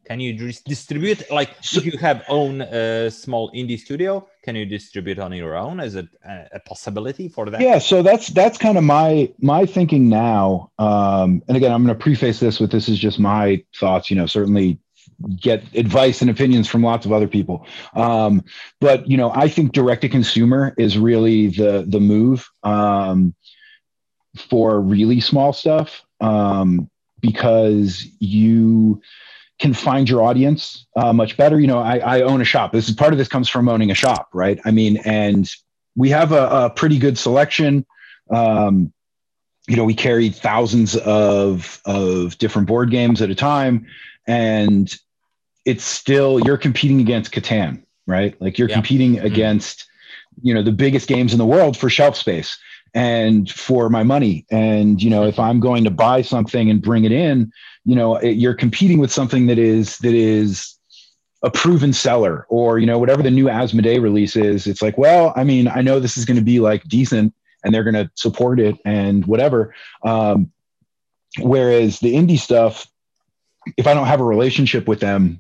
can 0.10 0.20
you 0.20 0.34
distribute 0.66 1.30
like 1.30 1.52
if 1.62 1.86
you 1.86 1.96
have 2.00 2.24
own 2.30 2.62
a 2.62 3.12
small 3.12 3.52
indie 3.52 3.80
studio 3.80 4.28
can 4.44 4.56
you 4.56 4.66
distribute 4.66 5.20
on 5.20 5.32
your 5.34 5.56
own? 5.56 5.80
Is 5.80 5.94
it 5.94 6.08
a, 6.26 6.60
possibility 6.62 7.28
for 7.28 7.48
that? 7.52 7.62
Yeah 7.62 7.78
so 7.78 8.02
that's 8.02 8.30
that's 8.30 8.58
kind 8.58 8.78
of 8.78 8.84
my 8.84 9.32
my 9.40 9.68
thinking 9.68 10.10
now. 10.10 10.72
Um 10.80 11.44
and 11.48 11.56
again 11.56 11.72
i'm 11.72 11.84
going 11.86 11.96
to 11.96 12.04
preface 12.04 12.40
this 12.40 12.60
with 12.60 12.72
this 12.72 12.90
is 12.90 12.98
just 12.98 13.20
my 13.20 13.64
thoughts 13.76 14.10
you 14.10 14.16
know 14.16 14.26
certainly 14.26 14.80
get 15.40 15.64
advice 15.76 16.22
and 16.22 16.32
opinions 16.32 16.68
from 16.68 16.82
lots 16.82 17.06
of 17.06 17.12
other 17.12 17.28
people. 17.28 17.68
Um 17.94 18.44
but 18.82 19.08
you 19.08 19.18
know 19.18 19.32
i 19.36 19.48
think 19.48 19.74
direct 19.74 20.02
to 20.02 20.10
consumer 20.10 20.74
is 20.78 20.98
really 20.98 21.48
the 21.50 21.86
the 21.88 22.00
move 22.00 22.50
um 22.64 23.36
for 24.50 24.82
really 24.82 25.20
small 25.22 25.54
stuff 25.54 26.04
um 26.22 26.90
because 27.22 28.08
you 28.20 29.02
can 29.60 29.74
find 29.74 30.10
your 30.10 30.24
audience 30.24 30.86
uh, 30.96 31.14
much 31.14 31.38
better. 31.38 31.60
You 31.60 31.68
know, 31.68 31.80
I, 31.80 31.98
I, 31.98 32.22
own 32.22 32.42
a 32.42 32.46
shop. 32.46 32.72
This 32.72 32.88
is 32.88 32.96
part 32.96 33.12
of 33.12 33.20
this 33.20 33.28
comes 33.28 33.50
from 33.50 33.68
owning 33.68 33.92
a 33.92 33.94
shop, 33.96 34.30
right? 34.34 34.60
I 34.64 34.72
mean, 34.72 34.98
and 35.04 35.50
we 35.96 36.10
have 36.10 36.32
a, 36.32 36.48
a 36.48 36.70
pretty 36.70 36.98
good 36.98 37.18
selection. 37.18 37.86
Um, 38.32 38.94
you 39.68 39.76
know 39.76 39.86
we 39.86 39.94
carried 39.94 40.36
thousands 40.36 40.98
of 40.98 41.80
of 41.86 42.38
different 42.40 42.68
board 42.68 42.90
games 42.90 43.22
at 43.22 43.30
a 43.30 43.36
time 43.36 43.86
and 44.28 44.98
it's 45.64 45.84
still 45.84 46.40
you're 46.46 46.58
competing 46.58 47.00
against 47.00 47.32
Catan, 47.32 47.84
right? 48.08 48.40
Like 48.42 48.58
you're 48.58 48.70
yeah. 48.70 48.76
competing 48.76 49.16
mm-hmm. 49.16 49.26
against 49.26 49.86
you 50.42 50.54
know 50.54 50.64
the 50.64 50.72
biggest 50.72 51.08
games 51.08 51.34
in 51.34 51.38
the 51.38 51.46
world 51.46 51.78
for 51.78 51.90
shelf 51.90 52.18
space 52.18 52.58
and 52.94 53.50
for 53.50 53.90
my 53.90 54.04
money. 54.04 54.46
And 54.52 55.02
you 55.02 55.10
know 55.10 55.26
if 55.26 55.40
i'm 55.40 55.60
going 55.60 55.84
to 55.84 55.92
buy 55.92 56.22
something 56.22 56.70
and 56.70 56.82
bring 56.82 57.06
it 57.06 57.12
in 57.12 57.52
you 57.86 57.96
know 57.96 58.18
it, 58.18 58.38
you're 58.38 58.54
competing 58.54 59.00
with 59.00 59.12
something 59.12 59.48
that 59.48 59.58
is 59.58 59.98
that 60.00 60.14
is 60.14 60.76
a 61.44 61.50
proven 61.50 61.94
seller 61.94 62.46
or 62.50 62.80
you 62.80 62.86
know 62.86 63.00
whatever 63.00 63.24
the 63.24 63.32
new 63.32 63.46
asmodee 63.46 64.02
release 64.02 64.36
is 64.36 64.68
it's 64.68 64.82
like 64.82 64.98
well 64.98 65.32
i 65.36 65.44
mean 65.44 65.68
i 65.70 65.82
know 65.82 66.00
this 66.00 66.18
is 66.18 66.26
going 66.26 66.38
to 66.38 66.44
be 66.44 66.60
like 66.60 66.84
decent 66.84 67.34
and 67.64 67.74
they're 67.74 67.84
going 67.84 67.94
to 67.94 68.10
support 68.16 68.60
it 68.60 68.78
and 68.86 69.26
whatever. 69.26 69.74
Um, 70.04 70.52
whereas 71.40 72.00
the 72.00 72.16
indie 72.16 72.40
stuff 72.40 72.88
if 73.78 73.86
i 73.86 73.94
don't 73.94 74.08
have 74.08 74.20
a 74.20 74.24
relationship 74.24 74.88
with 74.88 75.00
them 75.00 75.40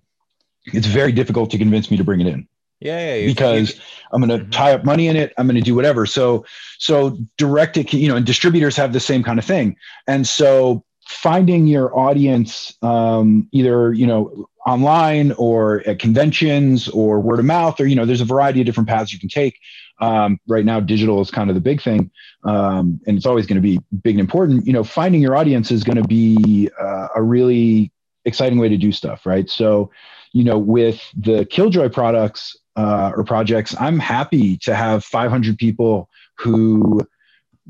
it's 0.65 0.85
very 0.85 1.11
difficult 1.11 1.49
to 1.49 1.57
convince 1.57 1.89
me 1.89 1.97
to 1.97 2.03
bring 2.03 2.21
it 2.21 2.27
in 2.27 2.47
yeah, 2.79 3.15
yeah 3.15 3.27
because 3.27 3.75
you, 3.75 3.81
I'm 4.11 4.21
going 4.21 4.37
to 4.37 4.43
mm-hmm. 4.43 4.51
tie 4.51 4.73
up 4.73 4.85
money 4.85 5.07
in 5.07 5.15
it. 5.15 5.33
I'm 5.37 5.47
going 5.47 5.55
to 5.55 5.61
do 5.61 5.75
whatever. 5.75 6.05
So, 6.05 6.45
so 6.77 7.17
direct 7.37 7.77
it, 7.77 7.93
you 7.93 8.07
know, 8.07 8.15
and 8.15 8.25
distributors 8.25 8.75
have 8.77 8.93
the 8.93 8.99
same 8.99 9.23
kind 9.23 9.39
of 9.39 9.45
thing. 9.45 9.75
And 10.07 10.27
so 10.27 10.83
finding 11.07 11.67
your 11.67 11.97
audience, 11.97 12.77
um, 12.81 13.47
either, 13.51 13.93
you 13.93 14.05
know, 14.05 14.47
online 14.65 15.31
or 15.33 15.81
at 15.87 15.99
conventions 15.99 16.87
or 16.89 17.19
word 17.19 17.39
of 17.39 17.45
mouth, 17.45 17.79
or, 17.79 17.87
you 17.87 17.95
know, 17.95 18.05
there's 18.05 18.21
a 18.21 18.25
variety 18.25 18.61
of 18.61 18.65
different 18.65 18.87
paths 18.87 19.11
you 19.11 19.19
can 19.19 19.29
take. 19.29 19.57
Um, 19.99 20.39
right 20.47 20.63
now, 20.63 20.79
digital 20.79 21.19
is 21.19 21.31
kind 21.31 21.49
of 21.49 21.55
the 21.55 21.61
big 21.61 21.81
thing. 21.81 22.11
Um, 22.43 23.01
and 23.05 23.17
it's 23.17 23.25
always 23.25 23.47
going 23.47 23.55
to 23.55 23.61
be 23.61 23.79
big 24.01 24.15
and 24.15 24.21
important. 24.21 24.65
You 24.65 24.73
know, 24.73 24.83
finding 24.83 25.21
your 25.21 25.35
audience 25.35 25.71
is 25.71 25.83
going 25.83 26.01
to 26.01 26.07
be 26.07 26.69
uh, 26.79 27.07
a 27.15 27.21
really 27.21 27.91
exciting 28.25 28.59
way 28.59 28.69
to 28.69 28.77
do 28.77 28.91
stuff. 28.91 29.25
Right. 29.25 29.49
So, 29.49 29.91
you 30.31 30.43
know, 30.43 30.57
with 30.57 31.01
the 31.17 31.45
Killjoy 31.45 31.89
products, 31.89 32.55
uh, 32.75 33.11
or 33.15 33.23
projects, 33.23 33.75
I'm 33.79 33.99
happy 33.99 34.57
to 34.57 34.75
have 34.75 35.03
500 35.03 35.57
people 35.57 36.09
who 36.37 37.01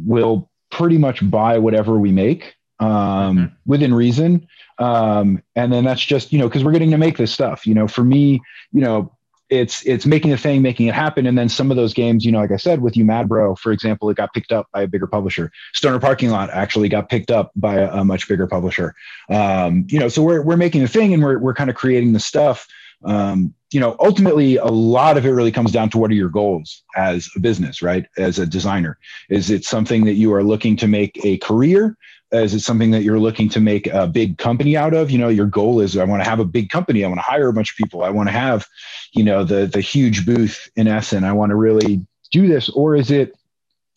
will 0.06 0.50
pretty 0.72 0.98
much 0.98 1.27
buy 1.29 1.58
whatever 1.58 1.98
we 1.98 2.12
make 2.12 2.56
um, 2.79 2.89
mm-hmm. 2.89 3.46
within 3.65 3.94
reason. 3.94 4.48
Um, 4.77 5.44
and 5.56 5.74
then 5.74 5.84
that's 5.84 6.03
just, 6.03 6.32
you 6.32 6.39
know, 6.39 6.48
because 6.48 6.63
we're 6.63 6.72
getting 6.72 6.91
to 6.91 6.98
make 6.98 7.18
this 7.18 7.32
stuff. 7.32 7.65
You 7.65 7.74
know, 7.74 7.88
for 7.88 8.03
me, 8.03 8.41
you 8.72 8.82
know, 8.82 9.12
it's 9.50 9.84
it's 9.86 10.06
making 10.06 10.32
a 10.32 10.38
thing, 10.38 10.62
making 10.62 10.88
it 10.88 10.94
happen. 10.94 11.25
And 11.25 11.38
then 11.38 11.50
some 11.50 11.72
of 11.72 11.77
those 11.77 11.94
games, 11.94 12.24
you 12.24 12.32
know, 12.32 12.39
like 12.39 12.51
I 12.51 12.58
said, 12.58 12.82
with 12.82 12.96
you 12.96 13.03
Mad 13.03 13.27
Bro, 13.27 13.56
for 13.56 13.72
example, 13.72 14.10
it 14.10 14.18
got 14.18 14.34
picked 14.34 14.51
up 14.51 14.68
by 14.72 14.84
a 14.84 14.88
bigger 14.88 15.08
publisher. 15.08 15.51
Stoner 15.74 16.00
Parking 16.00 16.29
Lot 16.29 16.51
actually 16.51 16.88
got 16.88 17.10
picked 17.10 17.32
up 17.32 17.51
by 17.56 17.75
a, 17.75 17.91
a 17.91 18.06
much 18.06 18.27
bigger 18.27 18.46
publisher. 18.46 18.94
Um, 19.29 19.88
you 19.89 20.00
know, 20.00 20.08
so 20.08 20.22
we're 20.22 20.44
we're 20.44 20.58
making 20.58 20.84
a 20.84 20.88
thing 20.88 21.13
and 21.13 21.24
we're 21.24 21.39
we're 21.39 21.56
kind 21.56 21.70
of 21.70 21.75
creating 21.75 22.13
the 22.13 22.20
stuff 22.20 22.68
um, 23.03 23.53
you 23.72 23.79
know, 23.79 23.96
ultimately, 24.00 24.58
a 24.58 24.65
lot 24.65 25.18
of 25.18 25.25
it 25.25 25.29
really 25.29 25.51
comes 25.51 25.72
down 25.72 25.89
to 25.91 25.98
what 25.98 26.10
are 26.10 26.15
your 26.15 26.29
goals 26.29 26.84
as 26.96 27.29
a 27.36 27.39
business, 27.39 27.82
right? 27.82 28.06
As 28.18 28.39
a 28.39 28.46
designer, 28.46 28.98
is 29.29 29.51
it 29.51 29.63
something 29.63 30.06
that 30.06 30.15
you 30.15 30.34
are 30.34 30.44
looking 30.44 30.75
to 30.77 30.88
make 30.88 31.24
a 31.24 31.38
career? 31.38 31.96
Is 32.32 32.53
it 32.53 32.60
something 32.60 32.91
that 32.91 33.03
you're 33.03 33.20
looking 33.20 33.50
to 33.50 33.60
make 33.60 33.88
a 33.88 34.08
big 34.08 34.38
company 34.38 34.75
out 34.75 34.94
of? 34.94 35.10
You 35.12 35.18
know, 35.18 35.29
your 35.29 35.46
goal 35.46 35.82
is 35.82 35.98
I 35.98 36.03
want 36.03 36.24
to 36.24 36.29
have 36.29 36.39
a 36.39 36.46
big 36.46 36.70
company. 36.70 37.03
I 37.03 37.08
want 37.08 37.20
to 37.20 37.24
hire 37.24 37.48
a 37.48 37.53
bunch 37.53 37.72
of 37.72 37.77
people. 37.77 38.03
I 38.03 38.10
want 38.10 38.29
to 38.29 38.34
have, 38.34 38.68
you 39.13 39.24
know, 39.24 39.44
the 39.44 39.68
the 39.68 39.82
huge 39.82 40.25
booth 40.25 40.70
in 40.75 40.88
Essen. 40.88 41.24
I 41.24 41.34
want 41.34 41.51
to 41.51 41.56
really 41.56 42.06
do 42.32 42.48
this, 42.48 42.70
or 42.70 42.96
is 42.96 43.12
it 43.12 43.36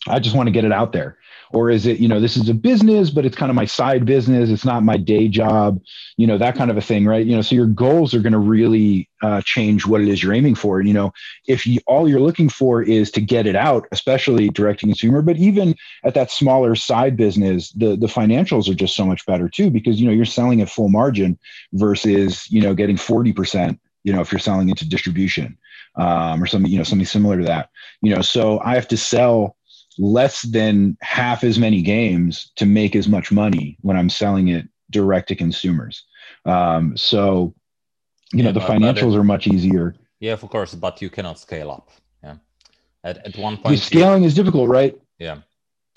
I 0.09 0.19
just 0.19 0.35
want 0.37 0.49
to 0.49 0.53
get 0.53 0.65
it 0.65 0.73
out 0.73 0.93
there? 0.93 1.17
Or 1.53 1.71
is 1.71 1.87
it 1.87 1.99
you 1.99 2.09
know 2.09 2.21
this 2.21 2.37
is 2.37 2.49
a 2.49 2.55
business 2.55 3.11
but 3.11 3.25
it's 3.25 3.37
kind 3.37 3.51
of 3.51 3.57
my 3.57 3.65
side 3.65 4.05
business. 4.05 4.51
It's 4.51 4.65
not 4.65 4.83
my 4.83 4.97
day 4.97 5.29
job 5.29 5.81
you 6.17 6.27
know 6.27 6.39
that 6.39 6.57
kind 6.57 6.71
of 6.71 6.77
a 6.77 6.81
thing 6.81 7.05
right? 7.07 7.25
You 7.27 7.37
know 7.37 7.43
so 7.43 7.55
your 7.55 7.67
goals 7.67 8.15
are 8.15 8.21
going 8.21 8.33
to 8.33 8.39
really 8.39 9.09
uh, 9.23 9.41
change 9.45 9.87
what 9.87 10.01
it 10.01 10.09
is 10.09 10.23
you're 10.23 10.35
aiming 10.35 10.55
for. 10.55 10.79
And 10.79 10.89
you 10.89 10.95
know 10.95 11.13
if 11.47 11.67
you, 11.67 11.81
all 11.87 12.09
you're 12.09 12.21
looking 12.21 12.49
for 12.49 12.83
is 12.83 13.11
to 13.13 13.21
get 13.21 13.47
it 13.47 13.57
out 13.57 13.87
especially 13.93 14.49
direct 14.49 14.81
to 14.81 14.87
consumer 14.87 15.23
but 15.23 15.37
even 15.37 15.75
at 16.05 16.15
that 16.15 16.31
smaller 16.31 16.75
side 16.75 17.17
business 17.17 17.71
the 17.73 17.97
the 17.97 18.07
financials 18.07 18.69
are 18.69 18.75
just 18.75 18.97
so 18.97 19.05
much 19.05 19.25
better 19.27 19.49
too 19.49 19.71
because 19.71 20.01
you 20.01 20.07
know 20.07 20.13
you're 20.13 20.25
selling 20.25 20.61
at 20.61 20.71
full 20.71 20.89
margin 20.89 21.39
versus 21.73 22.51
you 22.51 22.61
know 22.61 22.75
getting 22.75 22.97
40% 22.97 23.79
you 24.05 24.13
know 24.13 24.21
if 24.21 24.33
you're 24.33 24.39
selling 24.39 24.69
into 24.69 24.89
distribution 24.89 25.57
um, 25.97 26.43
or 26.43 26.47
something 26.47 26.71
you 26.71 26.79
know 26.79 26.85
something 26.85 27.07
similar 27.07 27.39
to 27.39 27.45
that. 27.45 27.71
You 28.01 28.15
know 28.15 28.23
so 28.23 28.61
i 28.61 28.75
have 28.75 28.89
to 28.89 28.97
sell 28.97 29.57
less 29.99 30.43
than 30.43 30.97
half 31.01 31.45
as 31.45 31.59
many 31.59 31.83
games 31.83 32.51
to 32.57 32.67
make 32.67 32.97
as 32.97 33.09
much 33.09 33.33
money 33.33 33.77
when 33.83 33.97
I'm 33.97 34.11
selling 34.11 34.49
it 34.49 34.69
direct 34.91 35.29
to 35.29 35.35
consumers. 35.35 36.05
Um, 36.45 36.97
so, 36.97 37.55
you 38.33 38.39
yeah, 38.39 38.45
know, 38.45 38.53
the 38.53 38.61
financials 38.61 39.15
it, 39.15 39.19
are 39.19 39.25
much 39.25 39.47
easier. 39.47 39.95
Yeah, 40.21 40.33
of 40.33 40.41
course, 40.49 40.75
but 40.75 41.03
you 41.03 41.11
cannot 41.11 41.39
scale 41.39 41.71
up. 41.71 41.91
Yeah. 42.23 42.37
At, 43.05 43.27
at 43.27 43.37
one 43.37 43.57
point, 43.57 43.75
the 43.75 43.77
scaling 43.77 44.23
you, 44.23 44.29
is 44.29 44.35
difficult, 44.35 44.69
right? 44.69 44.99
Yeah. 45.19 45.39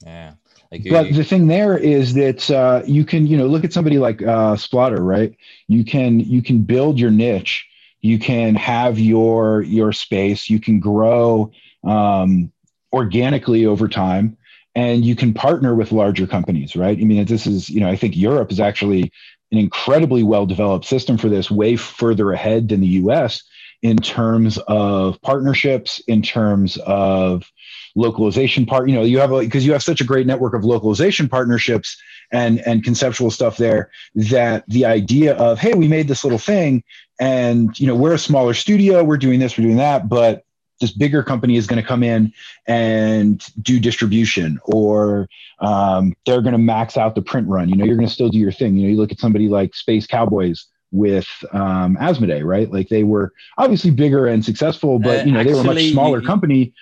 Yeah. 0.05 0.34
Like 0.71 0.84
you, 0.84 0.91
but 0.91 1.08
you, 1.08 1.13
the 1.13 1.23
thing 1.23 1.47
there 1.47 1.77
is 1.77 2.13
that 2.15 2.49
uh, 2.49 2.81
you 2.86 3.05
can, 3.05 3.27
you 3.27 3.38
know, 3.38 3.47
look 3.47 3.63
at 3.63 3.73
somebody 3.73 3.97
like 3.97 4.21
uh, 4.21 4.55
Splotter, 4.55 4.99
right? 4.99 5.36
You 5.67 5.86
can 5.86 6.19
you 6.19 6.41
can 6.41 6.63
build 6.63 6.99
your 6.99 7.12
niche. 7.12 7.65
You 8.01 8.19
can 8.19 8.55
have 8.55 8.99
your 8.99 9.62
your 9.62 9.93
space. 9.93 10.49
You 10.49 10.60
can 10.60 10.79
grow. 10.79 11.51
Um, 11.84 12.51
organically 12.95 13.65
over 13.65 13.89
time 13.89 14.38
and 14.73 15.05
you 15.05 15.15
can 15.15 15.34
partner 15.34 15.75
with 15.75 15.91
larger 15.91 16.25
companies 16.25 16.75
right? 16.75 16.97
I 16.97 17.03
mean 17.03 17.25
this 17.25 17.45
is 17.45 17.69
you 17.69 17.81
know 17.81 17.89
i 17.89 17.95
think 17.97 18.15
europe 18.15 18.51
is 18.51 18.60
actually 18.60 19.12
an 19.51 19.58
incredibly 19.58 20.23
well 20.23 20.45
developed 20.45 20.86
system 20.86 21.17
for 21.17 21.27
this 21.27 21.51
way 21.51 21.75
further 21.75 22.31
ahead 22.31 22.69
than 22.69 22.79
the 22.79 22.88
us 22.88 23.43
in 23.81 23.97
terms 23.97 24.58
of 24.67 25.21
partnerships 25.21 26.01
in 26.08 26.21
terms 26.21 26.77
of 26.86 27.51
localization 27.97 28.65
part 28.65 28.88
you 28.89 28.95
know 28.95 29.03
you 29.03 29.19
have 29.19 29.31
a 29.34 29.39
because 29.39 29.65
you 29.65 29.73
have 29.73 29.84
such 29.84 29.99
a 29.99 30.05
great 30.05 30.25
network 30.25 30.53
of 30.53 30.63
localization 30.63 31.27
partnerships 31.27 32.01
and 32.31 32.60
and 32.62 32.84
conceptual 32.84 33.29
stuff 33.29 33.58
there 33.58 33.91
that 34.15 34.63
the 34.69 34.86
idea 34.86 35.36
of 35.36 35.60
hey 35.60 35.73
we 35.73 35.88
made 35.88 36.08
this 36.08 36.23
little 36.23 36.39
thing 36.39 36.81
and 37.19 37.77
you 37.77 37.88
know 37.88 37.95
we're 37.95 38.13
a 38.13 38.19
smaller 38.19 38.53
studio 38.53 39.03
we're 39.03 39.17
doing 39.17 39.39
this 39.39 39.58
we're 39.58 39.65
doing 39.65 39.77
that 39.77 40.08
but 40.08 40.44
this 40.82 40.92
bigger 40.92 41.24
company 41.24 41.56
is 41.56 41.68
going 41.68 41.82
to 41.82 41.88
come 41.88 42.04
in 42.04 42.34
and 42.68 43.48
do 43.62 43.80
distribution 43.80 44.60
or 44.66 45.28
um, 45.60 46.14
they're 46.26 46.42
going 46.42 46.54
to 46.54 46.60
max 46.60 46.98
out 46.98 47.16
the 47.16 47.22
print 47.22 47.48
run. 47.48 47.70
You 47.70 47.76
know 47.76 47.86
you're 47.86 47.96
going 47.96 48.08
to 48.08 48.14
still 48.14 48.30
do 48.30 48.38
your 48.38 48.52
thing. 48.52 48.76
You 48.76 48.84
know 48.84 48.92
you 48.92 48.98
look 48.98 49.12
at 49.12 49.20
somebody 49.20 49.48
like 49.48 49.76
space 49.76 50.06
cowboys 50.06 50.66
with 50.92 51.28
um, 51.52 51.98
asmodee 52.00 52.44
right? 52.44 52.72
Like 52.72 52.90
they 52.90 53.04
were 53.04 53.32
obviously 53.58 53.92
bigger 53.92 54.28
and 54.28 54.44
successful 54.44 55.00
but 55.00 55.26
you 55.26 55.32
know 55.32 55.40
uh, 55.40 55.42
actually, 55.42 55.54
they 55.54 55.64
were 55.64 55.72
a 55.72 55.74
much 55.74 55.92
smaller 55.92 56.22
company. 56.22 56.74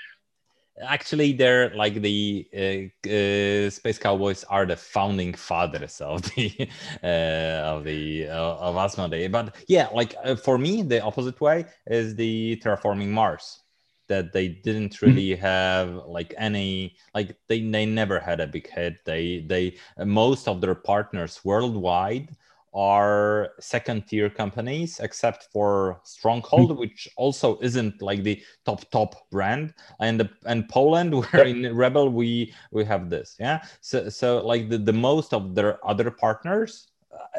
actually 0.86 1.34
they're 1.34 1.74
like 1.76 2.02
the 2.02 2.48
uh, 2.54 3.08
uh, 3.08 3.70
space 3.70 4.00
cowboys 4.00 4.44
are 4.46 4.66
the 4.66 4.76
founding 4.76 5.34
fathers 5.34 6.02
of 6.02 6.22
the 6.34 6.52
uh, 7.04 7.72
of 7.74 7.84
the 7.84 8.28
uh, 8.28 8.56
of 8.68 8.76
asmodee. 8.76 9.32
But 9.32 9.56
yeah 9.68 9.88
like 9.94 10.16
uh, 10.24 10.36
for 10.36 10.58
me 10.58 10.82
the 10.82 11.02
opposite 11.02 11.40
way 11.40 11.66
is 11.88 12.16
the 12.16 12.60
terraforming 12.64 13.10
mars 13.10 13.63
that 14.08 14.34
they 14.34 14.48
didn't 14.48 14.96
hmm. 14.96 15.06
really 15.06 15.36
have 15.36 15.90
like 16.08 16.34
any 16.38 16.96
like 17.14 17.36
they 17.48 17.62
they 17.70 17.86
never 17.86 18.20
had 18.20 18.40
a 18.40 18.48
big 18.48 18.70
hit 18.70 18.98
they 19.06 19.46
they 19.48 19.76
most 20.06 20.48
of 20.48 20.62
their 20.62 20.76
partners 20.76 21.42
worldwide 21.44 22.36
are 22.76 23.52
second 23.60 24.08
tier 24.08 24.30
companies 24.30 25.00
except 25.00 25.48
for 25.54 26.02
stronghold 26.04 26.72
mm-hmm. 26.72 26.80
which 26.80 27.08
also 27.18 27.60
isn't 27.60 28.02
like 28.02 28.24
the 28.24 28.42
top 28.66 28.90
top 28.90 29.30
brand 29.30 29.74
and 30.00 30.20
the, 30.20 30.30
and 30.46 30.68
poland 30.70 31.14
where 31.32 31.46
in 31.46 31.76
rebel 31.76 32.10
we 32.10 32.52
we 32.72 32.84
have 32.84 33.10
this 33.10 33.36
yeah 33.40 33.64
so 33.82 34.10
so 34.10 34.44
like 34.46 34.70
the, 34.70 34.78
the 34.78 34.94
most 34.94 35.34
of 35.34 35.54
their 35.54 35.86
other 35.88 36.10
partners 36.10 36.88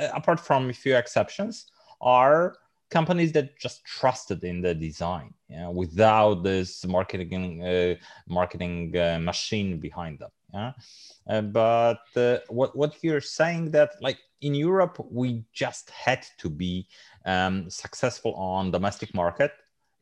uh, 0.00 0.08
apart 0.14 0.38
from 0.38 0.70
a 0.70 0.72
few 0.72 0.96
exceptions 0.96 1.66
are 2.00 2.56
companies 2.90 3.32
that 3.32 3.58
just 3.58 3.84
trusted 3.84 4.44
in 4.44 4.60
the 4.60 4.74
design 4.74 5.32
yeah, 5.48 5.68
without 5.68 6.42
this 6.42 6.86
marketing 6.86 7.62
uh, 7.64 7.94
marketing 8.28 8.96
uh, 8.96 9.18
machine 9.20 9.78
behind 9.78 10.18
them 10.18 10.30
yeah 10.52 10.72
uh, 11.28 11.40
but 11.40 12.04
uh, 12.16 12.38
what 12.48 12.76
what 12.76 12.94
you're 13.02 13.20
saying 13.20 13.70
that 13.70 13.90
like 14.00 14.18
in 14.40 14.54
Europe 14.54 14.96
we 15.10 15.44
just 15.52 15.90
had 15.90 16.26
to 16.38 16.48
be 16.50 16.86
um, 17.24 17.68
successful 17.70 18.34
on 18.34 18.70
domestic 18.70 19.14
market 19.14 19.52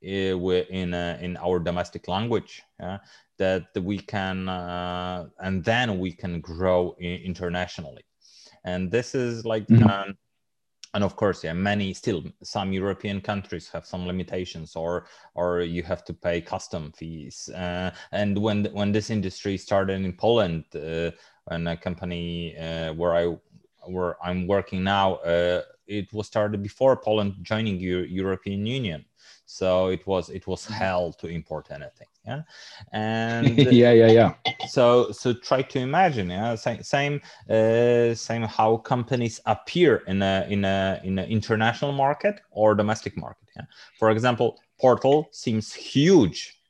uh, 0.05 0.37
in 0.81 0.95
uh, 0.95 1.19
in 1.21 1.37
our 1.37 1.59
domestic 1.61 2.09
language 2.09 2.63
yeah, 2.81 2.99
that 3.39 3.67
we 3.81 3.99
can 3.99 4.49
and 5.39 5.65
then 5.65 5.99
we 5.99 6.13
can 6.13 6.41
grow 6.41 6.95
internationally 6.99 8.05
and 8.65 8.91
this 8.91 9.15
is 9.15 9.45
like 9.45 9.67
mm-hmm. 9.69 9.89
um, 9.89 10.17
and 10.95 11.05
of 11.05 11.17
course 11.17 11.43
yeah 11.45 11.53
many 11.53 11.95
still 11.95 12.23
some 12.43 12.73
european 12.73 13.21
countries 13.21 13.69
have 13.69 13.87
some 13.87 14.07
limitations 14.07 14.77
or 14.77 15.07
or 15.35 15.61
you 15.61 15.83
have 15.83 16.05
to 16.05 16.13
pay 16.13 16.41
custom 16.41 16.93
fees 16.93 17.49
uh, 17.51 17.91
and 18.13 18.37
when 18.37 18.65
when 18.73 18.93
this 18.93 19.11
industry 19.11 19.57
started 19.57 20.05
in 20.05 20.13
poland 20.13 20.65
uh, 20.75 21.11
and 21.51 21.69
a 21.69 21.77
company 21.77 22.57
uh, 22.57 22.93
where 22.93 23.15
I 23.15 23.37
where 23.87 24.17
I'm 24.25 24.47
working 24.47 24.85
now, 24.85 25.15
uh, 25.17 25.63
it 25.87 26.13
was 26.13 26.27
started 26.27 26.63
before 26.63 26.97
Poland 26.97 27.35
joining 27.43 27.81
U- 27.81 28.07
European 28.09 28.65
Union. 28.65 29.05
So 29.45 29.89
it 29.89 30.07
was 30.07 30.31
it 30.31 30.47
was 30.47 30.65
hell 30.67 31.13
to 31.15 31.27
import 31.27 31.71
anything. 31.71 32.12
Yeah, 32.27 32.43
and 32.93 33.59
yeah, 33.59 33.93
yeah, 33.93 34.07
yeah. 34.07 34.35
So 34.69 35.11
so 35.13 35.33
try 35.33 35.63
to 35.63 35.79
imagine. 35.79 36.31
Yeah, 36.31 36.55
same 36.55 36.83
same 36.83 37.21
uh, 37.51 38.15
same 38.15 38.43
how 38.43 38.77
companies 38.79 39.41
appear 39.47 40.05
in 40.07 40.23
a 40.23 40.47
in 40.49 40.65
a 40.65 41.01
in 41.03 41.19
an 41.19 41.29
international 41.29 41.93
market 41.93 42.41
or 42.51 42.75
domestic 42.75 43.17
market. 43.17 43.49
Yeah, 43.57 43.65
for 43.99 44.11
example, 44.11 44.61
Portal 44.81 45.29
seems 45.33 45.73
huge 45.73 46.62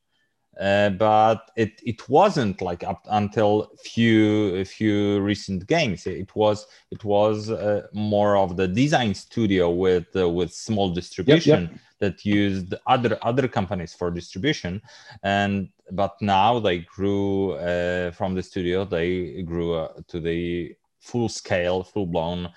uh, 0.60 0.90
but 0.90 1.50
it 1.56 1.80
it 1.84 2.08
wasn't 2.08 2.60
like 2.60 2.84
up 2.84 3.06
until 3.10 3.70
few 3.82 4.64
few 4.64 5.20
recent 5.20 5.66
games. 5.66 6.06
It 6.06 6.34
was 6.36 6.66
it 6.90 7.04
was 7.04 7.50
uh, 7.50 7.86
more 7.92 8.36
of 8.36 8.56
the 8.56 8.68
design 8.68 9.14
studio 9.14 9.70
with 9.70 10.14
uh, 10.14 10.28
with 10.28 10.52
small 10.52 10.90
distribution 10.90 11.62
yep, 11.62 11.70
yep. 11.70 11.80
that 12.00 12.24
used 12.26 12.74
other 12.86 13.18
other 13.22 13.48
companies 13.48 13.94
for 13.94 14.10
distribution, 14.10 14.82
and 15.22 15.70
but 15.90 16.20
now 16.20 16.58
they 16.58 16.80
grew 16.80 17.52
uh, 17.52 18.10
from 18.10 18.34
the 18.34 18.42
studio. 18.42 18.84
They 18.84 19.42
grew 19.42 19.74
uh, 19.74 19.88
to 20.08 20.20
the 20.20 20.76
full 21.00 21.30
scale, 21.30 21.82
full 21.82 22.06
blown 22.06 22.50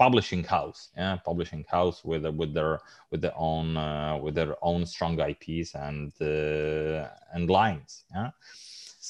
publishing 0.00 0.42
house 0.42 0.88
yeah 0.96 1.16
publishing 1.30 1.62
house 1.68 2.02
with 2.10 2.24
with 2.40 2.54
their 2.54 2.80
with 3.10 3.20
their 3.20 3.36
own 3.36 3.76
uh, 3.76 4.16
with 4.22 4.34
their 4.34 4.54
own 4.62 4.86
strong 4.86 5.14
ips 5.30 5.74
and 5.74 6.10
uh, 6.22 7.06
and 7.34 7.50
lines 7.50 8.04
yeah 8.14 8.30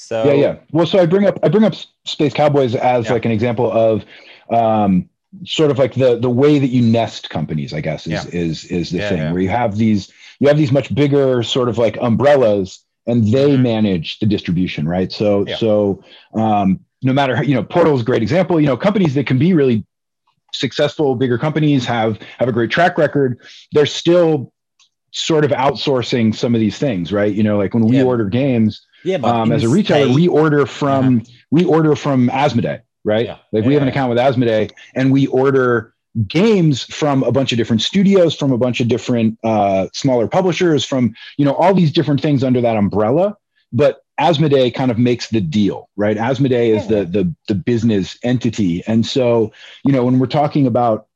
so 0.04 0.24
yeah 0.24 0.32
yeah 0.44 0.54
well 0.72 0.86
so 0.86 0.98
i 0.98 1.06
bring 1.06 1.26
up 1.26 1.38
i 1.44 1.48
bring 1.48 1.62
up 1.62 1.74
space 2.04 2.34
cowboys 2.34 2.74
as 2.74 3.04
yeah. 3.04 3.12
like 3.12 3.24
an 3.24 3.30
example 3.30 3.70
of 3.70 4.04
um 4.50 5.08
sort 5.44 5.70
of 5.70 5.78
like 5.78 5.94
the 5.94 6.18
the 6.18 6.34
way 6.42 6.58
that 6.58 6.72
you 6.76 6.82
nest 6.82 7.30
companies 7.30 7.72
i 7.72 7.80
guess 7.80 8.08
is 8.08 8.12
yeah. 8.12 8.40
is 8.44 8.64
is 8.64 8.90
the 8.90 8.98
yeah, 8.98 9.08
thing 9.10 9.32
where 9.32 9.40
you 9.40 9.48
have 9.48 9.76
these 9.76 10.12
you 10.40 10.48
have 10.48 10.58
these 10.58 10.72
much 10.72 10.92
bigger 10.92 11.44
sort 11.44 11.68
of 11.68 11.78
like 11.78 11.96
umbrellas 12.00 12.80
and 13.06 13.18
they 13.32 13.50
mm-hmm. 13.50 13.62
manage 13.62 14.18
the 14.18 14.26
distribution 14.26 14.88
right 14.88 15.12
so 15.12 15.46
so 15.56 16.02
um 16.34 16.80
no 17.02 17.12
matter 17.12 17.36
how, 17.36 17.42
you 17.42 17.54
know 17.54 17.62
portal 17.62 17.94
is 17.94 18.00
a 18.00 18.04
great 18.04 18.22
example 18.22 18.60
you 18.60 18.66
know 18.66 18.76
companies 18.76 19.14
that 19.14 19.26
can 19.26 19.38
be 19.38 19.54
really 19.54 19.86
successful 20.52 21.14
bigger 21.14 21.38
companies 21.38 21.84
have 21.84 22.18
have 22.38 22.48
a 22.48 22.52
great 22.52 22.70
track 22.70 22.98
record 22.98 23.40
they're 23.72 23.86
still 23.86 24.52
sort 25.12 25.44
of 25.44 25.50
outsourcing 25.50 26.34
some 26.34 26.54
of 26.54 26.60
these 26.60 26.78
things 26.78 27.12
right 27.12 27.34
you 27.34 27.42
know 27.42 27.58
like 27.58 27.74
when 27.74 27.84
we 27.84 27.96
yeah. 27.96 28.04
order 28.04 28.24
games 28.24 28.86
yeah, 29.02 29.16
um, 29.22 29.50
as 29.50 29.64
a 29.64 29.68
retailer 29.68 30.04
state, 30.04 30.14
we 30.14 30.28
order 30.28 30.66
from 30.66 31.18
uh-huh. 31.18 31.32
we 31.50 31.64
order 31.64 31.96
from 31.96 32.28
asmodee 32.28 32.80
right 33.04 33.26
yeah. 33.26 33.38
like 33.52 33.64
we 33.64 33.74
have 33.74 33.82
an 33.82 33.88
account 33.88 34.10
with 34.10 34.18
asmodee 34.18 34.70
and 34.94 35.10
we 35.10 35.26
order 35.28 35.94
games 36.26 36.84
from 36.84 37.22
a 37.22 37.30
bunch 37.30 37.52
of 37.52 37.58
different 37.58 37.82
studios 37.82 38.34
from 38.34 38.52
a 38.52 38.58
bunch 38.58 38.80
of 38.80 38.88
different 38.88 39.38
uh, 39.44 39.86
smaller 39.92 40.26
publishers 40.26 40.84
from 40.84 41.14
you 41.38 41.44
know 41.44 41.54
all 41.54 41.72
these 41.72 41.92
different 41.92 42.20
things 42.20 42.42
under 42.42 42.60
that 42.60 42.76
umbrella 42.76 43.36
but 43.72 44.02
Asmodee 44.20 44.74
kind 44.74 44.90
of 44.90 44.98
makes 44.98 45.28
the 45.30 45.40
deal, 45.40 45.88
right? 45.96 46.16
Asmodee 46.16 46.76
is 46.76 46.86
the 46.88 47.04
the 47.04 47.34
the 47.48 47.54
business 47.54 48.18
entity, 48.22 48.82
and 48.86 49.06
so 49.06 49.52
you 49.84 49.92
know 49.92 50.04
when 50.04 50.18
we're 50.18 50.26
talking 50.26 50.66
about 50.66 51.06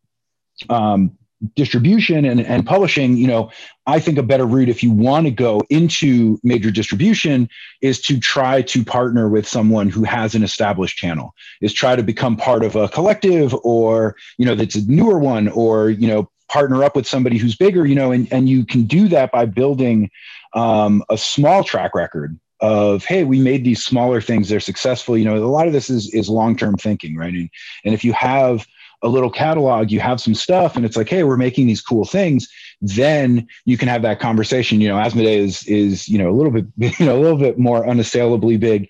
um, 0.70 1.16
distribution 1.54 2.24
and, 2.24 2.40
and 2.40 2.64
publishing, 2.64 3.16
you 3.16 3.26
know, 3.26 3.50
I 3.86 4.00
think 4.00 4.18
a 4.18 4.22
better 4.22 4.46
route 4.46 4.68
if 4.68 4.82
you 4.82 4.90
want 4.90 5.26
to 5.26 5.30
go 5.30 5.60
into 5.68 6.38
major 6.42 6.70
distribution 6.70 7.48
is 7.82 8.00
to 8.02 8.18
try 8.18 8.62
to 8.62 8.84
partner 8.84 9.28
with 9.28 9.46
someone 9.46 9.90
who 9.90 10.04
has 10.04 10.34
an 10.34 10.42
established 10.42 10.96
channel, 10.96 11.34
is 11.60 11.72
try 11.72 11.96
to 11.96 12.02
become 12.02 12.36
part 12.36 12.64
of 12.64 12.76
a 12.76 12.88
collective 12.88 13.54
or, 13.62 14.16
you 14.38 14.46
know, 14.46 14.54
that's 14.54 14.76
a 14.76 14.90
newer 14.90 15.18
one 15.18 15.48
or, 15.48 15.90
you 15.90 16.08
know, 16.08 16.30
partner 16.48 16.84
up 16.84 16.96
with 16.96 17.06
somebody 17.06 17.36
who's 17.36 17.56
bigger, 17.56 17.84
you 17.84 17.94
know, 17.94 18.12
and, 18.12 18.32
and 18.32 18.48
you 18.48 18.64
can 18.64 18.84
do 18.84 19.08
that 19.08 19.32
by 19.32 19.44
building 19.44 20.10
um, 20.54 21.02
a 21.10 21.18
small 21.18 21.64
track 21.64 21.94
record 21.94 22.38
of 22.64 23.04
hey 23.04 23.24
we 23.24 23.38
made 23.38 23.62
these 23.62 23.84
smaller 23.84 24.22
things 24.22 24.48
they're 24.48 24.58
successful. 24.58 25.18
You 25.18 25.26
know 25.26 25.36
a 25.36 25.44
lot 25.44 25.66
of 25.66 25.74
this 25.74 25.90
is 25.90 26.12
is 26.14 26.30
long-term 26.30 26.76
thinking 26.76 27.14
right? 27.14 27.34
And, 27.34 27.50
and 27.84 27.94
if 27.94 28.02
you 28.02 28.14
have 28.14 28.66
a 29.02 29.08
little 29.08 29.30
catalog 29.30 29.90
you 29.90 30.00
have 30.00 30.18
some 30.18 30.34
stuff 30.34 30.74
and 30.74 30.86
it's 30.86 30.96
like 30.96 31.10
hey 31.10 31.24
we're 31.24 31.36
making 31.36 31.66
these 31.66 31.82
cool 31.82 32.06
things 32.06 32.48
then 32.80 33.46
you 33.66 33.76
can 33.76 33.86
have 33.88 34.00
that 34.02 34.18
conversation. 34.18 34.80
You 34.80 34.88
know 34.88 34.96
asmodee 34.96 35.36
is 35.36 35.66
is 35.66 36.08
you 36.08 36.16
know 36.16 36.30
a 36.30 36.36
little 36.38 36.52
bit 36.52 36.66
you 36.98 37.04
know 37.04 37.18
a 37.18 37.20
little 37.20 37.36
bit 37.36 37.58
more 37.58 37.86
unassailably 37.86 38.56
big 38.56 38.88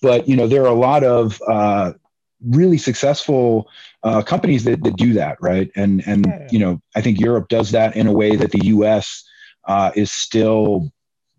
but 0.00 0.28
you 0.28 0.34
know 0.34 0.48
there 0.48 0.62
are 0.62 0.74
a 0.74 0.84
lot 0.90 1.04
of 1.04 1.40
uh, 1.46 1.92
really 2.44 2.78
successful 2.78 3.68
uh, 4.02 4.20
companies 4.20 4.64
that, 4.64 4.82
that 4.82 4.96
do 4.96 5.12
that 5.12 5.36
right? 5.40 5.70
And 5.76 6.02
and 6.08 6.26
you 6.50 6.58
know 6.58 6.82
i 6.96 7.00
think 7.00 7.20
europe 7.20 7.48
does 7.48 7.70
that 7.70 7.94
in 7.94 8.08
a 8.08 8.12
way 8.12 8.34
that 8.34 8.50
the 8.50 8.62
us 8.62 9.22
uh, 9.68 9.92
is 9.94 10.10
still 10.10 10.90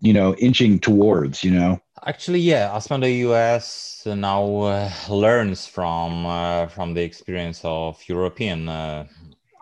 you 0.04 0.12
know 0.12 0.36
inching 0.36 0.78
towards 0.78 1.44
you 1.44 1.52
know 1.52 1.80
actually 2.06 2.40
yeah 2.40 2.70
asmodee 2.76 3.26
us 3.26 4.04
now 4.06 4.44
uh, 4.62 4.92
learns 5.10 5.66
from 5.66 6.26
uh, 6.26 6.68
from 6.68 6.94
the 6.94 7.02
experience 7.02 7.62
of 7.64 7.98
european 8.08 8.68
uh, 8.68 9.08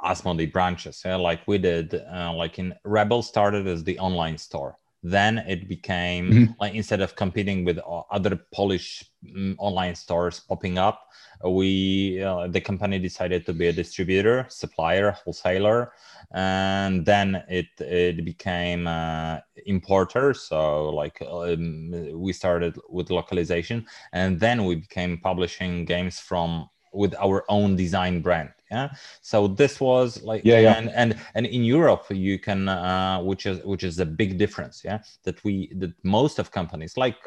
asmodee 0.03 0.51
branches 0.51 1.03
yeah? 1.05 1.15
like 1.15 1.47
we 1.47 1.59
did 1.59 1.93
uh, 1.93 2.33
like 2.33 2.57
in 2.57 2.73
rebel 2.83 3.21
started 3.21 3.67
as 3.67 3.83
the 3.83 3.97
online 3.99 4.37
store 4.37 4.75
then 5.03 5.39
it 5.39 5.67
became 5.67 6.31
mm-hmm. 6.31 6.51
like 6.59 6.75
instead 6.75 7.01
of 7.01 7.15
competing 7.15 7.65
with 7.65 7.79
other 8.11 8.39
polish 8.53 9.03
um, 9.35 9.55
online 9.57 9.95
stores 9.95 10.39
popping 10.39 10.77
up 10.77 11.07
we 11.43 12.21
uh, 12.21 12.47
the 12.47 12.61
company 12.61 12.99
decided 12.99 13.45
to 13.45 13.53
be 13.53 13.67
a 13.67 13.73
distributor 13.73 14.45
supplier 14.49 15.11
wholesaler 15.11 15.91
and 16.33 17.05
then 17.05 17.43
it 17.49 17.67
it 17.79 18.23
became 18.23 18.85
uh, 18.85 19.39
importer 19.65 20.33
so 20.33 20.89
like 20.89 21.19
um, 21.29 21.91
we 22.13 22.31
started 22.31 22.77
with 22.89 23.09
localization 23.09 23.85
and 24.13 24.39
then 24.39 24.65
we 24.65 24.75
became 24.75 25.17
publishing 25.17 25.83
games 25.83 26.19
from 26.19 26.69
with 26.93 27.15
our 27.15 27.43
own 27.49 27.75
design 27.75 28.21
brand 28.21 28.49
yeah 28.71 28.89
so 29.21 29.47
this 29.47 29.79
was 29.79 30.21
like 30.23 30.41
yeah, 30.45 30.59
yeah. 30.59 30.77
and 30.77 30.89
and 30.91 31.15
and 31.35 31.45
in 31.45 31.63
europe 31.63 32.05
you 32.09 32.39
can 32.39 32.69
uh, 32.69 33.19
which 33.21 33.45
is 33.45 33.63
which 33.63 33.83
is 33.83 33.99
a 33.99 34.05
big 34.05 34.37
difference 34.37 34.81
yeah 34.83 34.99
that 35.23 35.43
we 35.43 35.71
that 35.75 35.93
most 36.03 36.39
of 36.39 36.51
companies 36.51 36.97
like 36.97 37.17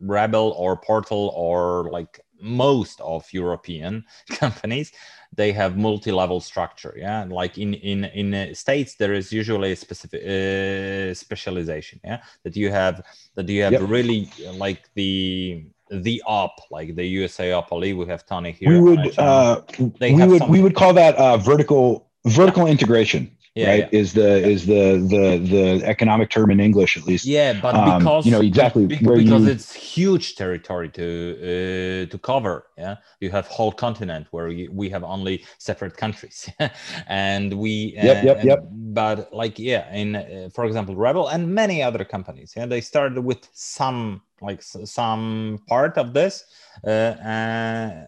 rebel 0.00 0.54
or 0.56 0.76
portal 0.76 1.32
or 1.36 1.90
like 1.90 2.20
most 2.40 3.00
of 3.00 3.24
european 3.32 4.04
companies 4.30 4.92
they 5.34 5.52
have 5.52 5.76
multi-level 5.76 6.40
structure 6.40 6.94
yeah 6.96 7.24
like 7.28 7.58
in 7.58 7.74
in 7.74 8.04
in 8.04 8.54
states 8.54 8.94
there 8.96 9.14
is 9.14 9.32
usually 9.32 9.72
a 9.72 9.76
specific 9.76 10.22
uh, 10.22 11.14
specialization 11.14 12.00
yeah 12.04 12.20
that 12.42 12.56
you 12.56 12.70
have 12.70 13.02
that 13.34 13.48
you 13.48 13.62
have 13.62 13.72
yep. 13.72 13.82
really 13.86 14.30
like 14.54 14.88
the 14.94 15.64
the 15.90 16.22
op 16.26 16.60
like 16.70 16.94
the 16.96 17.16
USAopoly 17.16 17.96
we 17.96 18.06
have 18.06 18.26
tony 18.26 18.52
here 18.52 18.70
we 18.70 18.80
would 18.80 19.18
uh 19.18 19.60
we 20.00 20.26
would 20.26 20.48
we 20.48 20.60
would 20.60 20.74
call 20.74 20.92
that 20.92 21.14
uh 21.16 21.36
vertical 21.36 22.08
vertical 22.24 22.64
yeah. 22.64 22.72
integration 22.72 23.30
yeah, 23.56 23.70
right 23.70 23.88
yeah. 23.90 23.98
is 24.00 24.12
the 24.12 24.48
is 24.48 24.66
the 24.66 24.98
the 25.14 25.38
the 25.54 25.86
economic 25.86 26.28
term 26.28 26.50
in 26.50 26.60
english 26.60 26.96
at 26.96 27.04
least 27.04 27.24
yeah 27.24 27.58
but 27.58 27.74
um, 27.74 27.98
because 27.98 28.26
you 28.26 28.32
know 28.32 28.42
exactly 28.42 28.86
be, 28.86 28.96
because 28.96 29.24
you, 29.24 29.46
it's 29.46 29.72
huge 29.72 30.36
territory 30.36 30.90
to 30.90 31.06
uh, 31.40 32.10
to 32.10 32.18
cover 32.18 32.66
yeah 32.76 32.96
you 33.20 33.30
have 33.30 33.46
whole 33.46 33.72
continent 33.72 34.26
where 34.30 34.48
you, 34.48 34.70
we 34.70 34.90
have 34.90 35.02
only 35.02 35.42
separate 35.56 35.96
countries 35.96 36.50
and 37.06 37.54
we 37.54 37.94
yep, 37.96 38.22
yep, 38.22 38.36
and, 38.38 38.46
yep. 38.46 38.68
but 38.70 39.32
like 39.32 39.58
yeah 39.58 39.90
in 39.94 40.16
uh, 40.16 40.48
for 40.54 40.66
example 40.66 40.94
rebel 40.94 41.28
and 41.28 41.48
many 41.48 41.82
other 41.82 42.04
companies 42.04 42.52
yeah 42.54 42.66
they 42.66 42.82
started 42.82 43.18
with 43.20 43.48
some 43.54 44.20
like 44.40 44.62
some 44.62 45.60
part 45.66 45.96
of 45.96 46.12
this 46.12 46.44
uh, 46.86 47.14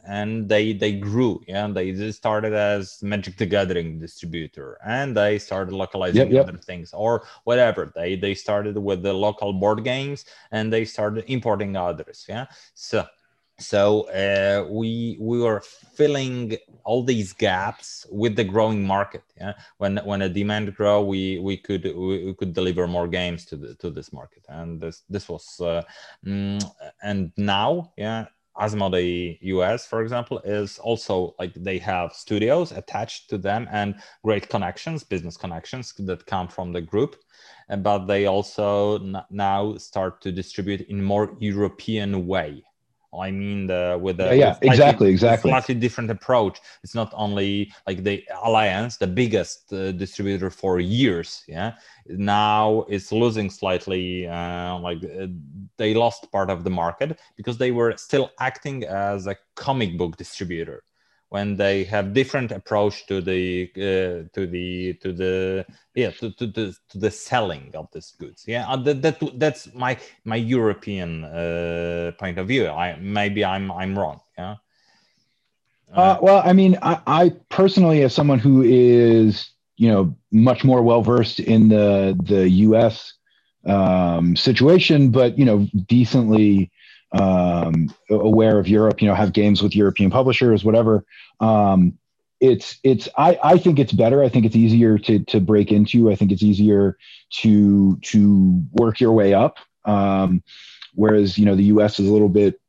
and 0.06 0.48
they 0.48 0.72
they 0.72 0.92
grew 0.92 1.40
yeah 1.48 1.66
they 1.66 2.10
started 2.12 2.52
as 2.52 3.02
magic 3.02 3.36
the 3.36 3.46
gathering 3.46 3.98
distributor 3.98 4.78
and 4.84 5.16
they 5.16 5.38
started 5.38 5.72
localizing 5.72 6.16
yep, 6.16 6.30
yep. 6.30 6.48
other 6.48 6.58
things 6.58 6.92
or 6.92 7.24
whatever 7.44 7.92
they 7.94 8.14
they 8.14 8.34
started 8.34 8.76
with 8.76 9.02
the 9.02 9.12
local 9.12 9.52
board 9.52 9.84
games 9.84 10.26
and 10.50 10.72
they 10.72 10.84
started 10.84 11.24
importing 11.28 11.76
others 11.76 12.26
yeah 12.28 12.46
so 12.74 13.06
so 13.58 14.02
uh, 14.10 14.66
we 14.70 15.16
we 15.20 15.40
were 15.40 15.60
filling 15.94 16.56
all 16.84 17.02
these 17.02 17.32
gaps 17.32 18.06
with 18.10 18.36
the 18.36 18.44
growing 18.44 18.86
market 18.86 19.24
yeah? 19.36 19.54
When 19.78 19.98
when 19.98 20.22
a 20.22 20.28
demand 20.28 20.74
grow 20.76 21.02
we 21.02 21.38
we 21.40 21.56
could 21.56 21.84
we, 21.84 22.26
we 22.26 22.34
could 22.34 22.54
deliver 22.54 22.86
more 22.86 23.08
games 23.08 23.44
to 23.46 23.56
the 23.56 23.74
to 23.76 23.90
this 23.90 24.12
market. 24.12 24.44
And 24.48 24.80
this 24.80 25.02
this 25.08 25.28
was 25.28 25.60
uh, 25.60 25.82
mm, 26.24 26.62
and 27.02 27.32
now 27.36 27.92
yeah 27.96 28.26
Asmodee 28.58 29.38
US, 29.40 29.86
for 29.86 30.02
example, 30.02 30.40
is 30.40 30.78
also 30.78 31.34
like 31.38 31.54
they 31.54 31.78
have 31.78 32.12
studios 32.12 32.72
attached 32.72 33.30
to 33.30 33.38
them 33.38 33.68
and 33.70 33.94
great 34.24 34.48
connections, 34.48 35.04
business 35.04 35.36
connections 35.36 35.94
that 35.98 36.26
come 36.26 36.48
from 36.48 36.72
the 36.72 36.80
group. 36.80 37.16
But 37.68 38.06
they 38.06 38.26
also 38.26 38.98
now 39.30 39.76
start 39.76 40.20
to 40.22 40.32
distribute 40.32 40.80
in 40.88 41.04
more 41.04 41.36
European 41.38 42.26
way 42.26 42.64
I 43.12 43.30
mean, 43.30 43.66
the, 43.66 43.98
with 44.00 44.18
the 44.18 44.24
yeah, 44.24 44.32
yeah 44.32 44.52
slightly, 44.52 44.68
exactly, 44.68 45.10
exactly, 45.10 45.50
slightly 45.50 45.74
different 45.74 46.10
approach. 46.10 46.60
It's 46.84 46.94
not 46.94 47.12
only 47.14 47.72
like 47.86 48.04
the 48.04 48.22
alliance, 48.42 48.96
the 48.96 49.06
biggest 49.06 49.72
uh, 49.72 49.92
distributor 49.92 50.50
for 50.50 50.78
years. 50.78 51.42
Yeah, 51.48 51.74
now 52.06 52.84
it's 52.88 53.10
losing 53.10 53.48
slightly. 53.50 54.26
Uh, 54.26 54.78
like 54.80 54.98
uh, 55.04 55.28
they 55.78 55.94
lost 55.94 56.30
part 56.30 56.50
of 56.50 56.64
the 56.64 56.70
market 56.70 57.18
because 57.36 57.56
they 57.56 57.70
were 57.70 57.96
still 57.96 58.30
acting 58.40 58.84
as 58.84 59.26
a 59.26 59.36
comic 59.54 59.96
book 59.96 60.16
distributor 60.16 60.82
when 61.30 61.56
they 61.56 61.84
have 61.84 62.14
different 62.14 62.52
approach 62.52 63.06
to 63.06 63.20
the 63.20 63.70
uh, 63.76 64.28
to 64.34 64.46
the 64.46 64.94
to 64.94 65.12
the 65.12 65.66
yeah 65.94 66.10
to, 66.10 66.30
to 66.32 66.46
the 66.46 66.74
to 66.88 66.98
the 66.98 67.10
selling 67.10 67.70
of 67.74 67.88
these 67.92 68.14
goods. 68.18 68.44
Yeah 68.46 68.68
uh, 68.68 68.76
that, 68.76 69.02
that 69.02 69.38
that's 69.38 69.72
my 69.74 69.98
my 70.24 70.36
european 70.36 71.24
uh, 71.24 72.12
point 72.18 72.38
of 72.38 72.48
view. 72.48 72.68
I 72.68 72.96
maybe 73.00 73.44
i'm 73.44 73.70
i'm 73.72 73.98
wrong 73.98 74.20
yeah? 74.38 74.56
Uh, 75.92 76.18
well 76.20 76.42
i 76.44 76.52
mean 76.52 76.78
I, 76.82 77.00
I 77.06 77.32
personally 77.48 78.02
as 78.02 78.14
someone 78.14 78.38
who 78.38 78.62
is 78.62 79.50
you 79.76 79.90
know 79.90 80.14
much 80.32 80.64
more 80.64 80.82
well 80.82 81.02
versed 81.02 81.40
in 81.40 81.68
the 81.68 82.16
the 82.22 82.48
us 82.48 83.14
um, 83.64 84.36
situation 84.36 85.10
but 85.10 85.38
you 85.38 85.44
know 85.44 85.66
decently 85.86 86.70
um, 87.12 87.92
aware 88.10 88.58
of 88.58 88.68
Europe, 88.68 89.00
you 89.00 89.08
know, 89.08 89.14
have 89.14 89.32
games 89.32 89.62
with 89.62 89.74
European 89.74 90.10
publishers, 90.10 90.64
whatever. 90.64 91.04
Um, 91.40 91.98
it's 92.40 92.78
it's 92.84 93.08
I, 93.16 93.38
I 93.42 93.58
think 93.58 93.78
it's 93.78 93.92
better. 93.92 94.22
I 94.22 94.28
think 94.28 94.46
it's 94.46 94.56
easier 94.56 94.98
to 94.98 95.18
to 95.20 95.40
break 95.40 95.72
into. 95.72 96.10
I 96.10 96.14
think 96.14 96.30
it's 96.30 96.42
easier 96.42 96.96
to 97.40 97.96
to 97.96 98.62
work 98.72 99.00
your 99.00 99.12
way 99.12 99.34
up. 99.34 99.58
Um, 99.84 100.42
whereas 100.94 101.38
you 101.38 101.46
know 101.46 101.56
the 101.56 101.64
U.S. 101.64 101.98
is 101.98 102.08
a 102.08 102.12
little 102.12 102.28
bit 102.28 102.60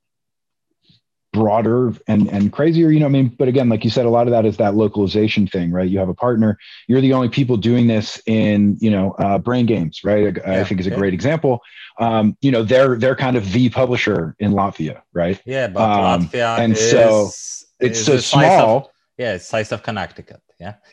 broader 1.31 1.93
and 2.07 2.27
and 2.29 2.51
crazier 2.51 2.89
you 2.89 2.99
know 2.99 3.05
i 3.05 3.09
mean? 3.09 3.29
But 3.29 3.47
again 3.47 3.69
like 3.69 3.83
you 3.83 3.89
said 3.89 4.05
a 4.05 4.09
lot 4.09 4.27
of 4.27 4.31
that 4.31 4.45
is 4.45 4.57
that 4.57 4.75
localization 4.75 5.47
thing 5.47 5.71
right? 5.71 5.89
You 5.89 5.99
have 5.99 6.09
a 6.09 6.13
partner. 6.13 6.57
You're 6.87 7.01
the 7.01 7.13
only 7.13 7.29
people 7.29 7.57
doing 7.57 7.87
this 7.87 8.21
in 8.25 8.77
you 8.79 8.89
know 8.89 9.11
uh, 9.11 9.37
brain 9.37 9.65
games 9.65 10.01
right? 10.03 10.37
I, 10.45 10.61
I 10.61 10.63
think 10.63 10.79
is 10.79 10.87
a 10.87 10.91
yeah. 10.91 10.97
great 10.97 11.13
example. 11.13 11.61
Um, 11.99 12.37
you 12.41 12.51
know 12.51 12.63
they're 12.63 12.97
they're 12.97 13.15
kind 13.15 13.35
of 13.35 13.51
the 13.51 13.69
publisher 13.69 14.35
in 14.39 14.53
latvia 14.53 15.01
right? 15.13 15.41
Yeah 15.45 15.67
but 15.67 15.81
um, 15.81 16.27
latvia 16.27 16.59
and 16.59 16.73
is, 16.73 16.91
so 16.91 17.29
it's 17.79 18.03
so 18.03 18.17
small 18.17 18.77
of, 18.77 18.87
yeah 19.19 19.34
it's 19.36 19.45
size 19.45 19.71
of 19.71 19.84
connecticut 19.84 20.41
yeah. 20.60 20.75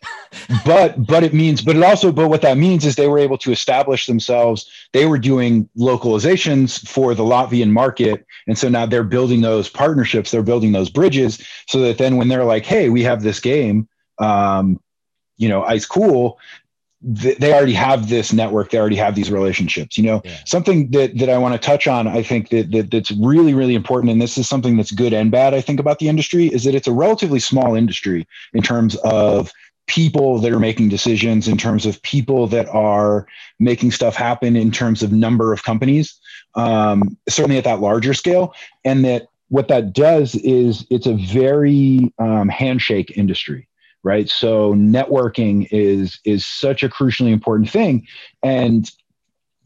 But 0.64 1.06
but 1.06 1.24
it 1.24 1.34
means 1.34 1.62
but 1.62 1.76
it 1.76 1.82
also 1.82 2.12
but 2.12 2.28
what 2.28 2.42
that 2.42 2.56
means 2.56 2.84
is 2.84 2.94
they 2.94 3.08
were 3.08 3.18
able 3.18 3.38
to 3.38 3.52
establish 3.52 4.06
themselves. 4.06 4.70
They 4.92 5.06
were 5.06 5.18
doing 5.18 5.68
localizations 5.76 6.86
for 6.86 7.14
the 7.14 7.24
latvian 7.24 7.70
market. 7.70 8.26
And 8.46 8.56
so 8.56 8.68
now 8.68 8.86
they're 8.86 9.02
building 9.02 9.40
those 9.40 9.68
partnerships. 9.68 10.30
They're 10.30 10.42
building 10.42 10.72
those 10.72 10.90
bridges 10.90 11.44
so 11.68 11.80
that 11.80 11.98
then 11.98 12.16
when 12.16 12.28
they're 12.28 12.44
like 12.44 12.64
hey 12.64 12.90
we 12.90 13.02
have 13.02 13.22
this 13.22 13.40
game 13.40 13.88
um, 14.18 14.80
you 15.36 15.48
know 15.48 15.62
ice 15.64 15.86
cool 15.86 16.38
they 17.08 17.54
already 17.54 17.72
have 17.72 18.08
this 18.08 18.32
network 18.32 18.70
they 18.70 18.78
already 18.78 18.96
have 18.96 19.14
these 19.14 19.30
relationships 19.30 19.96
you 19.96 20.02
know 20.02 20.20
yeah. 20.24 20.36
something 20.44 20.90
that 20.90 21.16
that 21.16 21.30
i 21.30 21.38
want 21.38 21.54
to 21.54 21.58
touch 21.64 21.86
on 21.86 22.08
i 22.08 22.20
think 22.20 22.48
that, 22.48 22.72
that 22.72 22.90
that's 22.90 23.12
really 23.12 23.54
really 23.54 23.76
important 23.76 24.10
and 24.10 24.20
this 24.20 24.36
is 24.36 24.48
something 24.48 24.76
that's 24.76 24.90
good 24.90 25.12
and 25.12 25.30
bad 25.30 25.54
i 25.54 25.60
think 25.60 25.78
about 25.78 26.00
the 26.00 26.08
industry 26.08 26.46
is 26.46 26.64
that 26.64 26.74
it's 26.74 26.88
a 26.88 26.92
relatively 26.92 27.38
small 27.38 27.76
industry 27.76 28.26
in 28.54 28.62
terms 28.62 28.96
of 28.96 29.52
people 29.86 30.40
that 30.40 30.50
are 30.50 30.58
making 30.58 30.88
decisions 30.88 31.46
in 31.46 31.56
terms 31.56 31.86
of 31.86 32.02
people 32.02 32.48
that 32.48 32.68
are 32.70 33.24
making 33.60 33.92
stuff 33.92 34.16
happen 34.16 34.56
in 34.56 34.72
terms 34.72 35.00
of 35.00 35.12
number 35.12 35.52
of 35.52 35.62
companies 35.62 36.18
um, 36.56 37.16
certainly 37.28 37.56
at 37.56 37.62
that 37.62 37.78
larger 37.78 38.14
scale 38.14 38.52
and 38.84 39.04
that 39.04 39.28
what 39.48 39.68
that 39.68 39.92
does 39.92 40.34
is 40.34 40.84
it's 40.90 41.06
a 41.06 41.14
very 41.14 42.12
um, 42.18 42.48
handshake 42.48 43.16
industry 43.16 43.68
right 44.06 44.30
so 44.30 44.72
networking 44.74 45.66
is 45.72 46.20
is 46.24 46.46
such 46.46 46.84
a 46.84 46.88
crucially 46.88 47.32
important 47.32 47.68
thing 47.68 48.06
and 48.42 48.92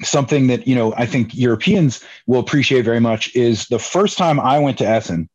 something 0.03 0.47
that 0.47 0.67
you 0.67 0.75
know 0.75 0.95
i 0.97 1.05
think 1.05 1.35
europeans 1.35 2.03
will 2.27 2.41
appreciate 2.41 2.83
very 2.83 3.01
much 3.01 3.35
is 3.37 3.67
the 3.67 3.79
first 3.79 4.17
time 4.17 4.41
i 4.41 4.59
went 4.59 4.79
to 4.79 4.89
essen 4.89 5.29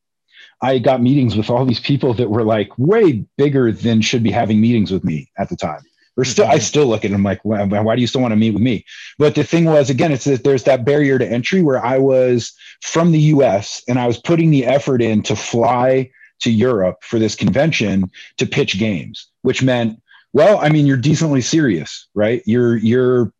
i 0.63 0.79
got 0.79 1.03
meetings 1.03 1.37
with 1.37 1.51
all 1.51 1.65
these 1.65 1.79
people 1.79 2.15
that 2.15 2.31
were 2.31 2.43
like 2.43 2.69
way 2.79 3.23
bigger 3.37 3.71
than 3.71 4.01
should 4.01 4.23
be 4.23 4.31
having 4.31 4.59
meetings 4.59 4.91
with 4.91 5.03
me 5.03 5.29
at 5.37 5.49
the 5.49 5.55
time 5.55 5.81
or 6.17 6.23
still, 6.23 6.45
I 6.45 6.55
mm-hmm. 6.55 6.59
still 6.61 6.87
look 6.87 7.03
at 7.03 7.11
them 7.11 7.23
like, 7.23 7.43
why, 7.43 7.65
why, 7.65 7.93
do 7.93 7.99
you 7.99 8.07
still 8.07 8.21
want 8.21 8.31
to 8.31 8.37
meet 8.37 8.51
with 8.51 8.63
me? 8.63 8.85
But 9.17 9.35
the 9.35 9.43
thing 9.43 9.65
was, 9.65 9.89
again, 9.89 10.13
it's 10.13 10.23
that 10.23 10.45
there's 10.45 10.63
that 10.63 10.85
barrier 10.85 11.19
to 11.19 11.29
entry 11.29 11.61
where 11.61 11.85
I 11.85 11.97
was 11.97 12.53
from 12.81 13.11
the 13.11 13.19
U.S. 13.19 13.83
and 13.89 13.99
I 13.99 14.07
was 14.07 14.17
putting 14.17 14.49
the 14.49 14.65
effort 14.65 15.01
in 15.01 15.23
to 15.23 15.35
fly 15.35 16.09
to 16.41 16.51
Europe 16.51 16.97
for 17.01 17.19
this 17.19 17.35
convention 17.35 18.11
to 18.37 18.45
pitch 18.45 18.77
games, 18.77 19.27
which 19.41 19.63
meant, 19.63 20.01
well, 20.33 20.59
I 20.59 20.69
mean, 20.69 20.85
you're 20.85 20.97
decently 20.97 21.41
serious, 21.41 22.07
right? 22.13 22.41
You're 22.45 22.77
you're 22.77 23.31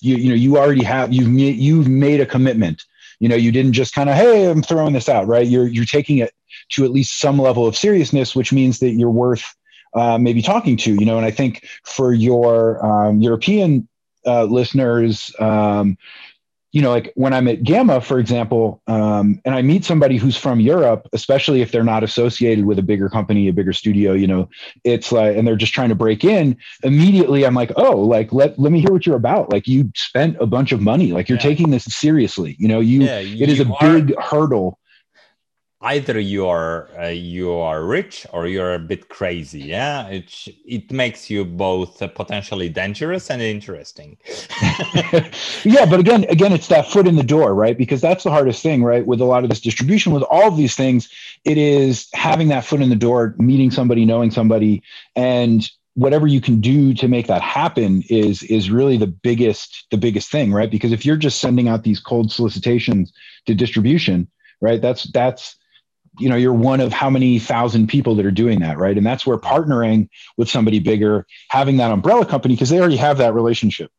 you 0.00 0.16
you 0.16 0.28
know 0.30 0.34
you 0.34 0.56
already 0.56 0.84
have 0.84 1.12
you've 1.12 1.28
made, 1.28 1.56
you've 1.56 1.88
made 1.88 2.20
a 2.20 2.26
commitment. 2.26 2.84
You 3.20 3.28
know, 3.28 3.36
you 3.36 3.50
didn't 3.50 3.72
just 3.72 3.94
kind 3.94 4.08
of 4.08 4.16
hey, 4.16 4.48
I'm 4.50 4.62
throwing 4.62 4.92
this 4.92 5.08
out, 5.08 5.26
right? 5.26 5.46
You're 5.46 5.66
you're 5.66 5.84
taking 5.84 6.18
it 6.18 6.32
to 6.70 6.84
at 6.84 6.90
least 6.90 7.20
some 7.20 7.38
level 7.38 7.66
of 7.66 7.76
seriousness, 7.76 8.34
which 8.34 8.52
means 8.52 8.78
that 8.78 8.90
you're 8.90 9.10
worth 9.10 9.44
uh, 9.94 10.18
maybe 10.18 10.42
talking 10.42 10.76
to. 10.78 10.94
You 10.94 11.04
know, 11.04 11.16
and 11.16 11.26
I 11.26 11.30
think 11.30 11.66
for 11.84 12.12
your 12.12 12.84
um, 12.84 13.20
European 13.20 13.88
uh, 14.26 14.44
listeners, 14.44 15.34
um, 15.38 15.98
you 16.70 16.82
know, 16.82 16.90
like 16.90 17.12
when 17.14 17.32
I'm 17.32 17.48
at 17.48 17.62
GAMA, 17.62 18.02
for 18.02 18.18
example, 18.18 18.82
um, 18.86 19.40
and 19.46 19.54
I 19.54 19.62
meet 19.62 19.86
somebody 19.86 20.18
who's 20.18 20.36
from 20.36 20.60
Europe, 20.60 21.08
especially 21.14 21.62
if 21.62 21.72
they're 21.72 21.82
not 21.82 22.04
associated 22.04 22.66
with 22.66 22.78
a 22.78 22.82
bigger 22.82 23.08
company, 23.08 23.48
a 23.48 23.54
bigger 23.54 23.72
studio, 23.72 24.12
you 24.12 24.26
know, 24.26 24.50
it's 24.84 25.10
like, 25.10 25.34
and 25.34 25.48
they're 25.48 25.56
just 25.56 25.72
trying 25.72 25.88
to 25.88 25.94
break 25.94 26.24
in. 26.24 26.58
Immediately, 26.82 27.46
I'm 27.46 27.54
like, 27.54 27.72
oh, 27.76 27.96
like 27.98 28.32
let 28.34 28.58
let 28.58 28.70
me 28.70 28.80
hear 28.80 28.92
what 28.92 29.06
you're 29.06 29.16
about. 29.16 29.50
Like 29.50 29.66
you 29.66 29.90
spent 29.94 30.36
a 30.40 30.46
bunch 30.46 30.72
of 30.72 30.82
money. 30.82 31.12
Like 31.12 31.28
you're 31.28 31.38
yeah. 31.38 31.42
taking 31.42 31.70
this 31.70 31.84
seriously. 31.84 32.54
You 32.58 32.68
know, 32.68 32.80
you, 32.80 33.02
yeah, 33.02 33.20
you 33.20 33.42
it 33.42 33.48
is 33.48 33.60
a 33.60 33.66
are, 33.66 34.00
big 34.00 34.18
hurdle 34.20 34.78
either 35.80 36.18
you 36.18 36.46
are 36.46 36.88
uh, 36.98 37.06
you 37.06 37.52
are 37.52 37.84
rich 37.84 38.26
or 38.32 38.48
you're 38.48 38.74
a 38.74 38.78
bit 38.78 39.08
crazy 39.08 39.60
yeah? 39.60 40.08
It 40.08 40.32
it 40.64 40.90
makes 40.90 41.30
you 41.30 41.44
both 41.44 42.02
uh, 42.02 42.08
potentially 42.08 42.68
dangerous 42.68 43.30
and 43.30 43.40
interesting. 43.40 44.16
Yeah 45.64 45.86
but 45.86 46.00
again 46.00 46.24
again 46.28 46.52
it's 46.52 46.68
that 46.68 46.90
foot 46.90 47.06
in 47.06 47.16
the 47.16 47.22
door 47.22 47.54
right? 47.54 47.78
Because 47.78 48.00
that's 48.00 48.24
the 48.24 48.30
hardest 48.30 48.62
thing 48.62 48.82
right? 48.82 49.06
With 49.06 49.20
a 49.20 49.24
lot 49.24 49.44
of 49.44 49.50
this 49.50 49.60
distribution 49.60 50.12
with 50.12 50.24
all 50.24 50.48
of 50.48 50.56
these 50.56 50.74
things 50.74 51.08
it 51.44 51.58
is 51.58 52.08
having 52.12 52.48
that 52.48 52.64
foot 52.64 52.82
in 52.82 52.88
the 52.88 52.96
door 52.96 53.34
meeting 53.38 53.70
somebody 53.70 54.04
knowing 54.04 54.30
somebody 54.30 54.82
and 55.14 55.70
whatever 55.94 56.28
you 56.28 56.40
can 56.40 56.60
do 56.60 56.94
to 56.94 57.08
make 57.08 57.26
that 57.26 57.42
happen 57.42 58.02
is 58.08 58.42
is 58.44 58.70
really 58.70 58.96
the 58.96 59.06
biggest 59.06 59.86
the 59.90 59.96
biggest 59.96 60.28
thing 60.30 60.52
right? 60.52 60.70
Because 60.72 60.90
if 60.90 61.06
you're 61.06 61.16
just 61.16 61.40
sending 61.40 61.68
out 61.68 61.84
these 61.84 62.00
cold 62.00 62.32
solicitations 62.32 63.12
to 63.46 63.54
distribution 63.54 64.28
right? 64.60 64.80
That's 64.80 65.04
that's 65.12 65.56
you 66.18 66.28
know 66.28 66.36
you're 66.36 66.52
one 66.52 66.80
of 66.80 66.92
how 66.92 67.10
many 67.10 67.38
thousand 67.38 67.88
people 67.88 68.14
that 68.16 68.26
are 68.26 68.30
doing 68.30 68.60
that 68.60 68.78
right? 68.78 68.96
And 68.96 69.06
that's 69.06 69.26
where 69.26 69.38
partnering 69.38 70.08
with 70.36 70.50
somebody 70.50 70.78
bigger 70.78 71.26
having 71.50 71.76
that 71.78 71.90
umbrella 71.90 72.26
company 72.26 72.54
because 72.54 72.70
they 72.70 72.78
already 72.78 72.96
have 72.96 73.18
that 73.18 73.34
relationship. 73.34 73.90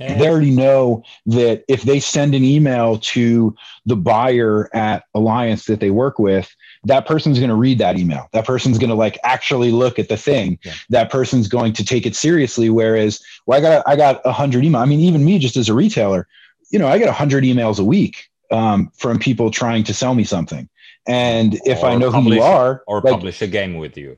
Yeah. 0.00 0.18
they 0.18 0.28
already 0.28 0.50
know 0.50 1.04
that 1.26 1.64
if 1.68 1.82
they 1.82 2.00
send 2.00 2.34
an 2.34 2.42
email 2.42 2.98
to 2.98 3.54
the 3.86 3.94
buyer 3.94 4.68
at 4.74 5.04
alliance 5.14 5.66
that 5.66 5.78
they 5.78 5.90
work 5.90 6.18
with 6.18 6.52
that 6.82 7.06
person's 7.06 7.38
going 7.38 7.48
to 7.48 7.54
read 7.54 7.78
that 7.78 7.96
email. 7.96 8.28
That 8.32 8.44
person's 8.44 8.78
going 8.78 8.90
to 8.90 8.96
like 8.96 9.18
actually 9.22 9.70
look 9.70 10.00
at 10.00 10.08
the 10.08 10.16
thing. 10.16 10.58
Yeah. 10.64 10.72
that 10.90 11.10
person's 11.10 11.46
going 11.46 11.74
to 11.74 11.84
take 11.84 12.06
it 12.06 12.16
seriously 12.16 12.70
whereas 12.70 13.22
well 13.46 13.58
i 13.58 13.62
got 13.62 13.86
i 13.86 13.94
got 13.94 14.24
100 14.24 14.64
email 14.64 14.80
i 14.80 14.84
mean 14.84 15.00
even 15.00 15.24
me 15.24 15.38
just 15.38 15.56
as 15.56 15.68
a 15.68 15.74
retailer 15.74 16.26
you 16.70 16.78
know 16.78 16.88
i 16.88 16.98
get 16.98 17.06
100 17.06 17.44
emails 17.44 17.78
a 17.78 17.84
week 17.84 18.28
um, 18.50 18.90
from 18.96 19.18
people 19.18 19.50
trying 19.50 19.84
to 19.84 19.94
sell 19.94 20.14
me 20.14 20.24
something 20.24 20.68
and 21.06 21.54
if 21.64 21.82
or 21.82 21.86
I 21.86 21.96
know 21.96 22.10
publish, 22.10 22.38
who 22.38 22.40
you 22.40 22.42
are, 22.42 22.82
or 22.86 23.00
like, 23.00 23.12
publish 23.12 23.42
a 23.42 23.46
game 23.46 23.76
with 23.76 23.96
you, 23.96 24.16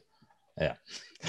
yeah. 0.58 0.74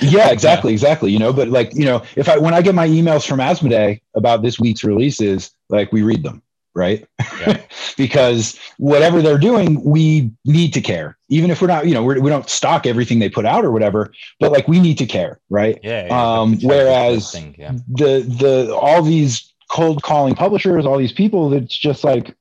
yeah, 0.01 0.29
exactly, 0.29 0.71
exactly. 0.71 1.11
You 1.11 1.19
know, 1.19 1.33
but 1.33 1.47
like 1.49 1.73
you 1.75 1.85
know, 1.85 2.03
if 2.15 2.29
I 2.29 2.37
when 2.37 2.53
I 2.53 2.61
get 2.61 2.75
my 2.75 2.87
emails 2.87 3.27
from 3.27 3.39
Asmodee 3.39 4.01
about 4.15 4.41
this 4.41 4.59
week's 4.59 4.83
releases, 4.83 5.51
like 5.69 5.91
we 5.91 6.01
read 6.03 6.23
them, 6.23 6.41
right? 6.77 7.07
Yeah. 7.39 7.61
because 7.97 8.59
whatever 8.77 9.21
they're 9.21 9.39
doing, 9.39 9.83
we 9.83 10.31
need 10.45 10.73
to 10.75 10.81
care, 10.81 11.17
even 11.29 11.49
if 11.49 11.59
we're 11.59 11.67
not, 11.67 11.87
you 11.87 11.93
know, 11.93 12.03
we're, 12.03 12.15
we 12.21 12.29
do 12.29 12.35
not 12.35 12.49
stock 12.49 12.85
everything 12.85 13.17
they 13.19 13.29
put 13.29 13.45
out 13.45 13.65
or 13.65 13.71
whatever, 13.71 14.13
but 14.39 14.51
like 14.51 14.67
we 14.67 14.79
need 14.79 14.99
to 14.99 15.07
care, 15.07 15.39
right? 15.49 15.79
Yeah. 15.83 16.05
yeah 16.05 16.39
um, 16.39 16.59
whereas 16.61 17.31
thing, 17.31 17.55
yeah. 17.57 17.73
the 17.89 18.19
the 18.21 18.75
all 18.75 19.01
these 19.01 19.51
cold 19.69 20.03
calling 20.03 20.35
publishers, 20.35 20.85
all 20.85 20.97
these 20.97 21.11
people, 21.11 21.49
that's 21.49 21.75
just 21.75 22.03
like 22.03 22.35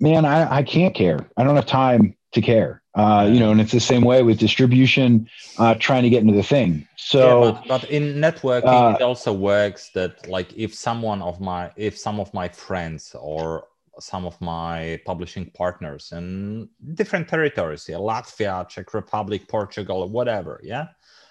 man, 0.00 0.24
I, 0.24 0.58
I 0.58 0.62
can't 0.62 0.94
care. 0.94 1.28
I 1.36 1.44
don't 1.44 1.56
have 1.56 1.66
time 1.66 2.16
to 2.32 2.40
care. 2.40 2.82
Uh, 2.94 3.28
you 3.30 3.38
know, 3.38 3.50
and 3.50 3.60
it's 3.60 3.72
the 3.72 3.80
same 3.80 4.02
way 4.02 4.22
with 4.22 4.38
distribution, 4.38 5.28
uh, 5.58 5.74
trying 5.74 6.02
to 6.02 6.08
get 6.08 6.22
into 6.22 6.32
the 6.32 6.42
thing. 6.42 6.88
So, 6.96 7.20
yeah, 7.20 7.50
but, 7.50 7.68
but, 7.68 7.90
in 7.90 8.14
networking, 8.14 8.92
uh, 8.92 8.96
it 8.96 9.02
also 9.02 9.34
works 9.34 9.90
that 9.94 10.26
like 10.28 10.50
if 10.56 10.74
someone 10.74 11.20
of 11.20 11.38
my, 11.38 11.70
if 11.76 11.98
some 11.98 12.18
of 12.18 12.32
my 12.32 12.48
friends 12.48 13.14
or 13.20 13.66
some 13.98 14.24
of 14.24 14.40
my 14.40 14.98
publishing 15.04 15.50
partners 15.54 16.12
in 16.12 16.70
different 16.94 17.28
territories, 17.28 17.86
yeah, 17.86 17.96
Latvia, 17.96 18.66
Czech 18.66 18.94
Republic, 18.94 19.46
Portugal, 19.46 20.08
whatever, 20.08 20.60
yeah. 20.62 20.86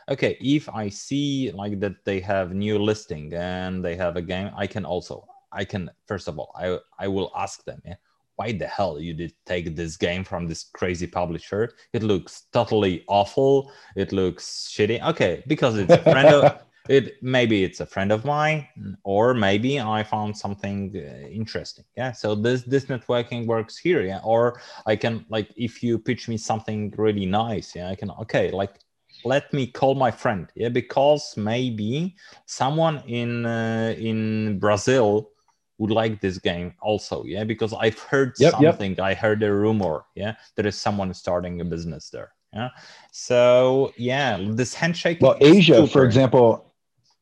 Okay, 0.08 0.38
if 0.39 0.69
I 0.69 0.89
see 0.89 1.51
like 1.51 1.80
that 1.80 2.06
they 2.06 2.19
have 2.19 2.54
new 2.54 2.78
listing 2.78 3.34
and 3.34 3.84
they 3.84 3.95
have 3.95 4.17
a 4.17 4.21
game, 4.21 4.51
I 4.56 4.67
can 4.67 4.86
also, 4.86 5.28
I 5.51 5.65
can 5.65 5.89
first 6.06 6.28
of 6.28 6.38
all, 6.38 6.51
I 6.56 6.78
I 7.04 7.08
will 7.08 7.32
ask 7.36 7.63
them, 7.65 7.82
yeah, 7.84 7.95
why 8.36 8.52
the 8.52 8.67
hell 8.67 9.00
you 9.00 9.13
did 9.13 9.34
take 9.45 9.76
this 9.76 9.98
game 9.98 10.24
from 10.24 10.48
this 10.48 10.65
crazy 10.74 11.08
publisher? 11.08 11.74
It 11.93 12.04
looks 12.04 12.43
totally 12.52 13.04
awful. 13.08 13.71
It 13.95 14.12
looks 14.12 14.69
shitty. 14.74 15.02
Okay, 15.10 15.43
because 15.48 15.78
it's 15.78 15.93
a 15.93 16.04
friend 16.04 16.30
of 16.30 16.62
it 16.89 17.21
maybe 17.21 17.63
it's 17.63 17.80
a 17.80 17.86
friend 17.86 18.12
of 18.12 18.26
mine 18.26 18.67
or 19.04 19.34
maybe 19.34 19.80
i 19.80 20.04
found 20.04 20.38
something 20.38 20.93
uh, 20.95 21.28
interesting 21.28 21.84
yeah 21.98 22.12
so 22.12 22.36
this 22.36 22.63
this 22.63 22.86
networking 22.86 23.45
works 23.48 23.78
here 23.78 24.02
yeah 24.02 24.19
or 24.24 24.62
i 24.86 24.95
can 24.95 25.26
like 25.30 25.50
if 25.58 25.82
you 25.82 25.98
pitch 25.98 26.28
me 26.28 26.38
something 26.38 26.93
really 26.98 27.26
nice 27.26 27.76
yeah 27.76 27.89
i 27.89 27.95
can 27.95 28.12
okay 28.12 28.52
like 28.52 28.80
let 29.24 29.52
me 29.52 29.65
call 29.65 29.95
my 29.95 30.12
friend 30.12 30.52
yeah 30.56 30.69
because 30.69 31.36
maybe 31.38 32.15
someone 32.45 33.02
in 33.08 33.45
uh, 33.45 33.95
in 33.98 34.60
brazil 34.60 35.32
would 35.78 35.92
like 35.92 36.22
this 36.22 36.38
game 36.38 36.74
also 36.82 37.24
yeah 37.26 37.44
because 37.44 37.74
i've 37.74 38.00
heard 38.00 38.34
yep, 38.40 38.54
something 38.54 38.92
yep. 38.92 39.00
i 39.00 39.14
heard 39.14 39.44
a 39.44 39.52
rumor 39.52 40.06
yeah 40.16 40.36
there 40.56 40.66
is 40.66 40.78
someone 40.78 41.14
starting 41.14 41.60
a 41.62 41.66
business 41.66 42.10
there 42.10 42.32
yeah 42.54 42.70
so 43.12 43.92
yeah 43.98 44.38
this 44.52 44.74
handshake 44.74 45.18
well 45.22 45.36
asia 45.42 45.76
super. 45.76 45.88
for 45.88 46.06
example 46.06 46.66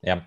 yeah. 0.04 0.22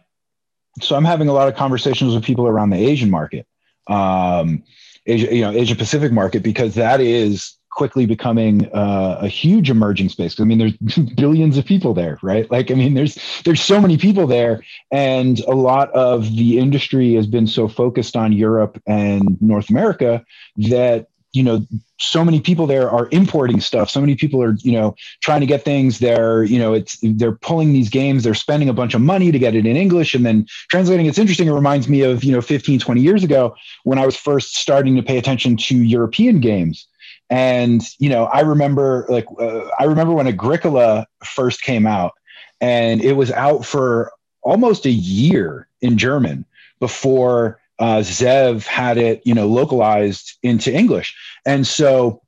So 0.81 0.97
I'm 0.97 1.05
having 1.05 1.29
a 1.29 1.33
lot 1.33 1.49
of 1.49 1.55
conversations 1.55 2.15
with 2.15 2.25
people 2.25 2.47
around 2.47 2.71
the 2.71 2.77
Asian 2.77 3.11
market, 3.11 3.47
um, 3.87 4.63
Asia, 5.07 5.35
you 5.35 5.41
know, 5.43 5.51
Asia 5.51 5.77
Pacific 5.77 6.13
market, 6.13 6.43
because 6.43 6.75
that 6.75 7.01
is 7.01 7.55
quickly 7.77 8.07
becoming 8.07 8.67
uh, 8.73 9.19
a 9.21 9.29
huge 9.29 9.71
emerging 9.71 10.09
space. 10.09 10.41
I 10.41 10.45
mean, 10.45 10.59
there's 10.59 11.07
billions 11.15 11.59
of 11.59 11.65
people 11.65 11.95
there, 11.95 12.19
right? 12.23 12.51
Like, 12.51 12.71
I 12.71 12.75
mean, 12.75 12.95
there's 12.95 13.19
there's 13.45 13.61
so 13.61 13.81
many 13.81 13.97
people 13.99 14.27
there, 14.27 14.65
and 14.91 15.39
a 15.41 15.55
lot 15.55 15.93
of 15.93 16.35
the 16.37 16.59
industry 16.59 17.15
has 17.15 17.27
been 17.27 17.47
so 17.47 17.69
focused 17.69 18.17
on 18.17 18.33
Europe 18.33 18.83
and 18.87 19.41
North 19.41 19.71
America 19.71 20.25
that 20.57 21.09
you 21.33 21.43
know 21.43 21.67
so 21.99 22.25
many 22.25 22.41
people 22.41 22.67
there 22.67 22.91
are 22.91 23.09
importing 23.13 23.61
stuff. 23.61 23.91
So 23.91 24.01
many 24.01 24.17
people 24.17 24.43
are 24.43 24.55
you 24.61 24.73
know 24.73 24.97
trying 25.23 25.41
to 25.41 25.47
get 25.47 25.63
things. 25.63 25.99
They're 25.99 26.45
you 26.45 26.59
know 26.59 26.73
it's 26.73 26.99
they're 27.03 27.37
pulling 27.37 27.75
these 27.75 27.91
games. 27.91 28.25
They're 28.25 28.35
spending 28.35 28.71
a 28.71 28.73
bunch 28.73 28.95
of 28.95 29.03
money 29.03 29.31
to 29.31 29.39
get 29.39 29.55
it 29.55 29.67
in 29.67 29.77
english. 29.77 30.15
And 30.15 30.25
then 30.25 30.47
translating 30.71 31.05
it's 31.05 31.19
interesting. 31.19 31.49
It 31.49 31.53
reminds 31.53 31.89
me 31.89 32.01
of 32.01 32.25
you 32.25 32.33
know 32.33 32.41
15 32.41 32.81
20 32.81 33.01
years 33.03 33.23
ago 33.23 33.55
when 33.85 33.99
i 33.99 34.07
was 34.07 34.17
first 34.17 34.57
starting 34.57 34.97
to 34.97 35.03
pay 35.03 35.19
attention 35.19 35.57
to 35.57 35.77
european 35.77 36.41
games 36.41 36.89
and 37.31 37.83
you 37.99 38.09
know 38.09 38.25
i 38.27 38.41
remember 38.41 39.07
like 39.09 39.27
uh, 39.41 39.69
i 39.79 39.85
remember 39.85 40.13
when 40.13 40.27
agricola 40.27 41.07
first 41.25 41.63
came 41.63 41.87
out 41.87 42.13
and 42.61 43.03
it 43.03 43.15
was 43.15 43.31
out 43.33 43.65
for 43.65 44.13
almost 44.43 44.87
a 44.87 44.91
year 44.91 45.69
in 45.81 45.99
german 45.99 46.45
before 46.81 47.59
uh, 47.79 47.99
Zev 47.99 48.67
had 48.67 48.97
it, 48.99 49.23
you 49.25 49.35
know, 49.35 49.47
localized 49.47 50.39
into 50.43 50.73
English. 50.73 51.15
And 51.45 51.67
so, 51.67 52.23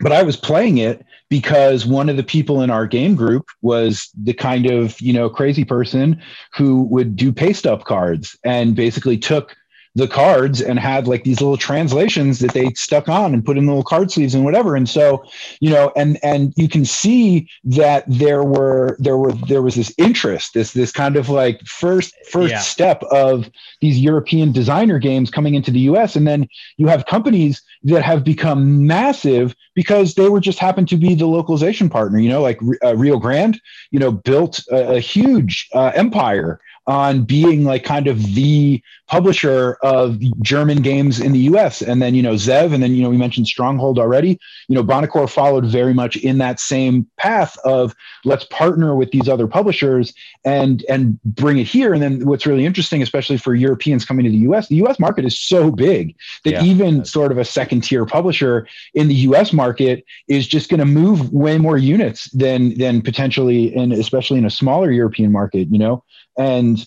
but 0.00 0.12
I 0.12 0.22
was 0.22 0.36
playing 0.36 0.78
it 0.78 1.04
because 1.28 1.86
one 1.86 2.08
of 2.08 2.16
the 2.16 2.22
people 2.22 2.62
in 2.62 2.70
our 2.70 2.86
game 2.86 3.14
group 3.14 3.46
was 3.62 4.10
the 4.20 4.32
kind 4.32 4.66
of, 4.66 5.00
you 5.00 5.12
know, 5.12 5.28
crazy 5.28 5.64
person 5.64 6.20
who 6.54 6.82
would 6.84 7.16
do 7.16 7.32
paste 7.32 7.66
up 7.66 7.84
cards 7.84 8.36
and 8.44 8.74
basically 8.74 9.16
took 9.16 9.56
the 9.96 10.06
cards 10.06 10.60
and 10.60 10.78
had 10.78 11.08
like 11.08 11.24
these 11.24 11.40
little 11.40 11.56
translations 11.56 12.38
that 12.38 12.52
they 12.52 12.72
stuck 12.74 13.08
on 13.08 13.34
and 13.34 13.44
put 13.44 13.58
in 13.58 13.66
little 13.66 13.82
card 13.82 14.10
sleeves 14.10 14.34
and 14.34 14.44
whatever 14.44 14.76
and 14.76 14.88
so 14.88 15.24
you 15.58 15.68
know 15.68 15.92
and 15.96 16.18
and 16.22 16.52
you 16.56 16.68
can 16.68 16.84
see 16.84 17.48
that 17.64 18.04
there 18.06 18.44
were 18.44 18.96
there 19.00 19.16
were 19.16 19.32
there 19.48 19.62
was 19.62 19.74
this 19.74 19.92
interest 19.98 20.54
this 20.54 20.72
this 20.72 20.92
kind 20.92 21.16
of 21.16 21.28
like 21.28 21.60
first 21.66 22.14
first 22.30 22.52
yeah. 22.52 22.60
step 22.60 23.02
of 23.10 23.50
these 23.80 23.98
european 23.98 24.52
designer 24.52 24.98
games 24.98 25.28
coming 25.28 25.54
into 25.54 25.72
the 25.72 25.80
us 25.80 26.14
and 26.14 26.26
then 26.26 26.46
you 26.76 26.86
have 26.86 27.06
companies 27.06 27.60
that 27.82 28.02
have 28.02 28.22
become 28.22 28.86
massive 28.86 29.56
because 29.74 30.14
they 30.14 30.28
were 30.28 30.40
just 30.40 30.60
happened 30.60 30.88
to 30.88 30.96
be 30.96 31.16
the 31.16 31.26
localization 31.26 31.90
partner 31.90 32.20
you 32.20 32.28
know 32.28 32.40
like 32.42 32.60
uh, 32.84 32.96
rio 32.96 33.18
grande 33.18 33.60
you 33.90 33.98
know 33.98 34.12
built 34.12 34.60
a, 34.70 34.96
a 34.96 35.00
huge 35.00 35.68
uh, 35.74 35.90
empire 35.96 36.60
on 36.86 37.22
being 37.24 37.64
like 37.64 37.84
kind 37.84 38.06
of 38.06 38.34
the 38.34 38.82
publisher 39.06 39.76
of 39.82 40.18
German 40.40 40.82
games 40.82 41.20
in 41.20 41.32
the 41.32 41.40
US. 41.40 41.82
And 41.82 42.00
then, 42.00 42.14
you 42.14 42.22
know, 42.22 42.34
Zev, 42.34 42.72
and 42.72 42.82
then, 42.82 42.94
you 42.94 43.02
know, 43.02 43.10
we 43.10 43.16
mentioned 43.16 43.46
Stronghold 43.46 43.98
already. 43.98 44.38
You 44.68 44.74
know, 44.74 44.84
Buonocore 44.84 45.28
followed 45.28 45.66
very 45.66 45.92
much 45.92 46.16
in 46.16 46.38
that 46.38 46.58
same 46.58 47.06
path 47.16 47.56
of 47.64 47.94
let's 48.24 48.44
partner 48.44 48.94
with 48.94 49.10
these 49.10 49.28
other 49.28 49.46
publishers 49.46 50.14
and 50.44 50.84
and 50.88 51.20
bring 51.24 51.58
it 51.58 51.66
here. 51.66 51.92
And 51.92 52.02
then 52.02 52.26
what's 52.26 52.46
really 52.46 52.64
interesting, 52.64 53.02
especially 53.02 53.36
for 53.36 53.54
Europeans 53.54 54.04
coming 54.04 54.24
to 54.24 54.30
the 54.30 54.38
US, 54.38 54.68
the 54.68 54.76
US 54.84 54.98
market 54.98 55.24
is 55.24 55.38
so 55.38 55.70
big 55.70 56.14
that 56.44 56.52
yeah. 56.52 56.62
even 56.62 57.04
sort 57.04 57.32
of 57.32 57.38
a 57.38 57.44
second 57.44 57.82
tier 57.82 58.06
publisher 58.06 58.66
in 58.94 59.08
the 59.08 59.14
US 59.14 59.52
market 59.52 60.04
is 60.28 60.46
just 60.46 60.70
going 60.70 60.80
to 60.80 60.86
move 60.86 61.32
way 61.32 61.58
more 61.58 61.76
units 61.76 62.30
than 62.30 62.76
than 62.78 63.02
potentially 63.02 63.74
and 63.74 63.92
especially 63.92 64.38
in 64.38 64.44
a 64.44 64.50
smaller 64.50 64.90
European 64.90 65.30
market, 65.30 65.68
you 65.70 65.78
know 65.78 66.02
and 66.40 66.86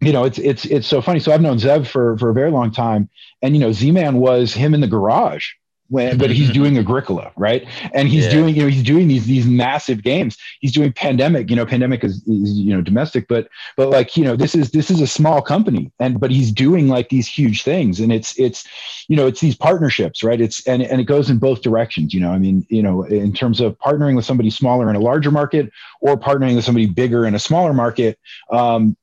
you 0.00 0.12
know, 0.12 0.24
it's 0.24 0.38
it's 0.38 0.64
it's 0.64 0.86
so 0.88 1.00
funny. 1.00 1.20
So 1.20 1.32
I've 1.32 1.40
known 1.40 1.58
Zev 1.58 1.86
for 1.86 2.18
for 2.18 2.28
a 2.28 2.34
very 2.34 2.50
long 2.50 2.72
time, 2.72 3.08
and 3.40 3.54
you 3.54 3.60
know, 3.60 3.72
Z 3.72 3.92
Man 3.92 4.16
was 4.16 4.52
him 4.52 4.74
in 4.74 4.80
the 4.80 4.88
garage 4.88 5.46
when, 5.92 6.16
but 6.16 6.30
he's 6.30 6.50
doing 6.50 6.78
Agricola, 6.78 7.30
right? 7.36 7.66
And 7.92 8.08
he's 8.08 8.24
yeah. 8.24 8.30
doing, 8.30 8.54
you 8.54 8.62
know, 8.62 8.68
he's 8.68 8.82
doing 8.82 9.08
these 9.08 9.26
these 9.26 9.46
massive 9.46 10.02
games. 10.02 10.38
He's 10.60 10.72
doing 10.72 10.90
Pandemic. 10.92 11.50
You 11.50 11.56
know, 11.56 11.66
Pandemic 11.66 12.02
is, 12.02 12.16
is 12.26 12.58
you 12.58 12.74
know 12.74 12.80
domestic, 12.80 13.28
but 13.28 13.48
but 13.76 13.90
like 13.90 14.16
you 14.16 14.24
know, 14.24 14.34
this 14.34 14.54
is 14.54 14.70
this 14.70 14.90
is 14.90 15.02
a 15.02 15.06
small 15.06 15.42
company, 15.42 15.92
and 16.00 16.18
but 16.18 16.30
he's 16.30 16.50
doing 16.50 16.88
like 16.88 17.10
these 17.10 17.28
huge 17.28 17.62
things, 17.62 18.00
and 18.00 18.10
it's 18.10 18.38
it's 18.40 18.66
you 19.08 19.16
know, 19.16 19.26
it's 19.26 19.40
these 19.40 19.54
partnerships, 19.54 20.22
right? 20.22 20.40
It's 20.40 20.66
and 20.66 20.82
and 20.82 21.00
it 21.00 21.04
goes 21.04 21.28
in 21.28 21.38
both 21.38 21.60
directions. 21.60 22.14
You 22.14 22.20
know, 22.20 22.30
I 22.30 22.38
mean, 22.38 22.66
you 22.70 22.82
know, 22.82 23.02
in 23.04 23.34
terms 23.34 23.60
of 23.60 23.78
partnering 23.78 24.16
with 24.16 24.24
somebody 24.24 24.48
smaller 24.48 24.88
in 24.88 24.96
a 24.96 25.00
larger 25.00 25.30
market, 25.30 25.70
or 26.00 26.16
partnering 26.16 26.56
with 26.56 26.64
somebody 26.64 26.86
bigger 26.86 27.26
in 27.26 27.34
a 27.34 27.38
smaller 27.38 27.74
market. 27.74 28.18
Um, 28.50 28.96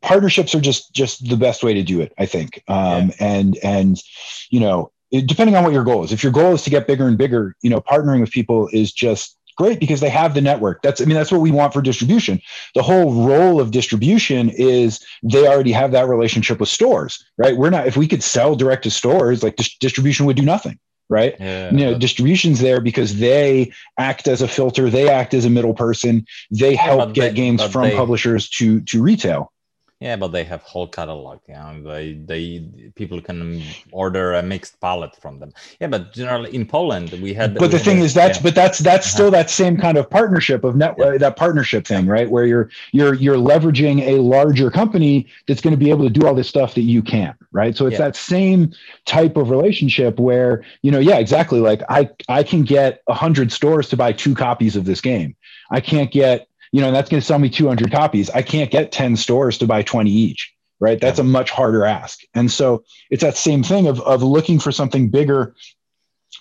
partnerships 0.00 0.52
are 0.52 0.60
just 0.60 0.92
just 0.92 1.28
the 1.28 1.36
best 1.36 1.62
way 1.62 1.72
to 1.72 1.84
do 1.84 2.00
it 2.00 2.12
i 2.18 2.26
think 2.26 2.60
um, 2.66 3.08
yeah. 3.08 3.14
and 3.20 3.56
and 3.62 4.02
you 4.50 4.58
know 4.58 4.90
depending 5.10 5.56
on 5.56 5.64
what 5.64 5.72
your 5.72 5.84
goal 5.84 6.04
is. 6.04 6.12
If 6.12 6.22
your 6.22 6.32
goal 6.32 6.54
is 6.54 6.62
to 6.62 6.70
get 6.70 6.86
bigger 6.86 7.06
and 7.06 7.18
bigger, 7.18 7.56
you 7.62 7.70
know, 7.70 7.80
partnering 7.80 8.20
with 8.20 8.30
people 8.30 8.68
is 8.72 8.92
just 8.92 9.36
great 9.56 9.80
because 9.80 10.00
they 10.00 10.08
have 10.08 10.34
the 10.34 10.40
network. 10.40 10.82
That's 10.82 11.00
I 11.00 11.04
mean 11.04 11.16
that's 11.16 11.30
what 11.30 11.40
we 11.40 11.50
want 11.50 11.72
for 11.72 11.82
distribution. 11.82 12.40
The 12.74 12.82
whole 12.82 13.26
role 13.26 13.60
of 13.60 13.70
distribution 13.70 14.50
is 14.50 15.04
they 15.22 15.46
already 15.46 15.72
have 15.72 15.92
that 15.92 16.08
relationship 16.08 16.60
with 16.60 16.68
stores, 16.68 17.24
right? 17.36 17.56
We're 17.56 17.70
not 17.70 17.86
if 17.86 17.96
we 17.96 18.08
could 18.08 18.22
sell 18.22 18.54
direct 18.54 18.84
to 18.84 18.90
stores, 18.90 19.42
like 19.42 19.56
dis- 19.56 19.76
distribution 19.78 20.26
would 20.26 20.36
do 20.36 20.42
nothing 20.42 20.78
right? 21.10 21.34
Yeah, 21.40 21.72
you 21.72 21.84
know, 21.84 21.98
distribution's 21.98 22.60
there 22.60 22.80
because 22.80 23.18
they 23.18 23.72
act 23.98 24.28
as 24.28 24.40
a 24.42 24.48
filter, 24.48 24.88
they 24.88 25.10
act 25.10 25.34
as 25.34 25.44
a 25.44 25.50
middle 25.50 25.74
person, 25.74 26.24
they 26.52 26.76
help 26.76 27.12
get 27.14 27.30
they, 27.30 27.34
games 27.34 27.64
from 27.64 27.88
they, 27.88 27.96
publishers 27.96 28.48
to 28.50 28.80
to 28.82 29.02
retail. 29.02 29.52
Yeah, 30.00 30.16
but 30.16 30.28
they 30.28 30.44
have 30.44 30.62
whole 30.62 30.88
catalog. 30.88 31.40
Yeah, 31.46 31.76
they 31.84 32.14
they 32.14 32.90
people 32.94 33.20
can 33.20 33.62
order 33.92 34.32
a 34.32 34.42
mixed 34.42 34.80
palette 34.80 35.14
from 35.16 35.38
them. 35.38 35.52
Yeah, 35.78 35.88
but 35.88 36.14
generally 36.14 36.54
in 36.54 36.64
Poland 36.64 37.10
we 37.20 37.34
had. 37.34 37.52
But 37.52 37.64
we 37.64 37.68
the 37.68 37.78
thing 37.78 37.98
is 37.98 38.14
that's 38.14 38.38
yeah. 38.38 38.44
but 38.44 38.54
that's 38.54 38.78
that's 38.78 39.06
uh-huh. 39.06 39.14
still 39.14 39.30
that 39.32 39.50
same 39.50 39.76
kind 39.76 39.98
of 39.98 40.08
partnership 40.08 40.64
of 40.64 40.74
net 40.74 40.94
yeah. 40.96 41.18
that 41.18 41.36
partnership 41.36 41.86
thing, 41.86 42.06
right? 42.06 42.30
Where 42.30 42.46
you're 42.46 42.70
you're 42.92 43.12
you're 43.12 43.36
leveraging 43.36 44.00
a 44.00 44.22
larger 44.22 44.70
company 44.70 45.26
that's 45.46 45.60
going 45.60 45.74
to 45.74 45.84
be 45.84 45.90
able 45.90 46.04
to 46.04 46.10
do 46.10 46.26
all 46.26 46.34
this 46.34 46.48
stuff 46.48 46.74
that 46.76 46.82
you 46.82 47.02
can't, 47.02 47.36
right? 47.52 47.76
So 47.76 47.84
it's 47.84 47.98
yeah. 47.98 48.06
that 48.06 48.16
same 48.16 48.72
type 49.04 49.36
of 49.36 49.50
relationship 49.50 50.18
where 50.18 50.64
you 50.80 50.90
know, 50.90 50.98
yeah, 50.98 51.18
exactly. 51.18 51.60
Like 51.60 51.82
I 51.90 52.08
I 52.30 52.42
can 52.42 52.62
get 52.62 53.02
a 53.06 53.14
hundred 53.14 53.52
stores 53.52 53.90
to 53.90 53.98
buy 53.98 54.12
two 54.12 54.34
copies 54.34 54.76
of 54.76 54.86
this 54.86 55.02
game. 55.02 55.36
I 55.70 55.80
can't 55.80 56.10
get 56.10 56.48
you 56.72 56.80
know, 56.80 56.92
that's 56.92 57.10
going 57.10 57.20
to 57.20 57.26
sell 57.26 57.38
me 57.38 57.50
200 57.50 57.90
copies. 57.90 58.30
I 58.30 58.42
can't 58.42 58.70
get 58.70 58.92
10 58.92 59.16
stores 59.16 59.58
to 59.58 59.66
buy 59.66 59.82
20 59.82 60.10
each, 60.10 60.54
right? 60.78 61.00
That's 61.00 61.18
a 61.18 61.24
much 61.24 61.50
harder 61.50 61.84
ask. 61.84 62.20
And 62.34 62.50
so 62.50 62.84
it's 63.10 63.22
that 63.22 63.36
same 63.36 63.62
thing 63.62 63.86
of, 63.86 64.00
of 64.02 64.22
looking 64.22 64.58
for 64.58 64.70
something 64.70 65.08
bigger, 65.08 65.54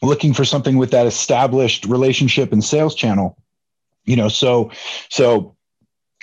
looking 0.02 0.34
for 0.34 0.46
something 0.46 0.78
with 0.78 0.92
that 0.92 1.08
established 1.08 1.86
relationship 1.86 2.54
and 2.54 2.64
sales 2.64 2.94
channel. 2.94 3.38
You 4.06 4.16
know, 4.16 4.30
so, 4.30 4.72
so 5.10 5.56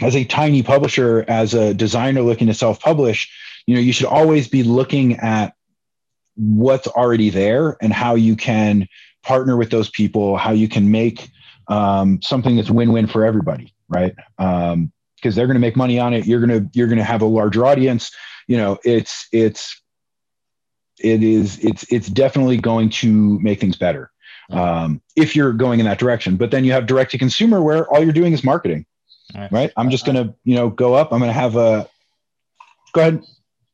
as 0.01 0.15
a 0.15 0.25
tiny 0.25 0.63
publisher, 0.63 1.25
as 1.27 1.55
a 1.55 1.75
designer 1.75 2.23
looking 2.23 2.47
to 2.47 2.55
self 2.55 2.81
publish, 2.81 3.31
you 3.67 3.75
know, 3.75 3.81
you 3.81 3.93
should 3.93 4.07
always 4.07 4.47
be 4.47 4.63
looking 4.63 5.17
at 5.17 5.55
what's 6.37 6.87
already 6.87 7.31
there 7.31 7.77
and 7.81 7.93
how 7.93 8.15
you 8.15 8.37
can 8.37 8.87
partner 9.25 9.57
with 9.57 9.71
those 9.71 9.91
people, 9.91 10.37
how 10.37 10.53
you 10.53 10.69
can 10.69 10.91
make 10.91 11.29
um, 11.67 12.23
something 12.23 12.55
that's 12.55 12.71
win-win 12.71 13.09
for 13.09 13.25
everybody 13.25 13.73
right? 13.89 14.15
Um, 14.39 14.93
because 15.17 15.35
they're 15.35 15.47
going 15.47 15.55
to 15.55 15.61
make 15.61 15.77
money 15.77 15.99
on 15.99 16.13
it. 16.13 16.27
You're 16.27 16.45
going 16.45 16.63
to 16.63 16.71
you're 16.73 16.89
going 16.89 16.99
to 16.99 17.05
have 17.05 17.23
a 17.23 17.27
larger 17.27 17.67
audience. 17.67 18.11
You 18.47 18.57
know, 18.59 18.79
it's 18.85 19.27
it's 19.33 19.81
it 20.99 21.23
is 21.23 21.59
it's 21.65 21.91
it's 21.91 22.09
definitely 22.09 22.59
going 22.59 22.91
to 22.91 23.39
make 23.41 23.61
things 23.61 23.77
better 23.77 24.11
um, 24.51 25.01
if 25.17 25.35
you're 25.35 25.53
going 25.53 25.81
in 25.81 25.87
that 25.87 25.99
direction. 25.99 26.37
But 26.37 26.51
then 26.51 26.65
you 26.65 26.73
have 26.73 26.87
direct 26.87 27.11
to 27.13 27.19
consumer 27.19 27.63
where 27.63 27.89
all 27.93 28.03
you're 28.03 28.13
doing 28.13 28.33
is 28.33 28.45
marketing, 28.45 28.87
right? 29.35 29.51
right? 29.53 29.73
I'm 29.77 29.91
just 29.91 30.07
gonna 30.07 30.35
you 30.45 30.55
know 30.55 30.71
go 30.71 30.95
up. 30.95 31.13
I'm 31.13 31.21
gonna 31.21 31.33
have 31.33 31.57
a 31.57 31.89
go 32.93 33.01
ahead. 33.01 33.23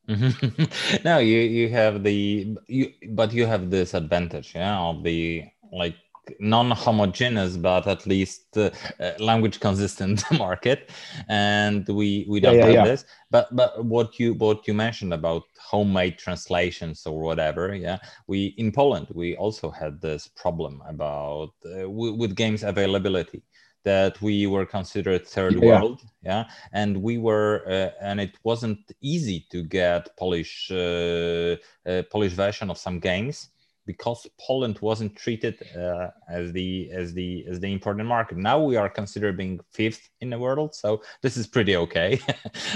no, 1.05 1.19
you 1.19 1.39
you 1.39 1.69
have 1.69 2.03
the 2.03 2.57
you, 2.67 2.91
but 3.09 3.31
you 3.33 3.45
have 3.45 3.69
this 3.69 3.93
advantage, 3.93 4.53
yeah, 4.55 4.77
of 4.79 5.03
the 5.03 5.45
like 5.71 5.95
non-homogeneous 6.39 7.57
but 7.57 7.87
at 7.87 8.05
least 8.05 8.57
uh, 8.57 8.69
uh, 8.99 9.11
language 9.19 9.59
consistent 9.59 10.23
market. 10.31 10.89
And 11.27 11.87
we 11.87 12.25
we 12.29 12.39
don't 12.39 12.55
yeah, 12.55 12.59
yeah, 12.59 12.65
have 12.65 12.75
yeah. 12.75 12.85
this. 12.85 13.05
But 13.31 13.55
but 13.55 13.83
what 13.85 14.19
you 14.19 14.33
what 14.33 14.67
you 14.67 14.73
mentioned 14.73 15.13
about 15.13 15.43
homemade 15.59 16.17
translations 16.19 17.05
or 17.07 17.19
whatever 17.21 17.73
yeah 17.73 17.97
we 18.27 18.53
in 18.57 18.71
poland 18.71 19.07
we 19.13 19.35
also 19.37 19.71
had 19.71 19.99
this 20.01 20.27
problem 20.27 20.83
about 20.87 21.51
uh, 21.65 21.89
with 21.89 22.35
games 22.35 22.63
availability 22.63 23.41
that 23.83 24.21
we 24.21 24.45
were 24.45 24.65
considered 24.65 25.25
third 25.25 25.55
world 25.59 26.01
yeah. 26.23 26.45
And 26.71 27.01
we 27.01 27.17
were 27.17 27.63
uh, 27.67 27.91
and 28.01 28.19
it 28.21 28.37
wasn't 28.43 28.79
easy 29.01 29.45
to 29.51 29.61
get 29.61 30.15
polish 30.17 30.71
uh, 30.71 31.57
uh, 31.85 32.03
polish 32.09 32.31
version 32.33 32.69
of 32.69 32.77
some 32.77 32.99
games 32.99 33.49
because 33.85 34.25
Poland 34.39 34.79
wasn't 34.81 35.15
treated 35.15 35.55
uh, 35.77 36.07
as 36.29 36.51
the 36.53 36.89
as 36.91 37.13
the 37.13 37.45
as 37.47 37.59
the 37.59 37.71
important 37.71 38.07
market. 38.07 38.37
Now 38.37 38.63
we 38.63 38.75
are 38.75 38.89
considered 38.89 39.37
being 39.37 39.59
fifth 39.71 40.09
in 40.21 40.29
the 40.29 40.39
world, 40.39 40.73
so 40.73 41.01
this 41.21 41.37
is 41.37 41.47
pretty 41.47 41.75
okay. 41.75 42.19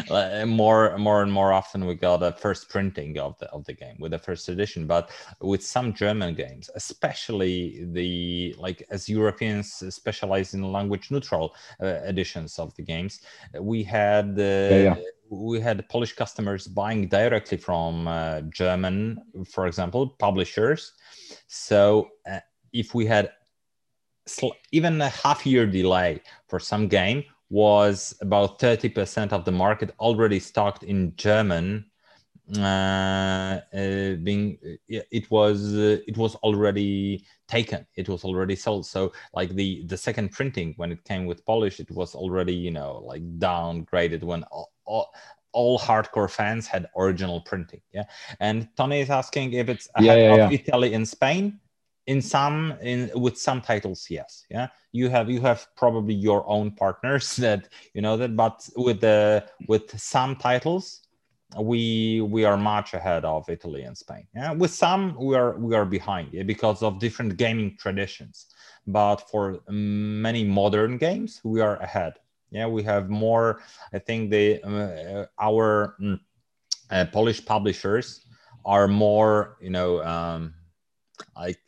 Uh, 0.09 0.45
more 0.45 0.97
more 0.97 1.21
and 1.23 1.31
more 1.31 1.51
often 1.51 1.85
we 1.85 1.93
got 1.93 2.23
a 2.23 2.31
first 2.31 2.69
printing 2.69 3.17
of 3.19 3.37
the 3.39 3.47
of 3.51 3.65
the 3.65 3.73
game 3.73 3.95
with 3.99 4.11
the 4.11 4.17
first 4.17 4.47
edition, 4.49 4.87
but 4.87 5.11
with 5.41 5.63
some 5.63 5.93
German 5.93 6.33
games, 6.33 6.69
especially 6.75 7.85
the 7.91 8.55
like 8.57 8.85
as 8.89 9.09
Europeans 9.09 9.83
specialize 9.93 10.53
in 10.53 10.71
language 10.71 11.11
neutral 11.11 11.55
uh, 11.81 11.99
editions 12.05 12.57
of 12.59 12.73
the 12.75 12.83
games, 12.83 13.21
we 13.59 13.83
had. 13.83 14.29
Uh, 14.37 14.41
yeah, 14.41 14.95
yeah 14.95 15.16
we 15.29 15.59
had 15.59 15.87
Polish 15.89 16.13
customers 16.13 16.67
buying 16.67 17.07
directly 17.07 17.57
from 17.57 18.07
uh, 18.07 18.41
German, 18.41 19.21
for 19.51 19.67
example, 19.67 20.15
publishers. 20.19 20.93
So 21.47 22.09
uh, 22.29 22.39
if 22.73 22.93
we 22.93 23.05
had 23.05 23.31
sl- 24.25 24.57
even 24.71 25.01
a 25.01 25.09
half 25.09 25.45
year 25.45 25.65
delay 25.65 26.21
for 26.47 26.59
some 26.59 26.87
game, 26.87 27.23
was 27.49 28.13
about 28.21 28.59
30% 28.59 29.31
of 29.31 29.45
the 29.45 29.51
market 29.51 29.93
already 29.99 30.39
stocked 30.39 30.83
in 30.83 31.15
German. 31.15 31.85
Uh, 32.57 33.59
uh 33.73 34.15
being 34.23 34.57
it 34.87 35.29
was 35.29 35.75
uh, 35.75 35.97
it 36.07 36.15
was 36.15 36.35
already 36.35 37.25
taken 37.49 37.85
it 37.97 38.07
was 38.07 38.23
already 38.23 38.55
sold 38.55 38.85
so 38.85 39.11
like 39.33 39.49
the 39.55 39.83
the 39.87 39.97
second 39.97 40.31
printing 40.31 40.73
when 40.77 40.89
it 40.89 41.03
came 41.03 41.25
with 41.25 41.45
polish 41.45 41.81
it 41.81 41.91
was 41.91 42.15
already 42.15 42.53
you 42.53 42.71
know 42.71 43.03
like 43.05 43.21
downgraded 43.37 44.23
when 44.23 44.45
all, 44.87 45.13
all 45.51 45.79
hardcore 45.79 46.29
fans 46.29 46.67
had 46.67 46.87
original 46.97 47.41
printing. 47.41 47.81
Yeah. 47.93 48.05
And 48.39 48.67
Tony 48.77 49.01
is 49.01 49.09
asking 49.09 49.53
if 49.53 49.69
it's 49.69 49.89
ahead 49.95 50.05
yeah, 50.05 50.35
yeah, 50.35 50.45
of 50.45 50.51
yeah. 50.51 50.57
Italy 50.59 50.93
and 50.93 51.07
Spain. 51.07 51.59
In 52.05 52.21
some, 52.21 52.73
in 52.81 53.11
with 53.15 53.37
some 53.37 53.59
titles, 53.59 54.07
yes. 54.09 54.45
Yeah. 54.49 54.67
You 54.93 55.09
have 55.09 55.29
you 55.29 55.41
have 55.41 55.67
probably 55.75 56.13
your 56.13 56.47
own 56.47 56.71
partners 56.71 57.35
that 57.45 57.67
you 57.93 58.01
know 58.01 58.15
that, 58.15 58.37
but 58.37 58.69
with 58.77 59.01
the 59.01 59.45
with 59.67 59.99
some 59.99 60.37
titles, 60.37 61.01
we 61.59 62.21
we 62.21 62.45
are 62.45 62.55
much 62.55 62.93
ahead 62.93 63.25
of 63.25 63.49
Italy 63.49 63.83
and 63.83 63.97
Spain. 63.97 64.25
Yeah. 64.33 64.53
With 64.53 64.71
some, 64.71 65.17
we 65.19 65.35
are 65.35 65.57
we 65.57 65.75
are 65.75 65.85
behind 65.85 66.29
yeah, 66.31 66.43
because 66.43 66.81
of 66.81 66.99
different 66.99 67.35
gaming 67.35 67.75
traditions. 67.77 68.45
But 68.85 69.17
for 69.29 69.59
many 69.67 70.45
modern 70.45 70.97
games, 70.97 71.41
we 71.43 71.59
are 71.59 71.75
ahead 71.77 72.13
yeah 72.51 72.67
we 72.67 72.83
have 72.83 73.09
more 73.09 73.61
i 73.93 73.99
think 73.99 74.29
the 74.29 74.61
uh, 74.63 75.25
our 75.39 75.95
mm, 76.01 76.19
uh, 76.91 77.05
polish 77.11 77.45
publishers 77.45 78.25
are 78.65 78.87
more 78.87 79.57
you 79.61 79.69
know 79.69 80.03
um, 80.03 80.53
like 81.35 81.59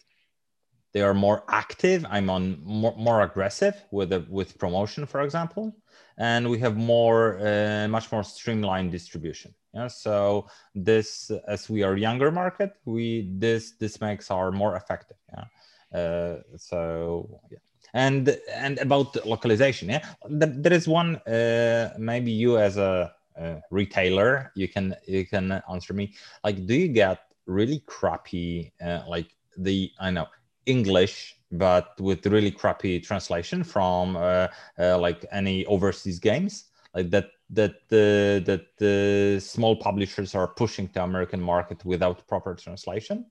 they 0.94 1.02
are 1.02 1.14
more 1.14 1.44
active. 1.50 2.06
I'm 2.10 2.30
on 2.30 2.62
more, 2.64 2.96
more 2.98 3.22
aggressive 3.22 3.76
with 3.92 4.10
the, 4.10 4.26
with 4.30 4.58
promotion 4.58 5.06
for 5.06 5.22
example. 5.22 5.76
And 6.18 6.50
we 6.50 6.60
have 6.60 6.76
more 6.76 7.40
uh, 7.40 7.88
much 7.88 8.12
more 8.12 8.24
streamlined 8.24 8.92
distribution. 8.92 9.54
Yeah 9.74 9.88
so 9.88 10.48
this 10.74 11.32
as 11.48 11.70
we 11.70 11.84
are 11.84 11.96
younger 11.96 12.32
market 12.32 12.72
we 12.86 13.30
this 13.38 13.74
this 13.80 14.02
makes 14.02 14.32
our 14.32 14.52
more 14.52 14.76
effective. 14.76 15.18
Yeah 15.34 16.00
uh, 16.00 16.42
so 16.58 17.40
yeah 17.52 17.60
and 17.94 18.38
and 18.54 18.78
about 18.80 19.26
localization 19.26 19.90
yeah? 19.90 20.06
There 20.30 20.74
is 20.74 20.88
one 20.88 21.18
uh, 21.18 21.94
maybe 21.98 22.32
you 22.32 22.58
as 22.58 22.78
a, 22.78 23.14
a, 23.38 23.62
retailer 23.72 24.52
you 24.56 24.68
can 24.68 24.96
you 25.08 25.26
can 25.26 25.62
answer 25.70 25.94
me. 25.94 26.14
Like 26.44 26.66
do 26.66 26.76
you 26.76 26.88
get 26.88 27.20
really 27.46 27.84
crappy 27.88 28.72
uh, 28.84 29.02
like 29.08 29.36
the 29.58 29.92
i 30.00 30.12
know 30.12 30.28
english 30.68 31.36
but 31.52 32.00
with 32.00 32.26
really 32.28 32.52
crappy 32.52 33.00
translation 33.00 33.64
from 33.64 34.16
uh, 34.16 34.48
uh 34.78 34.98
like 34.98 35.26
any 35.32 35.66
overseas 35.66 36.20
games? 36.20 36.66
Like 36.94 37.10
that 37.12 37.30
that 37.52 37.88
the 37.90 38.44
that 38.46 38.78
the 38.78 39.40
small 39.40 39.76
publishers 39.76 40.36
are 40.36 40.48
pushing 40.48 40.88
to 40.90 41.04
american 41.04 41.42
market 41.42 41.84
without 41.84 42.28
proper 42.28 42.54
translation 42.56 43.26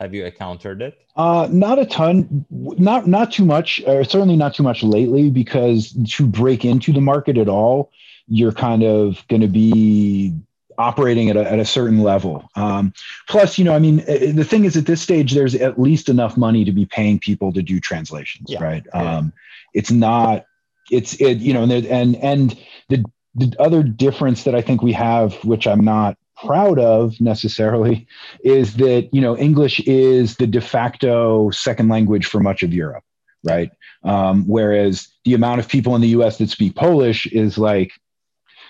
have 0.00 0.14
you 0.14 0.24
encountered 0.24 0.80
it? 0.80 0.98
Uh, 1.14 1.46
not 1.50 1.78
a 1.78 1.84
ton, 1.84 2.46
not 2.50 3.06
not 3.06 3.30
too 3.30 3.44
much, 3.44 3.82
or 3.86 4.02
certainly 4.02 4.36
not 4.36 4.54
too 4.54 4.62
much 4.62 4.82
lately. 4.82 5.30
Because 5.30 5.94
to 6.14 6.26
break 6.26 6.64
into 6.64 6.92
the 6.92 7.00
market 7.00 7.36
at 7.36 7.48
all, 7.48 7.92
you're 8.26 8.52
kind 8.52 8.82
of 8.82 9.22
going 9.28 9.42
to 9.42 9.48
be 9.48 10.34
operating 10.78 11.28
at 11.28 11.36
a, 11.36 11.52
at 11.52 11.58
a 11.58 11.64
certain 11.64 12.00
level. 12.02 12.48
Um, 12.56 12.94
plus, 13.28 13.58
you 13.58 13.64
know, 13.64 13.74
I 13.74 13.78
mean, 13.78 13.98
the 13.98 14.44
thing 14.44 14.64
is, 14.64 14.76
at 14.76 14.86
this 14.86 15.02
stage, 15.02 15.32
there's 15.32 15.54
at 15.54 15.78
least 15.78 16.08
enough 16.08 16.38
money 16.38 16.64
to 16.64 16.72
be 16.72 16.86
paying 16.86 17.18
people 17.18 17.52
to 17.52 17.60
do 17.60 17.78
translations, 17.78 18.50
yeah. 18.50 18.62
right? 18.62 18.86
Yeah. 18.94 19.16
Um, 19.16 19.32
it's 19.74 19.90
not, 19.90 20.46
it's 20.90 21.14
it, 21.20 21.38
you 21.38 21.52
know, 21.52 21.62
and 21.62 21.72
and 21.72 22.16
and 22.16 22.58
the 22.88 23.04
the 23.34 23.54
other 23.58 23.82
difference 23.82 24.44
that 24.44 24.54
I 24.54 24.62
think 24.62 24.82
we 24.82 24.92
have, 24.92 25.34
which 25.44 25.66
I'm 25.66 25.84
not 25.84 26.16
proud 26.44 26.78
of 26.78 27.20
necessarily 27.20 28.06
is 28.42 28.74
that 28.76 29.08
you 29.12 29.20
know 29.20 29.36
english 29.36 29.80
is 29.80 30.36
the 30.36 30.46
de 30.46 30.60
facto 30.60 31.50
second 31.50 31.88
language 31.88 32.26
for 32.26 32.40
much 32.40 32.62
of 32.62 32.72
europe 32.72 33.04
right? 33.44 33.70
Um, 34.02 34.46
whereas 34.46 35.08
the 35.24 35.34
amount 35.34 35.60
of 35.60 35.68
people 35.68 35.94
in 35.94 36.00
the 36.00 36.08
us 36.08 36.38
that 36.38 36.50
speak 36.50 36.74
polish 36.74 37.26
is 37.26 37.58
like 37.58 37.92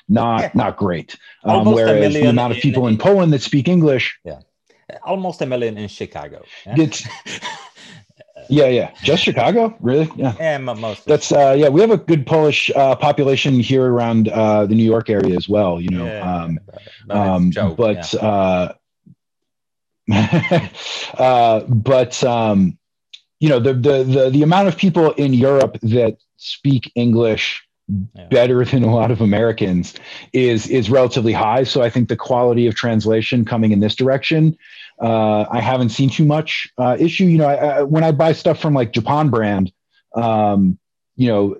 not 0.08 0.40
yeah. 0.40 0.50
not 0.54 0.76
great. 0.76 1.16
Um, 1.44 1.64
whereas 1.72 2.14
the 2.14 2.26
amount 2.26 2.56
of 2.56 2.62
people 2.62 2.86
in, 2.86 2.94
in, 2.94 2.98
poland 2.98 3.32
that 3.32 3.42
speak 3.42 3.68
english 3.68 4.18
yeah. 4.24 4.40
Almost 5.04 5.40
a 5.40 5.46
million 5.46 5.78
in 5.78 5.86
chicago. 5.88 6.42
Yeah? 6.66 6.74
it's 6.78 7.06
Yeah, 8.50 8.66
yeah. 8.66 8.90
Just 9.02 9.22
Chicago, 9.22 9.76
really? 9.80 10.10
Yeah. 10.16 10.34
Yeah, 10.38 10.58
most. 10.58 11.04
That's 11.06 11.32
uh, 11.32 11.54
yeah. 11.56 11.68
We 11.68 11.80
have 11.80 11.90
a 11.90 11.96
good 11.96 12.26
Polish 12.26 12.70
uh, 12.74 12.96
population 12.96 13.60
here 13.60 13.84
around 13.84 14.28
uh, 14.28 14.66
the 14.66 14.74
New 14.74 14.84
York 14.84 15.08
area 15.08 15.36
as 15.36 15.48
well. 15.48 15.80
You 15.80 15.90
know, 15.90 16.04
yeah, 16.04 16.42
um, 16.42 16.60
but, 17.06 17.16
um, 17.16 17.50
joke, 17.50 17.76
but 17.76 18.12
yeah. 18.12 18.20
uh, 18.20 18.72
uh, 21.18 21.60
but 21.68 22.22
um, 22.24 22.76
you 23.38 23.48
know, 23.48 23.60
the, 23.60 23.74
the 23.74 24.04
the 24.04 24.30
the 24.30 24.42
amount 24.42 24.68
of 24.68 24.76
people 24.76 25.12
in 25.12 25.32
Europe 25.32 25.78
that 25.82 26.18
speak 26.36 26.90
English 26.94 27.66
yeah. 28.14 28.26
better 28.26 28.64
than 28.64 28.82
a 28.82 28.94
lot 28.94 29.10
of 29.10 29.20
Americans 29.20 29.94
is 30.32 30.68
is 30.68 30.90
relatively 30.90 31.32
high. 31.32 31.64
So 31.64 31.82
I 31.82 31.90
think 31.90 32.08
the 32.08 32.16
quality 32.16 32.66
of 32.66 32.74
translation 32.74 33.44
coming 33.44 33.72
in 33.72 33.80
this 33.80 33.94
direction 33.94 34.56
uh, 35.00 35.46
I 35.50 35.60
haven't 35.60 35.90
seen 35.90 36.10
too 36.10 36.24
much 36.24 36.68
uh, 36.78 36.96
issue. 36.98 37.24
You 37.24 37.38
know, 37.38 37.48
I, 37.48 37.54
I, 37.54 37.82
when 37.82 38.04
I 38.04 38.12
buy 38.12 38.32
stuff 38.32 38.60
from 38.60 38.74
like 38.74 38.92
Japan 38.92 39.28
brand, 39.30 39.72
um, 40.14 40.78
you 41.16 41.28
know, 41.28 41.56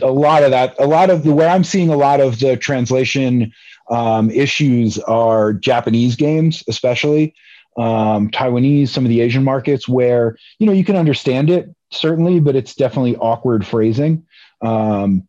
a 0.00 0.10
lot 0.10 0.42
of 0.42 0.50
that, 0.50 0.74
a 0.78 0.86
lot 0.86 1.10
of 1.10 1.22
the 1.22 1.32
where 1.32 1.48
I'm 1.48 1.64
seeing 1.64 1.90
a 1.90 1.96
lot 1.96 2.20
of 2.20 2.38
the 2.38 2.56
translation 2.56 3.52
um, 3.90 4.30
issues 4.30 4.98
are 4.98 5.52
Japanese 5.52 6.16
games, 6.16 6.62
especially 6.68 7.34
um, 7.76 8.30
Taiwanese, 8.30 8.88
some 8.88 9.04
of 9.04 9.08
the 9.08 9.20
Asian 9.20 9.44
markets 9.44 9.88
where 9.88 10.36
you 10.58 10.66
know 10.66 10.72
you 10.72 10.84
can 10.84 10.96
understand 10.96 11.50
it 11.50 11.74
certainly, 11.90 12.40
but 12.40 12.56
it's 12.56 12.74
definitely 12.74 13.16
awkward 13.16 13.66
phrasing. 13.66 14.26
Um, 14.62 15.26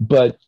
but 0.00 0.38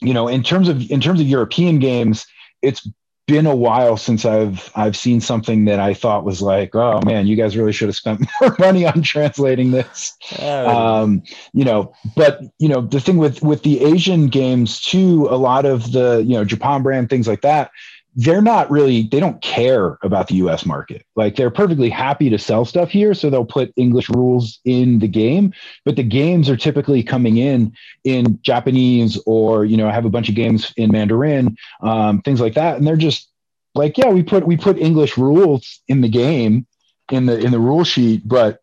you 0.00 0.14
know, 0.14 0.28
in 0.28 0.42
terms 0.42 0.68
of 0.68 0.90
in 0.90 1.00
terms 1.00 1.20
of 1.20 1.26
European 1.26 1.78
games, 1.78 2.26
it's 2.62 2.88
been 3.32 3.46
a 3.46 3.56
while 3.56 3.96
since 3.96 4.26
I've 4.26 4.70
I've 4.74 4.94
seen 4.94 5.18
something 5.22 5.64
that 5.64 5.80
I 5.80 5.94
thought 5.94 6.22
was 6.22 6.42
like, 6.42 6.74
oh 6.74 7.00
man, 7.06 7.26
you 7.26 7.34
guys 7.34 7.56
really 7.56 7.72
should 7.72 7.88
have 7.88 7.96
spent 7.96 8.20
more 8.42 8.54
money 8.58 8.84
on 8.84 9.00
translating 9.00 9.70
this. 9.70 10.18
Um, 10.38 11.22
you 11.54 11.64
know, 11.64 11.94
but 12.14 12.42
you 12.58 12.68
know, 12.68 12.82
the 12.82 13.00
thing 13.00 13.16
with 13.16 13.42
with 13.42 13.62
the 13.62 13.82
Asian 13.82 14.26
games 14.26 14.82
too, 14.82 15.28
a 15.30 15.36
lot 15.36 15.64
of 15.64 15.92
the 15.92 16.22
you 16.26 16.34
know 16.34 16.44
Japan 16.44 16.82
brand 16.82 17.08
things 17.08 17.26
like 17.26 17.40
that, 17.40 17.70
they're 18.14 18.42
not 18.42 18.70
really 18.70 19.02
they 19.04 19.20
don't 19.20 19.40
care 19.40 19.98
about 20.02 20.28
the 20.28 20.34
US 20.36 20.66
market. 20.66 21.06
Like 21.16 21.36
they're 21.36 21.50
perfectly 21.50 21.88
happy 21.88 22.28
to 22.30 22.38
sell 22.38 22.64
stuff 22.64 22.90
here 22.90 23.14
so 23.14 23.30
they'll 23.30 23.44
put 23.44 23.72
English 23.76 24.08
rules 24.10 24.60
in 24.64 24.98
the 24.98 25.08
game, 25.08 25.52
but 25.84 25.96
the 25.96 26.02
games 26.02 26.50
are 26.50 26.56
typically 26.56 27.02
coming 27.02 27.38
in 27.38 27.72
in 28.04 28.38
Japanese 28.42 29.18
or 29.24 29.64
you 29.64 29.76
know 29.76 29.88
I 29.88 29.92
have 29.92 30.04
a 30.04 30.10
bunch 30.10 30.28
of 30.28 30.34
games 30.34 30.72
in 30.76 30.92
Mandarin, 30.92 31.56
um, 31.80 32.20
things 32.22 32.40
like 32.40 32.54
that 32.54 32.76
and 32.76 32.86
they're 32.86 32.96
just 32.96 33.28
like 33.74 33.96
yeah, 33.96 34.10
we 34.10 34.22
put 34.22 34.46
we 34.46 34.56
put 34.56 34.78
English 34.78 35.16
rules 35.16 35.80
in 35.88 36.02
the 36.02 36.08
game 36.08 36.66
in 37.10 37.26
the 37.26 37.38
in 37.38 37.50
the 37.50 37.58
rule 37.58 37.84
sheet, 37.84 38.26
but 38.26 38.62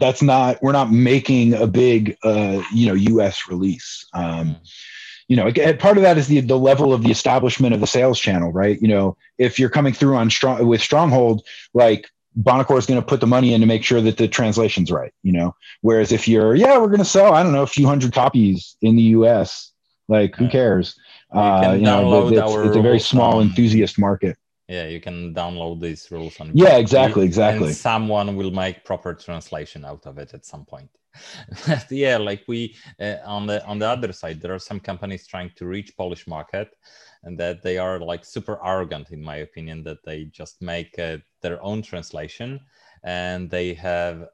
that's 0.00 0.22
not 0.22 0.62
we're 0.62 0.72
not 0.72 0.90
making 0.90 1.54
a 1.54 1.66
big 1.66 2.16
uh, 2.24 2.62
you 2.72 2.86
know 2.86 2.94
US 2.94 3.48
release. 3.48 4.06
Um, 4.14 4.56
you 5.28 5.36
know, 5.36 5.50
part 5.74 5.96
of 5.96 6.02
that 6.02 6.18
is 6.18 6.28
the 6.28 6.40
the 6.40 6.58
level 6.58 6.92
of 6.92 7.02
the 7.02 7.10
establishment 7.10 7.74
of 7.74 7.80
the 7.80 7.86
sales 7.86 8.20
channel, 8.20 8.52
right? 8.52 8.80
You 8.80 8.88
know, 8.88 9.16
if 9.38 9.58
you're 9.58 9.70
coming 9.70 9.92
through 9.92 10.16
on 10.16 10.30
strong 10.30 10.66
with 10.66 10.82
Stronghold, 10.82 11.46
like 11.72 12.10
Buonocore 12.40 12.78
is 12.78 12.86
going 12.86 13.00
to 13.00 13.06
put 13.06 13.20
the 13.20 13.26
money 13.26 13.54
in 13.54 13.60
to 13.60 13.66
make 13.66 13.84
sure 13.84 14.00
that 14.00 14.16
the 14.16 14.28
translation's 14.28 14.90
right, 14.90 15.12
you 15.22 15.32
know. 15.32 15.54
Whereas 15.82 16.12
if 16.12 16.26
you're, 16.26 16.54
yeah, 16.54 16.78
we're 16.78 16.88
going 16.88 16.98
to 16.98 17.04
sell, 17.04 17.32
I 17.32 17.42
don't 17.42 17.52
know, 17.52 17.62
a 17.62 17.66
few 17.66 17.86
hundred 17.86 18.12
copies 18.12 18.76
in 18.82 18.96
the 18.96 19.02
U.S., 19.02 19.72
like 20.08 20.34
who 20.36 20.48
cares? 20.48 20.96
You, 21.32 21.40
uh, 21.40 21.76
you 21.78 21.84
know, 21.84 22.28
it's, 22.28 22.68
it's, 22.68 22.76
a 22.76 22.82
very 22.82 23.00
small 23.00 23.40
enthusiast 23.40 23.98
market. 23.98 24.36
Yeah, 24.68 24.86
you 24.86 25.00
can 25.00 25.34
download 25.34 25.80
these 25.80 26.10
rules 26.10 26.40
on. 26.40 26.52
Yeah, 26.54 26.76
exactly, 26.76 27.24
exactly. 27.24 27.72
someone 27.72 28.36
will 28.36 28.50
make 28.50 28.84
proper 28.84 29.12
translation 29.14 29.84
out 29.84 30.06
of 30.06 30.18
it 30.18 30.32
at 30.32 30.46
some 30.46 30.64
point. 30.64 30.90
yeah 31.90 32.16
like 32.16 32.42
we 32.48 32.74
uh, 33.00 33.16
on 33.24 33.46
the 33.46 33.64
on 33.66 33.78
the 33.78 33.88
other 33.88 34.12
side 34.12 34.40
there 34.40 34.52
are 34.52 34.58
some 34.58 34.80
companies 34.80 35.26
trying 35.26 35.50
to 35.54 35.66
reach 35.66 35.96
polish 35.96 36.26
market 36.26 36.76
and 37.22 37.38
that 37.38 37.62
they 37.62 37.78
are 37.78 38.00
like 38.00 38.24
super 38.24 38.58
arrogant 38.66 39.10
in 39.10 39.22
my 39.22 39.36
opinion 39.36 39.82
that 39.84 40.02
they 40.04 40.24
just 40.24 40.60
make 40.60 40.98
uh, 40.98 41.16
their 41.40 41.62
own 41.62 41.82
translation 41.82 42.58
and 43.04 43.50
they 43.50 43.74
have 43.74 44.26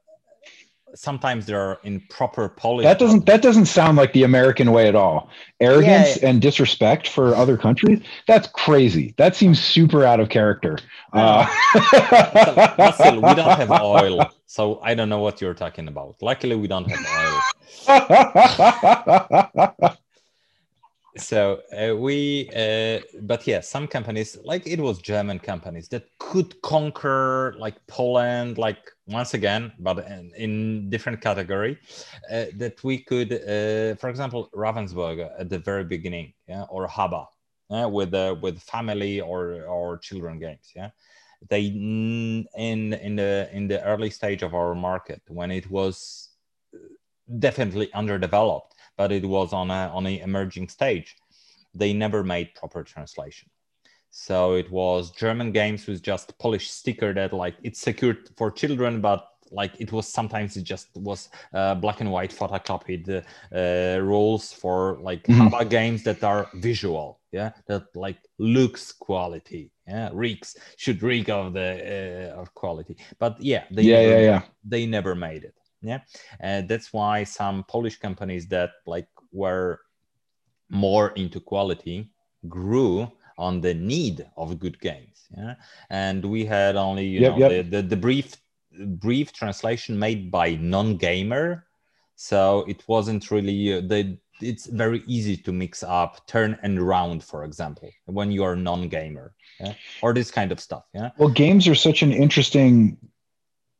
sometimes 0.95 1.45
they're 1.45 1.79
in 1.83 2.01
proper 2.09 2.49
Polish. 2.49 2.83
That 2.83 2.99
doesn't 2.99 3.25
that 3.25 3.41
doesn't 3.41 3.65
sound 3.65 3.97
like 3.97 4.13
the 4.13 4.23
American 4.23 4.71
way 4.71 4.87
at 4.87 4.95
all. 4.95 5.29
Arrogance 5.59 6.21
yeah. 6.21 6.29
and 6.29 6.41
disrespect 6.41 7.07
for 7.07 7.35
other 7.35 7.57
countries. 7.57 8.01
That's 8.27 8.47
crazy. 8.47 9.13
That 9.17 9.35
seems 9.35 9.59
super 9.59 10.03
out 10.03 10.19
of 10.19 10.29
character. 10.29 10.77
Uh, 11.13 11.45
so, 11.73 12.91
still, 12.91 13.15
we 13.15 13.35
don't 13.35 13.57
have 13.57 13.71
oil, 13.81 14.29
so 14.45 14.79
I 14.81 14.93
don't 14.93 15.09
know 15.09 15.19
what 15.19 15.41
you're 15.41 15.53
talking 15.53 15.87
about. 15.87 16.15
Luckily, 16.21 16.55
we 16.55 16.67
don't 16.67 16.89
have 16.89 17.05
oil. 17.23 17.41
so 21.17 21.61
uh, 21.77 21.95
we 21.95 22.49
uh, 22.55 22.99
but 23.21 23.45
yeah 23.45 23.59
some 23.59 23.85
companies 23.87 24.37
like 24.45 24.65
it 24.65 24.79
was 24.79 25.01
german 25.01 25.39
companies 25.39 25.89
that 25.89 26.05
could 26.19 26.61
conquer 26.61 27.53
like 27.59 27.75
poland 27.87 28.57
like 28.57 28.79
once 29.11 29.33
again 29.33 29.71
but 29.79 29.99
in, 30.07 30.31
in 30.37 30.89
different 30.89 31.19
category 31.21 31.77
uh, 32.31 32.45
that 32.55 32.83
we 32.83 32.97
could 32.97 33.31
uh, 33.33 33.95
for 33.95 34.09
example 34.09 34.49
ravensburger 34.55 35.29
at 35.39 35.49
the 35.49 35.59
very 35.59 35.83
beginning 35.83 36.33
yeah 36.47 36.63
or 36.69 36.87
haba 36.87 37.25
yeah, 37.69 37.85
with 37.85 38.13
uh, 38.13 38.35
with 38.41 38.61
family 38.61 39.21
or 39.21 39.63
or 39.63 39.97
children 39.97 40.39
games 40.39 40.71
yeah 40.75 40.89
they 41.49 41.65
in 41.65 42.93
in 42.93 43.15
the 43.15 43.49
in 43.51 43.67
the 43.67 43.83
early 43.83 44.09
stage 44.09 44.43
of 44.43 44.53
our 44.53 44.75
market 44.75 45.21
when 45.27 45.51
it 45.51 45.69
was 45.69 46.29
definitely 47.39 47.91
underdeveloped 47.93 48.71
but 49.01 49.11
it 49.11 49.25
was 49.25 49.51
on 49.51 49.71
a 49.71 49.89
on 49.97 50.05
an 50.05 50.19
emerging 50.19 50.67
stage. 50.69 51.15
They 51.73 51.93
never 51.93 52.23
made 52.23 52.53
proper 52.53 52.83
translation. 52.83 53.49
So 54.11 54.53
it 54.53 54.69
was 54.69 55.11
German 55.11 55.51
games 55.51 55.87
with 55.87 56.03
just 56.03 56.37
Polish 56.37 56.69
sticker 56.69 57.13
that 57.13 57.33
like 57.33 57.55
it's 57.63 57.79
secured 57.79 58.29
for 58.37 58.51
children, 58.51 59.01
but 59.01 59.27
like 59.51 59.73
it 59.79 59.91
was 59.91 60.07
sometimes 60.07 60.55
it 60.57 60.63
just 60.63 60.89
was 60.95 61.29
uh, 61.53 61.75
black 61.75 62.01
and 62.01 62.11
white 62.11 62.31
photocopied 62.31 63.23
uh, 63.55 64.01
rules 64.01 64.53
for 64.53 64.99
like 65.01 65.23
mm-hmm. 65.23 65.67
games 65.69 66.03
that 66.03 66.23
are 66.23 66.49
visual, 66.55 67.19
yeah, 67.31 67.51
that 67.67 67.83
like 67.95 68.17
looks 68.37 68.91
quality, 68.91 69.71
yeah, 69.87 70.09
reeks 70.13 70.55
should 70.77 71.01
reek 71.01 71.29
of 71.29 71.53
the 71.53 72.31
uh, 72.35 72.41
of 72.41 72.53
quality. 72.53 72.97
But 73.17 73.41
yeah, 73.41 73.63
they 73.71 73.83
yeah, 73.83 74.01
never, 74.01 74.11
yeah, 74.11 74.19
yeah, 74.19 74.41
they 74.63 74.85
never 74.85 75.15
made 75.15 75.43
it 75.45 75.55
yeah 75.81 75.99
and 76.39 76.69
that's 76.69 76.93
why 76.93 77.23
some 77.23 77.63
polish 77.63 77.97
companies 77.97 78.47
that 78.47 78.71
like 78.85 79.07
were 79.31 79.79
more 80.69 81.09
into 81.11 81.39
quality 81.39 82.09
grew 82.47 83.11
on 83.41 83.59
the 83.59 83.73
need 83.73 84.25
of 84.37 84.59
good 84.59 84.79
games 84.79 85.27
yeah 85.35 85.55
and 85.89 86.23
we 86.23 86.45
had 86.45 86.75
only 86.75 87.05
you 87.05 87.19
yep, 87.19 87.31
know 87.31 87.37
yep. 87.39 87.49
The, 87.51 87.77
the, 87.77 87.87
the 87.93 87.97
brief 87.97 88.37
brief 89.07 89.33
translation 89.33 89.97
made 89.97 90.31
by 90.31 90.55
non-gamer 90.55 91.65
so 92.15 92.63
it 92.67 92.83
wasn't 92.87 93.31
really 93.31 93.73
uh, 93.73 93.81
the 93.81 94.17
it's 94.41 94.65
very 94.65 95.03
easy 95.07 95.37
to 95.37 95.51
mix 95.51 95.83
up 95.83 96.25
turn 96.27 96.57
and 96.63 96.81
round 96.81 97.23
for 97.23 97.43
example 97.43 97.89
when 98.05 98.31
you 98.31 98.43
are 98.43 98.55
non-gamer 98.55 99.33
yeah? 99.59 99.73
or 100.01 100.13
this 100.13 100.29
kind 100.29 100.51
of 100.51 100.59
stuff 100.59 100.83
yeah 100.93 101.09
well 101.17 101.29
games 101.29 101.67
are 101.67 101.75
such 101.75 102.03
an 102.03 102.11
interesting 102.11 102.97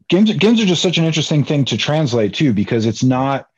games 0.10 0.34
games 0.34 0.60
are 0.60 0.66
just 0.66 0.82
such 0.82 0.98
an 0.98 1.06
interesting 1.06 1.44
thing 1.44 1.64
to 1.66 1.78
translate 1.78 2.34
too 2.34 2.54
because 2.54 2.86
it's 2.86 3.04
not 3.04 3.51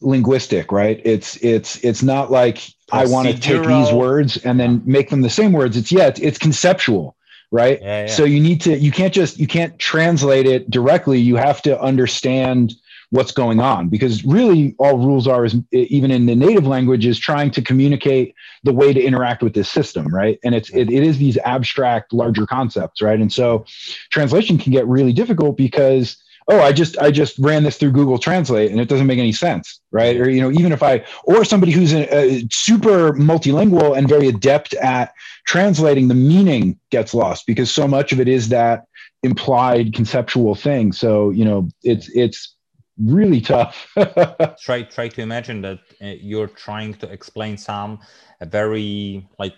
linguistic 0.00 0.72
right? 0.72 1.00
It's 1.04 1.36
it's 1.38 1.82
it's 1.84 2.02
not 2.02 2.30
like 2.30 2.62
i 2.92 3.04
want 3.04 3.26
to 3.28 3.38
take 3.38 3.66
these 3.66 3.92
words 3.92 4.36
and 4.36 4.60
then 4.60 4.80
make 4.84 5.10
them 5.10 5.22
the 5.22 5.30
same 5.30 5.52
words. 5.52 5.76
It's 5.76 5.90
yeah 5.90 6.06
it's, 6.06 6.20
it's 6.20 6.38
conceptual 6.38 7.16
right? 7.50 7.80
Yeah, 7.80 8.02
yeah. 8.02 8.06
so 8.06 8.24
you 8.24 8.40
need 8.40 8.60
to 8.62 8.76
you 8.76 8.90
can't 8.90 9.14
just 9.14 9.38
you 9.38 9.46
can't 9.46 9.78
translate 9.78 10.46
it 10.46 10.70
directly. 10.70 11.18
You 11.18 11.36
have 11.36 11.62
to 11.62 11.80
understand 11.80 12.74
what's 13.10 13.30
going 13.30 13.60
on 13.60 13.88
because 13.88 14.24
really 14.24 14.74
all 14.78 14.98
rules 14.98 15.28
are 15.28 15.44
is 15.44 15.56
even 15.70 16.10
in 16.10 16.26
the 16.26 16.34
native 16.34 16.66
language 16.66 17.06
is 17.06 17.18
trying 17.18 17.50
to 17.52 17.62
communicate 17.62 18.34
the 18.64 18.72
way 18.72 18.92
to 18.92 19.00
interact 19.00 19.42
with 19.42 19.54
this 19.54 19.68
system 19.68 20.12
right? 20.12 20.38
And 20.44 20.54
it's 20.54 20.70
it, 20.70 20.90
it 20.90 21.02
is 21.02 21.18
these 21.18 21.38
abstract 21.38 22.12
larger 22.12 22.46
concepts 22.46 23.00
right? 23.00 23.18
And 23.18 23.32
so 23.32 23.64
translation 24.10 24.58
can 24.58 24.72
get 24.72 24.86
really 24.86 25.12
difficult 25.12 25.56
because 25.56 26.16
oh 26.48 26.60
i 26.60 26.72
just 26.72 26.96
i 26.98 27.10
just 27.10 27.38
ran 27.38 27.62
this 27.62 27.76
through 27.76 27.90
google 27.90 28.18
translate 28.18 28.70
and 28.70 28.80
it 28.80 28.88
doesn't 28.88 29.06
make 29.06 29.18
any 29.18 29.32
sense 29.32 29.80
right 29.90 30.16
or 30.16 30.28
you 30.28 30.40
know 30.40 30.50
even 30.50 30.72
if 30.72 30.82
i 30.82 31.04
or 31.24 31.44
somebody 31.44 31.72
who's 31.72 31.92
a, 31.92 32.14
a 32.14 32.46
super 32.50 33.12
multilingual 33.14 33.96
and 33.96 34.08
very 34.08 34.28
adept 34.28 34.74
at 34.74 35.12
translating 35.46 36.08
the 36.08 36.14
meaning 36.14 36.78
gets 36.90 37.14
lost 37.14 37.46
because 37.46 37.70
so 37.70 37.86
much 37.86 38.12
of 38.12 38.20
it 38.20 38.28
is 38.28 38.48
that 38.48 38.84
implied 39.22 39.92
conceptual 39.92 40.54
thing 40.54 40.92
so 40.92 41.30
you 41.30 41.44
know 41.44 41.68
it's 41.82 42.08
it's 42.14 42.56
really 42.98 43.40
tough. 43.40 43.92
try 44.60 44.82
try 44.82 45.08
to 45.08 45.20
imagine 45.20 45.62
that 45.62 45.80
uh, 46.02 46.06
you're 46.20 46.48
trying 46.48 46.94
to 46.94 47.10
explain 47.10 47.56
some 47.56 48.00
very 48.42 49.28
like 49.38 49.54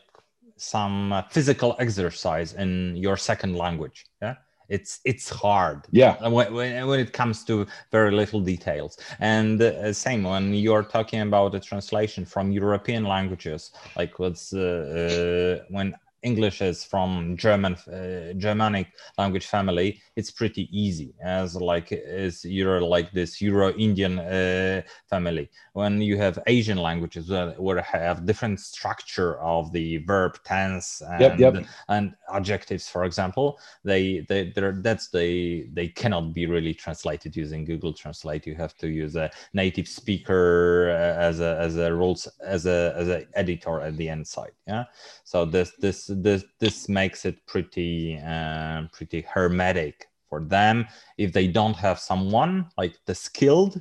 some 0.56 1.12
uh, 1.12 1.22
physical 1.30 1.76
exercise 1.78 2.52
in 2.54 2.96
your 2.96 3.16
second 3.16 3.56
language. 3.56 4.06
Yeah, 4.20 4.36
it's 4.68 5.00
it's 5.04 5.28
hard. 5.28 5.86
Yeah, 5.90 6.28
when, 6.28 6.52
when, 6.52 6.86
when 6.86 7.00
it 7.00 7.12
comes 7.12 7.44
to 7.44 7.66
very 7.90 8.12
little 8.12 8.40
details. 8.40 8.98
And 9.20 9.60
uh, 9.60 9.92
same 9.92 10.24
when 10.24 10.54
you're 10.54 10.82
talking 10.82 11.20
about 11.20 11.52
the 11.52 11.60
translation 11.60 12.24
from 12.24 12.52
European 12.52 13.04
languages, 13.04 13.72
like 13.96 14.18
what's 14.18 14.52
uh, 14.52 15.60
uh, 15.60 15.64
when 15.70 15.94
English 16.22 16.62
is 16.62 16.84
from 16.84 17.36
German 17.36 17.74
uh, 17.74 18.32
Germanic 18.36 18.88
language 19.16 19.46
family, 19.46 20.00
it's 20.16 20.30
pretty 20.30 20.68
easy 20.76 21.14
as 21.22 21.54
like 21.54 21.88
is 21.90 22.44
you're 22.44 22.80
like 22.80 23.12
this 23.12 23.40
Euro 23.40 23.72
Indian 23.74 24.18
uh, 24.18 24.82
family. 25.08 25.48
When 25.74 26.02
you 26.02 26.18
have 26.18 26.38
Asian 26.46 26.78
languages 26.78 27.30
where, 27.30 27.52
where 27.52 27.80
have 27.82 28.26
different 28.26 28.58
structure 28.58 29.40
of 29.40 29.72
the 29.72 29.98
verb 29.98 30.38
tense 30.44 31.02
and 31.02 31.20
yep, 31.20 31.38
yep. 31.38 31.66
and 31.88 32.14
adjectives, 32.32 32.88
for 32.88 33.04
example, 33.04 33.58
they 33.84 34.26
they 34.28 34.52
that's 34.82 35.08
they 35.08 35.68
they 35.72 35.88
cannot 35.88 36.34
be 36.34 36.46
really 36.46 36.74
translated 36.74 37.36
using 37.36 37.64
Google 37.64 37.92
Translate. 37.92 38.46
You 38.46 38.56
have 38.56 38.76
to 38.78 38.88
use 38.88 39.14
a 39.14 39.30
native 39.52 39.86
speaker 39.86 40.90
uh, 40.90 41.20
as 41.20 41.40
a 41.40 41.58
as 41.60 41.76
a 41.76 41.94
rules 41.94 42.26
as 42.44 42.66
a 42.66 42.92
as 42.96 43.08
a 43.08 43.26
editor 43.34 43.80
at 43.80 43.96
the 43.96 44.08
end 44.08 44.26
side. 44.26 44.52
Yeah, 44.66 44.84
so 45.24 45.44
this 45.44 45.72
this 45.78 46.07
this 46.14 46.44
this 46.58 46.88
makes 46.88 47.24
it 47.24 47.44
pretty 47.46 48.18
uh, 48.18 48.82
pretty 48.92 49.22
hermetic 49.22 50.08
for 50.28 50.42
them 50.44 50.86
if 51.16 51.32
they 51.32 51.46
don't 51.46 51.76
have 51.76 51.98
someone 51.98 52.66
like 52.76 52.96
the 53.06 53.14
skilled 53.14 53.80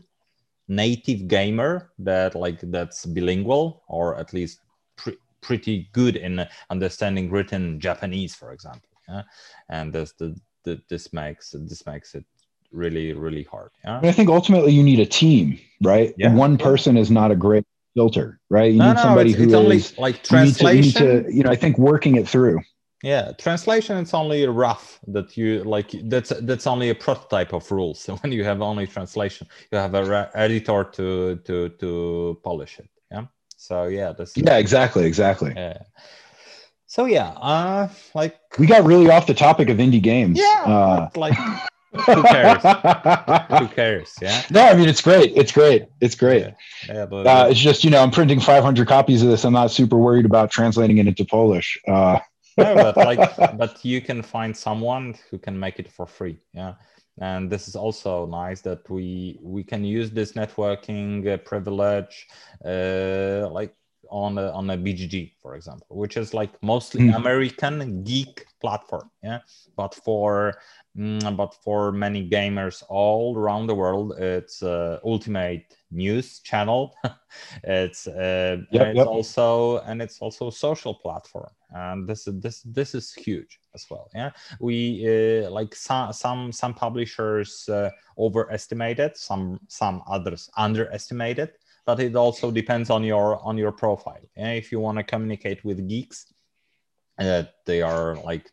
native 0.67 1.28
gamer 1.28 1.91
that 1.99 2.36
like 2.36 2.59
that's 2.71 3.05
bilingual 3.05 3.84
or 3.88 4.17
at 4.17 4.34
least 4.34 4.59
pre- 4.95 5.17
pretty 5.41 5.89
good 5.93 6.15
in 6.15 6.45
understanding 6.69 7.30
written 7.30 7.80
Japanese, 7.80 8.36
for 8.36 8.51
example. 8.51 8.89
Yeah? 9.07 9.23
And 9.69 9.93
this 9.93 10.11
the, 10.13 10.36
the, 10.63 10.82
this 10.89 11.13
makes 11.13 11.51
this 11.51 11.86
makes 11.86 12.15
it 12.15 12.25
really 12.71 13.13
really 13.13 13.43
hard. 13.43 13.71
Yeah. 13.86 14.01
I 14.03 14.11
think 14.11 14.30
ultimately 14.30 14.73
you 14.73 14.84
need 14.84 14.99
a 14.99 15.05
team, 15.05 15.59
right? 15.82 16.13
Yeah. 16.17 16.34
One 16.34 16.57
person 16.57 16.97
is 16.97 17.09
not 17.09 17.32
a 17.32 17.36
great 17.36 17.65
filter, 17.98 18.39
right? 18.58 18.72
You 18.72 18.80
no, 18.80 18.88
need 18.89 19.00
no, 19.02 19.02
somebody 19.08 19.32
it's, 19.32 19.39
who 19.39 19.74
it's 19.74 19.91
is, 19.91 19.98
like 19.98 20.24
translation. 20.24 20.84
You, 20.84 20.91
to, 20.91 21.06
you, 21.06 21.14
need 21.16 21.24
to, 21.26 21.36
you 21.38 21.43
know, 21.43 21.52
I 21.56 21.56
think 21.64 21.74
working 21.91 22.16
it 22.22 22.28
through. 22.34 22.60
yeah 23.04 23.32
translation 23.38 23.93
it's 24.04 24.14
only 24.14 24.39
rough 24.48 25.00
that 25.16 25.38
you 25.38 25.64
like 25.76 25.89
that's 26.06 26.32
that's 26.50 26.66
only 26.66 26.89
a 26.89 26.95
prototype 26.95 27.54
of 27.54 27.64
rules 27.72 28.00
so 28.06 28.16
when 28.18 28.32
you 28.32 28.43
have 28.43 28.60
only 28.62 28.88
translation 28.88 29.48
you 29.72 29.78
have 29.78 29.93
a 29.93 30.04
editor 30.34 30.84
to 30.84 31.36
to 31.48 31.70
to 31.82 32.39
polish 32.43 32.80
it 32.80 32.89
yeah 33.12 33.26
so 33.56 33.86
yeah 33.86 34.12
this 34.18 34.36
yeah 34.36 34.58
exactly 34.58 35.06
exactly 35.06 35.54
yeah 35.56 35.78
so 36.88 37.06
yeah 37.06 37.30
uh 37.52 37.88
like 38.16 38.36
we 38.58 38.66
got 38.66 38.84
really 38.84 39.10
off 39.12 39.28
the 39.28 39.34
topic 39.48 39.70
of 39.70 39.78
indie 39.78 40.02
games 40.02 40.38
yeah 40.39 40.64
uh, 40.66 41.10
like 41.16 41.38
who 41.92 42.24
cares? 42.24 42.62
Who 43.60 43.68
cares? 43.70 44.14
Yeah. 44.22 44.44
No 44.52 44.62
i 44.62 44.76
mean 44.76 44.90
it's 44.90 45.02
great. 45.02 45.34
It's 45.36 45.52
great. 45.52 45.86
It's 46.02 46.16
great. 46.16 46.44
Yeah, 46.88 46.94
yeah 46.94 47.06
but, 47.06 47.28
uh, 47.28 47.48
it's 47.50 47.60
just 47.60 47.84
you 47.84 47.90
know 47.90 48.02
i'm 48.02 48.12
printing 48.12 48.40
500 48.40 48.88
copies 48.88 49.24
of 49.24 49.30
this. 49.30 49.44
I'm 49.46 49.54
not 49.54 49.72
super 49.72 49.98
worried 49.98 50.26
about 50.26 50.52
translating 50.52 50.98
it 50.98 51.08
into 51.08 51.26
polish. 51.26 51.78
Uh 51.88 52.20
no, 52.58 52.76
but 52.76 52.98
like, 53.10 53.36
but 53.58 53.86
you 53.86 54.02
can 54.02 54.22
find 54.22 54.56
someone 54.56 55.16
who 55.30 55.38
can 55.38 55.58
make 55.58 55.80
it 55.80 55.90
for 55.90 56.08
free. 56.08 56.40
Yeah, 56.54 56.74
and 57.20 57.50
this 57.50 57.68
is 57.68 57.76
also 57.76 58.26
nice 58.26 58.62
that 58.62 58.90
we 58.90 59.40
we 59.42 59.64
can 59.64 59.84
use 59.84 60.12
this 60.12 60.34
networking 60.34 61.28
uh, 61.28 61.38
privilege, 61.38 62.28
uh, 62.66 63.48
like 63.52 63.74
on 64.10 64.38
a, 64.38 64.50
on 64.52 64.70
a 64.70 64.78
BGG, 64.78 65.34
for 65.42 65.56
example, 65.56 65.98
which 65.98 66.18
is 66.18 66.34
like 66.34 66.52
mostly 66.64 67.02
mm. 67.02 67.16
American 67.16 68.04
geek 68.04 68.46
platform. 68.60 69.12
Yeah, 69.24 69.40
but 69.76 69.94
for 69.94 70.56
but 70.98 71.54
for 71.64 71.91
many 71.91 72.28
gamers 72.28 72.84
all 72.89 73.38
around 73.38 73.68
the 73.68 73.76
world, 73.76 74.14
it's 74.18 74.64
uh, 74.64 75.00
ultimate 75.06 75.78
news 75.91 76.39
channel. 76.39 76.95
it's 77.64 78.08
uh, 78.08 78.58
yep, 78.72 78.88
it's 78.88 78.98
yep. 78.98 79.08
also 79.08 79.78
and 79.80 80.02
it's 80.02 80.20
also 80.20 80.48
a 80.48 80.52
social 80.52 80.95
platform 80.95 81.52
and 81.72 82.08
this 82.08 82.28
is 82.28 82.39
this 82.39 82.62
this 82.64 82.95
is 82.95 83.14
huge 83.14 83.60
as 83.76 83.86
well 83.89 84.10
yeah 84.16 84.32
we 84.60 85.04
uh, 85.06 85.50
like 85.50 85.76
some 85.76 86.14
some 86.14 86.52
some 86.52 86.74
publishers 86.74 87.68
uh, 87.70 87.89
overestimated 88.18 89.16
some 89.18 89.60
some 89.68 90.02
others 90.08 90.50
underestimated 90.58 91.52
but 91.86 92.00
it 92.00 92.16
also 92.16 92.52
depends 92.52 92.89
on 92.89 93.04
your 93.04 93.38
on 93.43 93.58
your 93.58 93.72
profile 93.72 94.24
yeah 94.36 94.52
if 94.52 94.72
you 94.72 94.80
want 94.80 94.98
to 94.98 95.04
communicate 95.04 95.64
with 95.66 95.88
geeks 95.88 96.34
that 97.18 97.45
uh, 97.45 97.50
they 97.66 97.82
are 97.82 98.16
like 98.24 98.50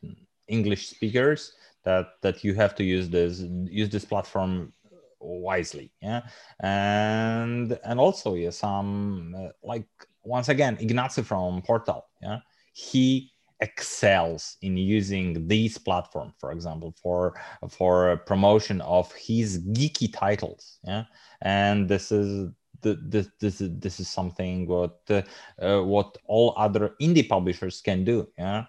english 0.49 0.89
speakers 0.89 1.53
that 1.85 2.07
that 2.23 2.45
you 2.45 2.55
have 2.55 2.75
to 2.75 2.85
use 2.85 3.09
this 3.09 3.41
use 3.41 3.89
this 3.89 4.05
platform 4.05 4.73
wisely 5.21 5.93
yeah? 6.03 6.23
And 6.61 7.79
and 7.85 7.99
also 8.01 8.35
yeah 8.35 8.51
some 8.51 9.35
uh, 9.37 9.49
like 9.63 9.87
once 10.23 10.49
again 10.49 10.77
ignacy 10.77 11.25
from 11.25 11.63
portal 11.63 12.07
yeah? 12.23 12.41
He 12.73 13.31
excels 13.61 14.57
in 14.63 14.77
using 14.77 15.47
these 15.47 15.79
platform 15.79 16.35
for 16.39 16.53
example 16.53 16.95
for 17.01 17.41
for 17.71 18.17
promotion 18.27 18.81
of 18.83 19.13
his 19.13 19.61
geeky 19.73 20.13
titles 20.13 20.79
yeah? 20.85 21.05
And 21.43 21.89
this 21.89 22.13
is 22.13 22.51
this 22.83 23.29
this 23.41 23.61
is 23.61 23.71
this 23.79 24.01
is 24.01 24.09
something 24.09 24.67
what 24.67 25.01
uh, 25.11 25.23
what 25.83 26.19
all 26.27 26.55
other 26.57 26.95
indie 27.01 27.27
publishers 27.27 27.81
can 27.81 28.05
do 28.05 28.29
yeah 28.39 28.65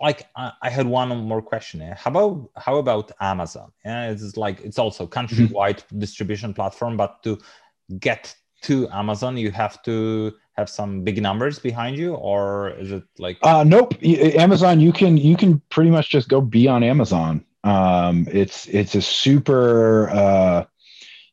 like 0.00 0.28
I 0.36 0.70
had 0.70 0.86
one 0.86 1.08
more 1.08 1.42
question. 1.42 1.80
How 1.80 2.10
about 2.10 2.50
how 2.56 2.76
about 2.76 3.12
Amazon? 3.20 3.72
Yeah, 3.84 4.10
it's 4.10 4.36
like 4.36 4.60
it's 4.60 4.78
also 4.78 5.06
mm-hmm. 5.06 5.18
countrywide 5.18 5.80
mm-hmm. 5.80 5.98
distribution 5.98 6.54
platform, 6.54 6.96
but 6.96 7.22
to 7.24 7.38
get 7.98 8.34
to 8.62 8.88
Amazon, 8.90 9.36
you 9.36 9.50
have 9.50 9.82
to 9.82 10.32
have 10.52 10.68
some 10.68 11.02
big 11.02 11.20
numbers 11.20 11.58
behind 11.58 11.96
you, 11.96 12.14
or 12.14 12.70
is 12.78 12.92
it 12.92 13.04
like? 13.18 13.38
Uh, 13.42 13.64
nope. 13.64 13.94
Amazon, 14.04 14.80
you 14.80 14.92
can 14.92 15.16
you 15.16 15.36
can 15.36 15.60
pretty 15.70 15.90
much 15.90 16.08
just 16.08 16.28
go 16.28 16.40
be 16.40 16.68
on 16.68 16.82
Amazon. 16.82 17.44
Um, 17.64 18.26
it's 18.30 18.66
it's 18.66 18.94
a 18.94 19.02
super. 19.02 20.10
Uh, 20.10 20.64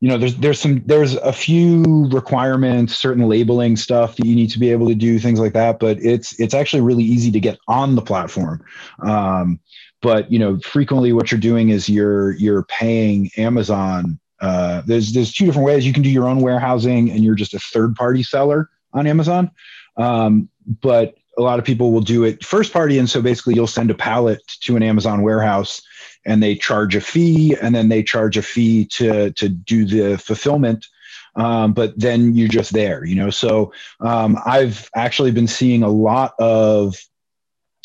you 0.01 0.07
know 0.07 0.17
there's 0.17 0.35
there's 0.37 0.59
some 0.59 0.81
there's 0.85 1.15
a 1.15 1.33
few 1.33 2.07
requirements 2.11 2.95
certain 2.95 3.27
labeling 3.27 3.75
stuff 3.75 4.15
that 4.15 4.25
you 4.25 4.35
need 4.35 4.49
to 4.49 4.59
be 4.59 4.71
able 4.71 4.87
to 4.87 4.95
do 4.95 5.19
things 5.19 5.39
like 5.39 5.53
that 5.53 5.79
but 5.79 5.97
it's 6.01 6.39
it's 6.39 6.53
actually 6.53 6.81
really 6.81 7.03
easy 7.03 7.31
to 7.31 7.39
get 7.39 7.59
on 7.67 7.95
the 7.95 8.01
platform. 8.01 8.63
Um, 9.05 9.59
but 10.01 10.31
you 10.31 10.39
know 10.39 10.59
frequently 10.59 11.11
what 11.11 11.31
you're 11.31 11.39
doing 11.39 11.69
is 11.69 11.89
you're 11.89 12.31
you're 12.33 12.63
paying 12.63 13.29
amazon 13.35 14.19
uh, 14.41 14.81
there's 14.85 15.11
there's 15.13 15.33
two 15.33 15.45
different 15.45 15.65
ways. 15.65 15.85
You 15.85 15.93
can 15.93 16.03
do 16.03 16.09
your 16.09 16.27
own 16.27 16.41
warehousing 16.41 17.11
and 17.11 17.23
you're 17.23 17.35
just 17.35 17.53
a 17.53 17.59
third 17.59 17.95
party 17.95 18.23
seller 18.23 18.69
on 18.93 19.07
amazon. 19.07 19.51
Um, 19.97 20.49
but 20.81 21.15
a 21.37 21.41
lot 21.41 21.59
of 21.59 21.65
people 21.65 21.91
will 21.91 22.01
do 22.01 22.23
it 22.23 22.43
first 22.43 22.73
party. 22.73 22.97
And 22.97 23.09
so 23.09 23.21
basically 23.21 23.55
you'll 23.55 23.67
send 23.67 23.91
a 23.91 23.95
pallet 23.95 24.41
to 24.61 24.75
an 24.75 24.83
amazon 24.83 25.21
warehouse 25.21 25.81
and 26.25 26.41
they 26.43 26.55
charge 26.55 26.95
a 26.95 27.01
fee 27.01 27.55
and 27.61 27.73
then 27.73 27.89
they 27.89 28.03
charge 28.03 28.37
a 28.37 28.41
fee 28.41 28.85
to 28.85 29.31
to 29.33 29.49
do 29.49 29.85
the 29.85 30.17
fulfillment 30.17 30.85
um, 31.35 31.73
but 31.73 31.97
then 31.97 32.35
you're 32.35 32.47
just 32.47 32.73
there 32.73 33.05
you 33.05 33.15
know? 33.15 33.29
So 33.29 33.73
um, 33.99 34.37
i've 34.45 34.89
actually 34.95 35.31
been 35.31 35.47
seeing 35.47 35.83
a 35.83 35.89
lot 35.89 36.33
of 36.39 36.95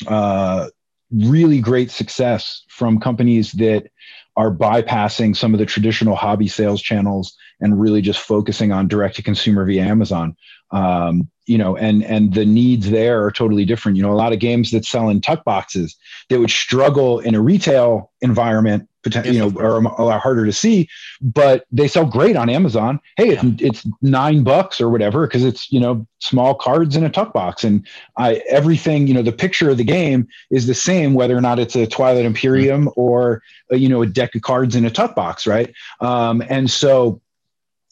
uh, 0.07 0.69
really 1.13 1.61
great 1.61 1.91
success 1.91 2.65
from 2.69 3.01
companies 3.01 3.53
that 3.53 3.91
are 4.37 4.51
bypassing 4.51 5.37
some 5.37 5.55
of 5.55 5.61
the 5.61 5.67
traditional 5.67 6.17
hobby 6.17 6.49
sales 6.49 6.83
channels 6.83 7.37
and 7.61 7.81
really 7.81 8.03
just 8.03 8.19
focusing 8.19 8.73
on 8.73 8.89
direct 8.89 9.17
to 9.17 9.23
consumer 9.23 9.65
via 9.65 9.85
amazon 9.85 10.37
um, 10.71 11.29
you 11.47 11.59
know 11.59 11.77
and 11.77 12.03
and 12.05 12.35
the 12.35 12.45
needs 12.45 12.91
there 12.91 13.25
are 13.25 13.31
totally 13.31 13.65
different. 13.65 13.97
You 13.97 14.03
know 14.03 14.13
a 14.13 14.17
lot 14.17 14.33
of 14.33 14.39
games 14.39 14.71
that 14.71 14.85
sell 14.85 15.09
in 15.09 15.21
tuck 15.21 15.45
boxes 15.45 15.97
they 16.29 16.39
would 16.39 16.51
struggle 16.51 17.21
in 17.21 17.35
a 17.35 17.41
retail 17.41 18.11
environment 18.21 18.89
you 19.25 19.39
know 19.39 19.53
are 19.61 19.77
a 19.77 20.05
lot 20.05 20.21
harder 20.21 20.47
to 20.47 20.53
see 20.53 20.89
but 21.21 21.67
they 21.71 21.87
sell 21.87 22.07
great 22.07 22.37
on 22.37 22.49
amazon. 22.49 22.99
Hey 23.17 23.31
it's, 23.31 23.45
it's 23.61 23.87
nine 24.01 24.43
bucks 24.43 24.81
or 24.81 24.89
whatever 24.89 25.27
because 25.27 25.45
it's 25.45 25.71
you 25.71 25.81
know 25.81 26.07
small 26.21 26.55
cards 26.55 26.97
in 26.97 27.05
a 27.05 27.11
tuck 27.11 27.33
box. 27.35 27.65
And 27.65 27.87
i 28.17 28.37
everything 28.49 29.07
you 29.07 29.15
know 29.15 29.23
the 29.23 29.33
picture 29.33 29.71
of 29.71 29.77
the 29.77 29.85
game 29.85 30.27
is 30.51 30.67
the 30.67 30.75
same 30.75 31.15
whether 31.15 31.37
or 31.37 31.43
not 31.43 31.59
it's 31.59 31.77
a 31.77 31.87
twilight 31.87 32.25
imperium 32.25 32.87
mm-hmm. 32.87 33.01
or 33.01 33.43
a, 33.71 33.77
you 33.77 33.89
know 33.89 34.03
a 34.03 34.07
deck 34.07 34.35
of 34.35 34.43
cards 34.43 34.75
in 34.75 34.85
a 34.85 34.91
tuck 34.91 35.15
box 35.15 35.47
right? 35.47 35.75
Um, 36.01 36.43
and 36.49 36.71
so 36.71 37.21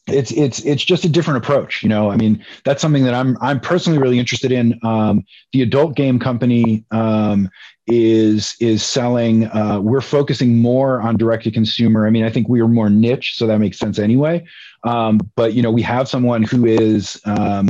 it's 0.08 0.32
it's 0.32 0.60
it's 0.64 0.84
just 0.84 1.04
a 1.04 1.08
different 1.08 1.38
approach 1.38 1.82
you 1.82 1.88
know? 1.88 2.10
I 2.10 2.16
mean 2.16 2.44
that's 2.64 2.82
something 2.82 3.04
that 3.04 3.14
i'm 3.14 3.36
i'm 3.40 3.60
personally 3.60 3.98
really 3.98 4.18
interested 4.18 4.50
in. 4.52 4.78
Um, 4.82 5.24
the 5.52 5.62
adult 5.62 5.94
game 5.96 6.18
company 6.18 6.84
um, 6.90 7.48
is 7.86 8.56
is 8.60 8.82
selling 8.82 9.46
uh, 9.46 9.80
we're 9.80 10.00
focusing 10.00 10.58
more 10.58 11.00
on 11.00 11.16
direct 11.16 11.44
to 11.44 11.50
consumer. 11.50 12.06
I 12.06 12.10
mean 12.10 12.24
i 12.24 12.30
think 12.30 12.48
we 12.48 12.60
are 12.60 12.68
more 12.68 12.90
niche 12.90 13.34
so 13.36 13.46
that 13.46 13.58
makes 13.58 13.78
sense 13.78 13.98
anyway. 13.98 14.44
Um, 14.84 15.20
but 15.36 15.54
you 15.54 15.62
know 15.62 15.70
we 15.70 15.82
have 15.82 16.08
someone 16.08 16.42
who 16.42 16.66
is 16.66 17.20
um, 17.24 17.68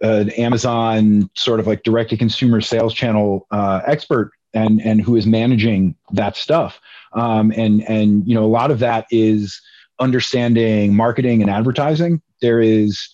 an 0.00 0.30
amazon 0.30 1.30
sort 1.34 1.60
of 1.60 1.68
like 1.68 1.84
direct 1.84 2.10
to 2.10 2.16
consumer 2.16 2.60
sales 2.60 2.92
channel 2.92 3.46
uh, 3.52 3.82
expert 3.86 4.32
and 4.54 4.80
and 4.80 5.00
who 5.00 5.16
is 5.16 5.26
managing 5.26 5.94
that 6.12 6.36
stuff. 6.36 6.80
Um, 7.12 7.52
and 7.56 7.88
and 7.88 8.26
you 8.26 8.34
know 8.34 8.44
a 8.44 8.46
lot 8.46 8.70
of 8.70 8.78
that 8.80 9.06
is 9.10 9.60
understanding 10.02 10.94
marketing 10.94 11.40
and 11.40 11.50
advertising, 11.50 12.20
there 12.40 12.60
is 12.60 13.08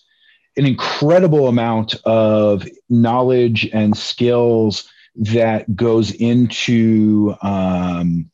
an 0.57 0.65
incredible 0.65 1.47
amount 1.47 1.95
of 2.03 2.67
knowledge 2.89 3.69
and 3.71 3.97
skills 3.97 4.89
that 5.15 5.75
goes 5.75 6.11
into 6.11 7.35
um, 7.41 8.29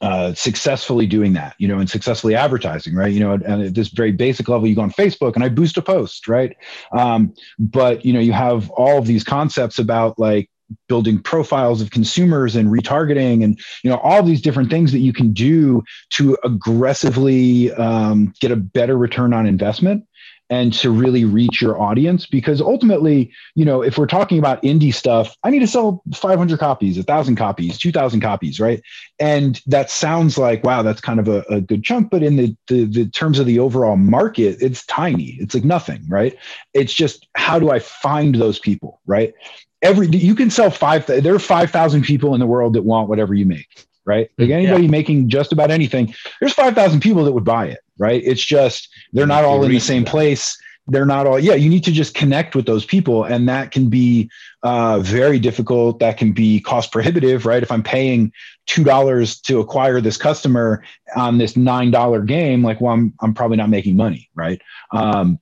uh, 0.00 0.32
successfully 0.34 1.06
doing 1.06 1.32
that, 1.32 1.54
you 1.58 1.66
know, 1.68 1.78
and 1.78 1.90
successfully 1.90 2.34
advertising, 2.34 2.94
right? 2.94 3.12
You 3.12 3.20
know, 3.20 3.32
and 3.32 3.62
at 3.62 3.74
this 3.74 3.88
very 3.88 4.12
basic 4.12 4.48
level, 4.48 4.66
you 4.66 4.74
go 4.74 4.82
on 4.82 4.90
Facebook 4.90 5.34
and 5.34 5.44
I 5.44 5.48
boost 5.48 5.76
a 5.76 5.82
post, 5.82 6.28
right? 6.28 6.56
Um, 6.92 7.34
but 7.58 8.04
you 8.04 8.12
know, 8.12 8.20
you 8.20 8.32
have 8.32 8.70
all 8.70 8.98
of 8.98 9.06
these 9.06 9.24
concepts 9.24 9.78
about 9.78 10.18
like 10.18 10.48
building 10.88 11.20
profiles 11.20 11.80
of 11.80 11.90
consumers 11.90 12.56
and 12.56 12.68
retargeting 12.68 13.44
and 13.44 13.58
you 13.82 13.90
know 13.90 13.98
all 13.98 14.22
these 14.22 14.40
different 14.40 14.70
things 14.70 14.92
that 14.92 14.98
you 14.98 15.12
can 15.12 15.32
do 15.32 15.82
to 16.10 16.36
aggressively 16.44 17.72
um, 17.74 18.32
get 18.40 18.50
a 18.50 18.56
better 18.56 18.96
return 18.96 19.32
on 19.32 19.46
investment 19.46 20.04
and 20.52 20.74
to 20.74 20.90
really 20.90 21.24
reach 21.24 21.62
your 21.62 21.80
audience. 21.80 22.26
Because 22.26 22.60
ultimately 22.60 23.32
you 23.54 23.64
know 23.64 23.82
if 23.82 23.96
we're 23.96 24.06
talking 24.06 24.38
about 24.38 24.62
indie 24.62 24.94
stuff 24.94 25.34
i 25.44 25.50
need 25.50 25.60
to 25.60 25.66
sell 25.66 26.02
500 26.14 26.58
copies 26.58 26.96
1000 26.96 27.36
copies 27.36 27.78
2000 27.78 28.20
copies 28.20 28.60
right? 28.60 28.82
And 29.18 29.60
that 29.66 29.90
sounds 29.90 30.36
like 30.36 30.62
wow 30.62 30.82
that's 30.82 31.00
kind 31.00 31.18
of 31.18 31.28
a, 31.28 31.40
a 31.48 31.60
good 31.60 31.82
chunk 31.82 32.10
but 32.10 32.22
in 32.22 32.36
the, 32.36 32.56
the, 32.68 32.84
the 32.84 33.08
terms 33.08 33.38
of 33.38 33.46
the 33.46 33.58
overall 33.58 33.96
market 33.96 34.58
it's 34.60 34.84
tiny. 34.86 35.36
It's 35.40 35.54
like 35.54 35.64
nothing 35.64 36.04
right? 36.08 36.36
It's 36.74 36.92
just 36.92 37.26
how 37.34 37.58
do 37.58 37.70
i 37.70 37.78
find 37.78 38.34
those 38.34 38.58
people 38.58 39.00
right 39.06 39.34
every 39.82 40.06
you 40.08 40.34
can 40.34 40.50
sell 40.50 40.70
five 40.70 41.06
there 41.06 41.34
are 41.34 41.38
5000 41.38 42.02
people 42.02 42.34
in 42.34 42.40
the 42.40 42.46
world 42.46 42.74
that 42.74 42.82
want 42.82 43.08
whatever 43.08 43.34
you 43.34 43.46
make 43.46 43.86
right? 44.04 44.30
Like 44.36 44.48
mm, 44.48 44.54
anybody 44.54 44.84
yeah. 44.84 44.90
making 44.90 45.28
just 45.28 45.52
about 45.52 45.70
anything 45.70 46.14
there's 46.40 46.54
5000 46.54 47.00
people 47.00 47.24
that 47.24 47.32
would 47.32 47.44
buy 47.44 47.66
it 47.66 47.80
right? 47.98 48.22
It's 48.24 48.44
just 48.44 48.88
they're 49.12 49.26
not 49.26 49.44
all 49.44 49.62
in 49.64 49.70
the 49.70 49.78
same 49.78 50.04
place. 50.04 50.58
They're 50.88 51.06
not 51.06 51.26
all 51.26 51.38
yeah 51.38 51.54
you 51.54 51.70
need 51.70 51.84
to 51.84 51.92
just 51.92 52.14
connect 52.14 52.56
with 52.56 52.66
those 52.66 52.84
people 52.84 53.24
and 53.24 53.48
that 53.48 53.70
can 53.70 53.88
be 53.88 54.30
uh, 54.64 54.98
very 54.98 55.38
difficult. 55.38 56.00
That 56.00 56.18
can 56.18 56.32
be 56.32 56.60
cost 56.60 56.90
prohibitive 56.90 57.46
right? 57.46 57.62
If 57.62 57.70
i'm 57.70 57.82
paying 57.82 58.32
two 58.66 58.84
dollars 58.84 59.40
to 59.42 59.60
acquire 59.60 60.00
this 60.00 60.16
customer 60.16 60.84
on 61.16 61.38
this 61.38 61.56
nine 61.56 61.90
dollar 61.90 62.22
game 62.22 62.62
like 62.62 62.80
well 62.80 62.94
I'm, 62.94 63.12
I'm 63.20 63.34
probably 63.34 63.56
not 63.56 63.70
making 63.70 63.96
money 63.96 64.28
right? 64.34 64.60
Um, 64.92 65.38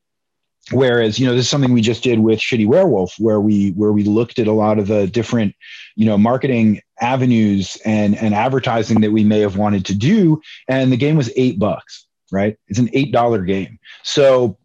whereas 0.72 1.18
you 1.18 1.26
know 1.26 1.34
this 1.34 1.44
is 1.44 1.50
something 1.50 1.72
we 1.72 1.80
just 1.80 2.02
did 2.02 2.20
with 2.20 2.38
shitty 2.38 2.66
werewolf 2.66 3.14
where 3.18 3.40
we 3.40 3.70
where 3.70 3.92
we 3.92 4.04
looked 4.04 4.38
at 4.38 4.46
a 4.46 4.52
lot 4.52 4.78
of 4.78 4.86
the 4.86 5.06
different 5.06 5.54
you 5.96 6.06
know 6.06 6.16
marketing 6.16 6.80
avenues 7.00 7.78
and 7.84 8.16
and 8.16 8.34
advertising 8.34 9.00
that 9.00 9.12
we 9.12 9.24
may 9.24 9.40
have 9.40 9.56
wanted 9.56 9.84
to 9.86 9.94
do. 9.94 10.40
And 10.68 10.92
the 10.92 10.96
game 10.96 11.16
was 11.16 11.30
eight 11.36 11.58
bucks 11.58 12.06
right? 12.32 12.56
It's 12.68 12.78
an 12.78 12.90
eight 12.92 13.12
dollar 13.12 13.42
game. 13.42 13.78
So 14.02 14.56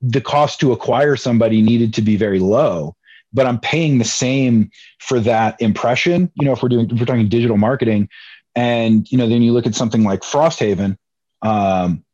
the 0.00 0.20
cost 0.20 0.60
to 0.60 0.72
acquire 0.72 1.16
somebody 1.16 1.62
needed 1.62 1.94
to 1.94 2.02
be 2.02 2.16
very 2.16 2.38
low 2.38 2.94
but 3.32 3.46
i'm 3.46 3.58
paying 3.58 3.96
the 3.96 4.04
same 4.04 4.70
for 4.98 5.18
that 5.18 5.58
impression 5.62 6.30
you 6.34 6.44
know 6.44 6.52
if 6.52 6.62
we're 6.62 6.68
doing 6.68 6.90
if 6.90 6.98
we're 6.98 7.06
talking 7.06 7.28
digital 7.28 7.56
marketing. 7.56 8.08
And 8.56 9.10
you 9.10 9.18
know 9.18 9.28
then 9.28 9.42
you 9.42 9.52
look 9.52 9.66
at 9.66 9.74
something 9.74 10.04
like 10.04 10.20
frosthaven 10.20 10.96
um, 11.42 12.04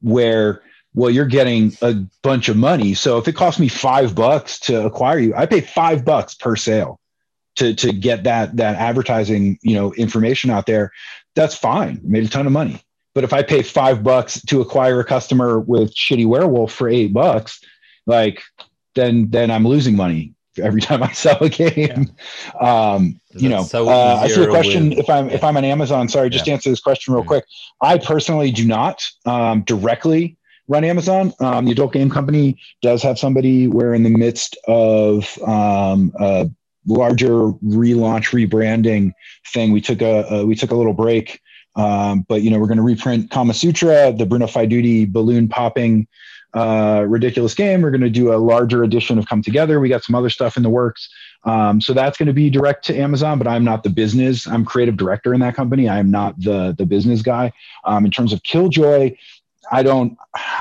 where 0.00 0.62
well 0.94 1.10
you're 1.10 1.26
getting 1.26 1.72
a 1.82 1.94
bunch 2.22 2.48
of 2.48 2.56
money 2.56 2.94
so 2.94 3.18
if 3.18 3.28
it 3.28 3.32
costs 3.32 3.60
me 3.60 3.68
five 3.68 4.14
bucks 4.14 4.58
to 4.58 4.84
acquire 4.84 5.18
you 5.18 5.34
i 5.34 5.46
pay 5.46 5.60
five 5.60 6.04
bucks 6.04 6.34
per 6.34 6.56
sale 6.56 7.00
to 7.54 7.74
to 7.74 7.92
get 7.92 8.24
that 8.24 8.56
that 8.56 8.76
advertising 8.76 9.58
you 9.62 9.74
know 9.74 9.92
information 9.94 10.50
out 10.50 10.66
there 10.66 10.90
that's 11.34 11.54
fine 11.54 12.00
made 12.02 12.24
a 12.24 12.28
ton 12.28 12.46
of 12.46 12.52
money 12.52 12.82
but 13.14 13.24
if 13.24 13.32
I 13.32 13.42
pay 13.42 13.62
five 13.62 14.02
bucks 14.02 14.40
to 14.42 14.60
acquire 14.60 15.00
a 15.00 15.04
customer 15.04 15.60
with 15.60 15.94
shitty 15.94 16.26
werewolf 16.26 16.72
for 16.72 16.88
eight 16.88 17.12
bucks, 17.12 17.60
like 18.06 18.42
then 18.94 19.30
then 19.30 19.50
I'm 19.50 19.66
losing 19.66 19.96
money 19.96 20.34
every 20.58 20.80
time 20.88 21.02
I 21.02 21.12
sell 21.12 21.42
a 21.42 21.48
game. 21.48 22.10
Yeah. 22.54 22.92
Um, 22.92 23.20
you 23.30 23.48
know, 23.48 23.64
so 23.64 23.88
uh, 23.88 24.20
I 24.22 24.28
see 24.28 24.42
a 24.42 24.48
question. 24.48 24.90
With, 24.90 25.00
if 25.00 25.10
I'm 25.10 25.28
yeah. 25.28 25.34
if 25.34 25.44
I'm 25.44 25.56
on 25.56 25.64
Amazon, 25.64 26.08
sorry, 26.08 26.30
just 26.30 26.46
yeah. 26.46 26.54
answer 26.54 26.70
this 26.70 26.80
question 26.80 27.12
real 27.12 27.24
quick. 27.24 27.44
I 27.80 27.98
personally 27.98 28.50
do 28.50 28.66
not 28.66 29.02
um, 29.26 29.62
directly 29.62 30.36
run 30.68 30.84
Amazon. 30.84 31.32
Um, 31.40 31.64
the 31.64 31.72
adult 31.72 31.92
game 31.92 32.10
company 32.10 32.58
does 32.80 33.02
have 33.02 33.18
somebody. 33.18 33.66
We're 33.68 33.94
in 33.94 34.02
the 34.02 34.10
midst 34.10 34.56
of 34.66 35.38
um, 35.42 36.12
a 36.18 36.50
larger 36.86 37.30
relaunch, 37.30 38.30
rebranding 38.32 39.12
thing. 39.52 39.72
We 39.72 39.80
took 39.80 40.02
a, 40.02 40.26
a 40.30 40.46
we 40.46 40.54
took 40.54 40.70
a 40.70 40.76
little 40.76 40.94
break 40.94 41.40
um, 41.74 42.24
but 42.28 42.42
you 42.42 42.50
know, 42.50 42.58
we're 42.58 42.66
going 42.66 42.76
to 42.76 42.82
reprint 42.82 43.30
Kama 43.30 43.54
Sutra, 43.54 44.12
the 44.12 44.26
Bruno 44.26 44.46
Faidutti 44.46 45.10
balloon 45.10 45.48
popping 45.48 46.06
uh, 46.54 47.04
ridiculous 47.08 47.54
game. 47.54 47.80
We're 47.80 47.90
going 47.90 48.02
to 48.02 48.10
do 48.10 48.34
a 48.34 48.36
larger 48.36 48.84
edition 48.84 49.18
of 49.18 49.26
Come 49.26 49.42
Together. 49.42 49.80
We 49.80 49.88
got 49.88 50.04
some 50.04 50.14
other 50.14 50.28
stuff 50.28 50.56
in 50.56 50.62
the 50.62 50.70
works. 50.70 51.08
Um, 51.44 51.80
so 51.80 51.94
that's 51.94 52.18
going 52.18 52.26
to 52.26 52.34
be 52.34 52.50
direct 52.50 52.84
to 52.86 52.96
Amazon, 52.96 53.38
but 53.38 53.46
I'm 53.48 53.64
not 53.64 53.82
the 53.82 53.90
business. 53.90 54.46
I'm 54.46 54.64
creative 54.64 54.96
director 54.96 55.32
in 55.32 55.40
that 55.40 55.54
company. 55.54 55.88
I 55.88 55.98
am 55.98 56.10
not 56.10 56.38
the 56.38 56.74
the 56.76 56.86
business 56.86 57.22
guy. 57.22 57.52
Um, 57.84 58.04
in 58.04 58.10
terms 58.10 58.32
of 58.32 58.42
Killjoy, 58.42 59.16
I 59.72 59.82
don't. 59.82 60.16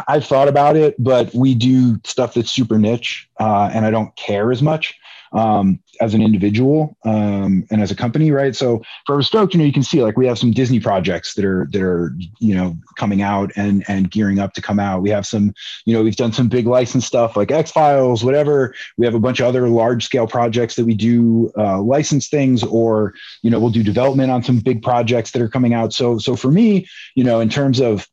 I've 0.08 0.26
thought 0.26 0.48
about 0.48 0.76
it, 0.76 0.96
but 0.98 1.34
we 1.34 1.54
do 1.54 2.00
stuff 2.04 2.34
that's 2.34 2.52
super 2.52 2.80
niche, 2.80 3.30
uh, 3.40 3.70
and 3.74 3.86
I 3.86 3.92
don't 3.92 4.16
care 4.16 4.52
as 4.52 4.62
much 4.62 4.96
um, 5.34 5.80
as 6.02 6.14
an 6.14 6.22
individual 6.22 6.98
um, 7.06 7.66
and 7.72 7.82
as 7.82 7.92
a 7.92 7.96
company, 7.96 8.32
right? 8.32 8.56
So 8.56 8.82
for 9.06 9.22
Stoked, 9.22 9.54
you 9.54 9.60
know, 9.60 9.66
you 9.66 9.72
can 9.74 9.84
see 9.84 10.02
like 10.02 10.18
we 10.18 10.26
have 10.28 10.38
some 10.38 10.52
Disney 10.52 10.80
projects 10.80 11.36
that 11.36 11.46
are 11.46 11.68
that 11.72 11.82
are 11.82 12.16
you 12.40 12.56
know 12.56 12.78
coming 12.98 13.22
out 13.22 13.52
and 13.56 13.84
and 13.88 14.12
gearing 14.12 14.40
up 14.40 14.54
to 14.54 14.62
come 14.62 14.80
out. 14.80 15.02
We 15.02 15.10
have 15.12 15.26
some, 15.26 15.54
you 15.86 15.94
know, 15.94 16.04
we've 16.04 16.16
done 16.16 16.34
some 16.34 16.50
big 16.50 16.68
license 16.68 17.06
stuff 17.06 17.38
like 17.38 17.52
X 17.52 17.72
Files, 17.72 18.24
whatever. 18.24 18.76
We 18.98 19.06
have 19.06 19.16
a 19.16 19.20
bunch 19.20 19.40
of 19.40 19.48
other 19.48 19.68
large 19.70 20.06
scale 20.06 20.28
projects 20.28 20.76
that 20.76 20.86
we 20.86 20.96
do 20.96 21.52
uh, 21.58 21.82
license 21.82 22.28
things, 22.28 22.64
or 22.64 23.14
you 23.42 23.50
know, 23.50 23.60
we'll 23.60 23.70
do 23.70 23.84
development 23.84 24.32
on 24.32 24.44
some 24.44 24.60
big 24.60 24.82
projects 24.82 25.32
that 25.32 25.42
are 25.42 25.50
coming 25.50 25.74
out. 25.74 25.94
So 25.94 26.18
so 26.18 26.36
for 26.36 26.52
me, 26.52 26.88
you 27.16 27.24
know, 27.24 27.40
in 27.40 27.50
terms 27.50 27.80
of 27.80 28.08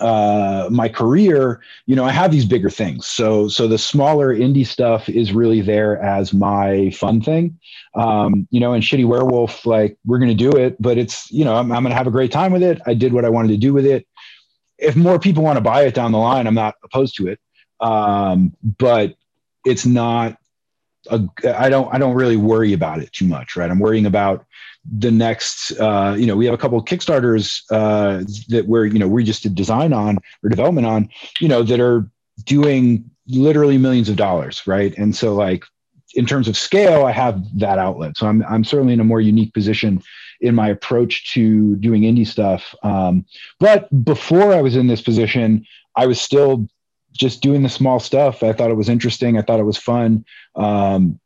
uh, 0.00 0.68
my 0.70 0.88
career, 0.88 1.60
you 1.86 1.96
know, 1.96 2.04
I 2.04 2.10
have 2.10 2.30
these 2.30 2.44
bigger 2.44 2.70
things. 2.70 3.06
So, 3.06 3.48
so 3.48 3.68
the 3.68 3.78
smaller 3.78 4.34
indie 4.34 4.66
stuff 4.66 5.08
is 5.08 5.32
really 5.32 5.60
there 5.60 6.00
as 6.02 6.32
my 6.32 6.90
fun 6.90 7.20
thing. 7.20 7.58
Um, 7.94 8.46
you 8.50 8.60
know, 8.60 8.72
and 8.72 8.82
Shitty 8.82 9.06
Werewolf, 9.06 9.66
like 9.66 9.96
we're 10.04 10.18
going 10.18 10.36
to 10.36 10.50
do 10.50 10.56
it, 10.56 10.80
but 10.80 10.98
it's, 10.98 11.30
you 11.30 11.44
know, 11.44 11.54
I'm, 11.54 11.72
I'm 11.72 11.82
going 11.82 11.90
to 11.90 11.96
have 11.96 12.06
a 12.06 12.10
great 12.10 12.32
time 12.32 12.52
with 12.52 12.62
it. 12.62 12.80
I 12.86 12.94
did 12.94 13.12
what 13.12 13.24
I 13.24 13.28
wanted 13.28 13.48
to 13.48 13.56
do 13.56 13.72
with 13.72 13.86
it. 13.86 14.06
If 14.78 14.96
more 14.96 15.18
people 15.18 15.42
want 15.42 15.56
to 15.56 15.62
buy 15.62 15.82
it 15.82 15.94
down 15.94 16.12
the 16.12 16.18
line, 16.18 16.46
I'm 16.46 16.54
not 16.54 16.74
opposed 16.84 17.16
to 17.16 17.28
it. 17.28 17.40
Um, 17.80 18.54
but 18.62 19.14
it's 19.64 19.86
not 19.86 20.36
a, 21.10 21.22
I 21.56 21.68
don't, 21.68 21.92
I 21.94 21.98
don't 21.98 22.14
really 22.14 22.36
worry 22.36 22.72
about 22.72 23.00
it 23.00 23.12
too 23.12 23.26
much, 23.26 23.56
right? 23.56 23.70
I'm 23.70 23.78
worrying 23.78 24.06
about 24.06 24.44
the 24.98 25.10
next 25.10 25.72
uh, 25.80 26.14
you 26.18 26.26
know 26.26 26.36
we 26.36 26.44
have 26.44 26.54
a 26.54 26.58
couple 26.58 26.78
of 26.78 26.84
kickstarters 26.84 27.62
uh, 27.70 28.24
that 28.48 28.66
we're 28.66 28.86
you 28.86 28.98
know 28.98 29.08
we 29.08 29.24
just 29.24 29.42
did 29.42 29.54
design 29.54 29.92
on 29.92 30.18
or 30.42 30.48
development 30.48 30.86
on 30.86 31.08
you 31.40 31.48
know 31.48 31.62
that 31.62 31.80
are 31.80 32.08
doing 32.44 33.08
literally 33.28 33.78
millions 33.78 34.08
of 34.08 34.16
dollars 34.16 34.66
right? 34.66 34.96
And 34.96 35.14
so 35.14 35.34
like 35.34 35.64
in 36.14 36.24
terms 36.24 36.48
of 36.48 36.56
scale 36.56 37.04
i 37.04 37.12
have 37.12 37.42
that 37.58 37.78
outlet. 37.78 38.16
So 38.16 38.26
i'm, 38.26 38.44
I'm 38.48 38.64
certainly 38.64 38.92
in 38.92 39.00
a 39.00 39.04
more 39.04 39.20
unique 39.20 39.52
position 39.52 40.02
in 40.40 40.54
my 40.54 40.68
approach 40.68 41.32
to 41.32 41.76
doing 41.76 42.02
indie 42.02 42.26
stuff. 42.26 42.74
Um, 42.82 43.24
but 43.58 43.88
before 44.04 44.52
i 44.52 44.62
was 44.62 44.76
in 44.76 44.86
this 44.86 45.02
position 45.02 45.66
i 45.96 46.06
was 46.06 46.20
still 46.20 46.68
just 47.16 47.40
doing 47.40 47.62
the 47.62 47.68
small 47.68 47.98
stuff. 47.98 48.42
I 48.42 48.52
thought 48.52 48.70
it 48.70 48.76
was 48.76 48.88
interesting. 48.88 49.38
I 49.38 49.42
thought 49.42 49.60
it 49.60 49.64
was 49.64 49.78
fun. 49.78 50.24
Um, 50.54 51.18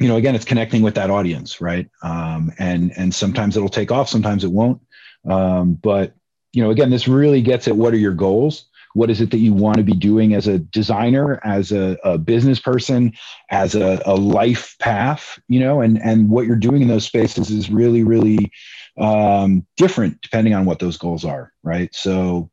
you 0.00 0.08
know, 0.08 0.16
again, 0.16 0.34
it's 0.34 0.44
connecting 0.44 0.82
with 0.82 0.94
that 0.96 1.10
audience, 1.10 1.60
right? 1.60 1.88
Um, 2.02 2.52
and 2.58 2.92
and 2.96 3.14
sometimes 3.14 3.56
it'll 3.56 3.68
take 3.68 3.92
off, 3.92 4.08
sometimes 4.08 4.44
it 4.44 4.50
won't. 4.50 4.80
Um, 5.28 5.74
but 5.74 6.14
you 6.52 6.62
know, 6.62 6.70
again, 6.70 6.90
this 6.90 7.08
really 7.08 7.42
gets 7.42 7.68
at 7.68 7.76
what 7.76 7.94
are 7.94 7.98
your 7.98 8.14
goals? 8.14 8.66
What 8.94 9.10
is 9.10 9.20
it 9.20 9.32
that 9.32 9.38
you 9.38 9.52
want 9.52 9.78
to 9.78 9.82
be 9.82 9.92
doing 9.92 10.34
as 10.34 10.46
a 10.46 10.58
designer, 10.58 11.40
as 11.44 11.72
a, 11.72 11.98
a 12.04 12.16
business 12.16 12.60
person, 12.60 13.12
as 13.50 13.74
a, 13.74 14.00
a, 14.06 14.14
life 14.14 14.76
path? 14.78 15.38
You 15.48 15.58
know, 15.58 15.80
and 15.80 16.00
and 16.00 16.30
what 16.30 16.46
you're 16.46 16.54
doing 16.54 16.82
in 16.82 16.88
those 16.88 17.04
spaces 17.04 17.50
is 17.50 17.70
really, 17.70 18.04
really 18.04 18.52
um, 18.98 19.66
different 19.76 20.20
depending 20.22 20.54
on 20.54 20.64
what 20.64 20.78
those 20.78 20.96
goals 20.96 21.24
are, 21.24 21.52
right? 21.64 21.92
So 21.92 22.50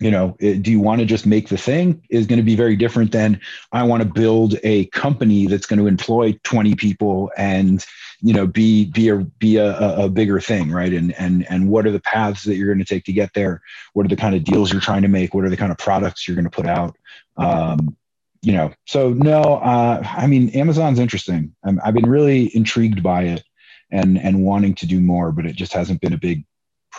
you 0.00 0.10
know 0.10 0.36
do 0.40 0.70
you 0.70 0.80
want 0.80 1.00
to 1.00 1.06
just 1.06 1.26
make 1.26 1.48
the 1.48 1.58
thing 1.58 2.02
is 2.10 2.26
going 2.26 2.38
to 2.38 2.42
be 2.44 2.56
very 2.56 2.74
different 2.74 3.12
than 3.12 3.40
i 3.72 3.82
want 3.82 4.02
to 4.02 4.08
build 4.08 4.56
a 4.64 4.86
company 4.86 5.46
that's 5.46 5.66
going 5.66 5.78
to 5.78 5.86
employ 5.86 6.32
20 6.42 6.74
people 6.74 7.30
and 7.36 7.84
you 8.22 8.32
know 8.34 8.46
be 8.46 8.86
be 8.86 9.08
a 9.08 9.16
be 9.16 9.56
a, 9.56 9.76
a 9.96 10.08
bigger 10.08 10.40
thing 10.40 10.70
right? 10.70 10.92
And 10.92 11.12
and 11.18 11.46
and 11.50 11.68
what 11.68 11.86
are 11.86 11.90
the 11.90 12.00
paths 12.00 12.44
that 12.44 12.56
you're 12.56 12.72
going 12.72 12.84
to 12.84 12.84
take 12.84 13.04
to 13.04 13.12
get 13.12 13.32
there? 13.34 13.62
What 13.92 14.06
are 14.06 14.08
the 14.08 14.16
kind 14.16 14.34
of 14.34 14.44
deals 14.44 14.72
you're 14.72 14.80
trying 14.80 15.02
to 15.02 15.08
make? 15.08 15.34
What 15.34 15.44
are 15.44 15.50
the 15.50 15.56
kind 15.56 15.72
of 15.72 15.78
products 15.78 16.26
you're 16.26 16.34
going 16.34 16.44
to 16.44 16.50
put 16.50 16.66
out? 16.66 16.96
Um, 17.36 17.96
you 18.42 18.52
know 18.52 18.72
so 18.86 19.10
no 19.10 19.42
uh, 19.42 20.02
i 20.16 20.26
mean 20.26 20.48
amazon's 20.50 20.98
interesting. 20.98 21.54
I 21.62 21.72
i've 21.84 21.94
been 21.94 22.08
really 22.08 22.54
intrigued 22.56 23.02
by 23.02 23.24
it 23.24 23.44
and 23.90 24.18
and 24.18 24.42
wanting 24.42 24.74
to 24.76 24.86
do 24.86 24.98
more 24.98 25.30
but 25.30 25.44
it 25.44 25.56
just 25.56 25.74
hasn't 25.74 26.00
been 26.00 26.14
a 26.14 26.18
big 26.18 26.44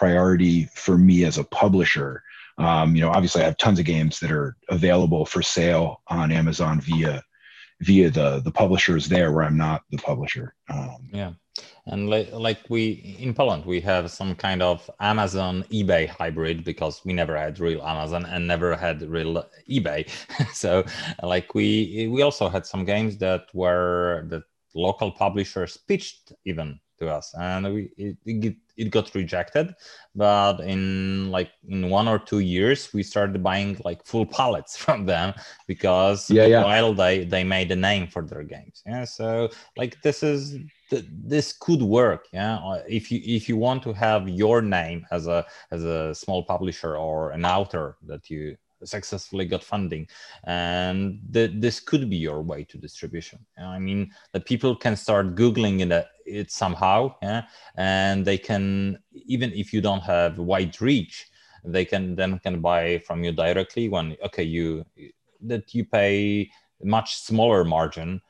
priority 0.02 0.66
for 0.74 0.98
me 0.98 1.18
as 1.26 1.38
a 1.38 1.44
publisher 1.44 2.24
um, 2.58 2.96
you 2.96 3.02
know, 3.02 3.10
obviously, 3.10 3.42
I 3.42 3.46
have 3.46 3.58
tons 3.58 3.80
of 3.80 3.86
games 3.86 4.20
that 4.20 4.32
are 4.32 4.56
available 4.70 5.26
for 5.26 5.42
sale 5.42 6.02
on 6.08 6.32
Amazon 6.32 6.80
via 6.82 7.24
via 7.82 8.12
the 8.12 8.42
the 8.42 8.52
publishers 8.52 9.08
there, 9.08 9.32
where 9.32 9.46
I'm 9.46 9.58
not 9.58 9.82
the 9.90 9.98
publisher. 9.98 10.54
Um, 10.70 11.10
yeah, 11.12 11.32
and 11.88 12.10
like 12.10 12.32
like 12.32 12.60
we 12.70 13.18
in 13.20 13.34
Poland, 13.34 13.66
we 13.66 13.82
have 13.82 14.12
some 14.12 14.36
kind 14.36 14.62
of 14.62 14.90
Amazon 15.00 15.66
eBay 15.72 16.08
hybrid 16.08 16.64
because 16.64 17.02
we 17.04 17.14
never 17.14 17.36
had 17.38 17.60
real 17.60 17.82
Amazon 17.82 18.26
and 18.26 18.48
never 18.48 18.76
had 18.76 19.02
real 19.02 19.44
eBay. 19.70 20.08
so 20.54 20.84
like 21.24 21.56
we 21.56 22.10
we 22.12 22.22
also 22.22 22.48
had 22.50 22.66
some 22.66 22.86
games 22.86 23.18
that 23.18 23.46
were 23.54 24.26
the 24.30 24.44
local 24.76 25.12
publishers 25.12 25.78
pitched 25.88 26.34
even 26.46 26.80
to 26.98 27.10
us 27.10 27.34
and 27.38 27.74
we 27.74 27.92
it, 27.98 28.16
it, 28.26 28.56
it 28.82 28.92
got 28.92 29.14
rejected 29.16 29.74
but 30.16 30.60
in 30.62 31.30
like 31.32 31.52
in 31.68 31.90
one 31.90 32.08
or 32.08 32.20
two 32.20 32.40
years 32.40 32.94
we 32.94 33.04
started 33.04 33.42
buying 33.44 33.80
like 33.86 34.06
full 34.06 34.26
pallets 34.38 34.76
from 34.76 35.06
them 35.06 35.34
because 35.68 36.30
yeah, 36.30 36.46
yeah. 36.46 36.64
while 36.64 36.94
they 36.94 37.24
they 37.24 37.44
made 37.44 37.72
a 37.72 37.76
name 37.76 38.08
for 38.08 38.24
their 38.24 38.44
games 38.44 38.84
yeah 38.86 39.06
so 39.06 39.50
like 39.78 40.02
this 40.02 40.24
is 40.24 40.58
this 41.34 41.54
could 41.54 41.82
work 41.82 42.28
yeah 42.34 42.56
uh, 42.58 42.82
if 42.88 43.12
you 43.12 43.22
if 43.24 43.48
you 43.48 43.56
want 43.56 43.82
to 43.84 43.94
have 43.94 44.28
your 44.28 44.62
name 44.62 45.06
as 45.12 45.28
a 45.28 45.46
as 45.72 45.84
a 45.84 46.14
small 46.14 46.44
publisher 46.44 46.98
or 46.98 47.32
an 47.32 47.46
author 47.46 47.98
that 48.06 48.30
you 48.30 48.58
successfully 48.84 49.46
got 49.46 49.64
funding. 49.64 50.08
And 50.46 51.20
th- 51.34 51.52
this 51.56 51.80
could 51.80 52.10
be 52.10 52.18
your 52.18 52.42
way 52.42 52.64
to 52.66 52.78
distribution. 52.78 53.40
I 53.58 53.80
mean 53.80 54.12
that 54.34 54.46
people 54.46 54.76
can 54.76 54.96
start 54.96 55.36
googling 55.36 55.82
it, 55.82 55.92
uh, 55.92 56.04
it 56.26 56.52
somehow 56.52 57.16
yeah? 57.22 57.44
and 57.76 58.26
they 58.26 58.38
can 58.38 58.98
even 59.14 59.52
if 59.54 59.74
you 59.74 59.82
don't 59.82 60.02
have 60.02 60.38
wide 60.38 60.80
reach 60.82 61.28
they 61.64 61.86
can 61.86 62.16
then 62.16 62.40
can 62.40 62.62
buy 62.62 63.00
from 63.00 63.24
you 63.24 63.32
directly 63.32 63.90
when 63.90 64.16
okay 64.24 64.44
you 64.44 64.86
that 65.42 65.74
you 65.74 65.86
pay 65.86 66.50
much 66.84 67.18
smaller 67.18 67.64
margin 67.64 68.22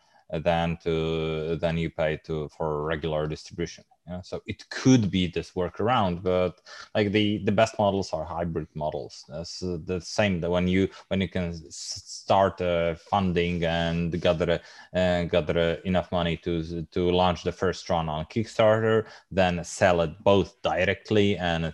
than 0.43 0.77
to 0.83 1.57
than 1.57 1.77
you 1.77 1.89
pay 1.89 2.17
to 2.17 2.49
for 2.57 2.83
regular 2.83 3.27
distribution 3.27 3.83
so 4.23 4.41
it 4.45 4.67
could 4.69 5.09
be 5.09 5.27
this 5.27 5.51
workaround 5.51 6.23
but 6.23 6.61
like 6.95 7.11
the 7.11 7.37
the 7.45 7.51
best 7.51 7.77
models 7.79 8.13
are 8.13 8.25
hybrid 8.25 8.67
models. 8.73 9.25
That's 9.29 9.59
the 9.59 10.01
same 10.01 10.41
that 10.41 10.49
when 10.49 10.67
you 10.67 10.89
when 11.07 11.21
you 11.21 11.29
can 11.29 11.53
start 11.69 12.61
uh, 12.61 12.95
funding 12.95 13.63
and 13.63 14.19
gather 14.21 14.59
uh, 14.93 15.23
gather 15.23 15.73
enough 15.85 16.11
money 16.11 16.37
to 16.37 16.83
to 16.91 17.11
launch 17.11 17.43
the 17.43 17.51
first 17.51 17.89
run 17.89 18.09
on 18.09 18.25
kickstarter 18.25 19.05
then 19.31 19.63
sell 19.63 20.01
it 20.01 20.11
both 20.23 20.61
directly 20.61 21.37
and 21.37 21.65
uh, 21.65 21.71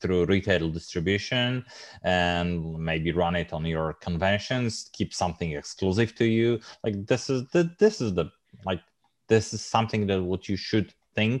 through 0.00 0.26
retail 0.26 0.68
distribution 0.70 1.64
and 2.04 2.78
maybe 2.78 3.12
run 3.12 3.34
it 3.36 3.52
on 3.52 3.64
your 3.64 3.94
conventions 3.94 4.88
keep 4.92 5.12
something 5.12 5.52
exclusive 5.52 6.14
to 6.14 6.24
you. 6.24 6.60
Like 6.84 7.06
this 7.06 7.28
is 7.28 7.48
the 7.52 7.70
this 7.78 8.00
is 8.00 8.14
the 8.14 8.26
like 8.64 8.80
this 9.28 9.52
is 9.52 9.60
something 9.62 10.06
that 10.06 10.22
what 10.22 10.48
you 10.48 10.56
should 10.56 10.94
think 11.18 11.40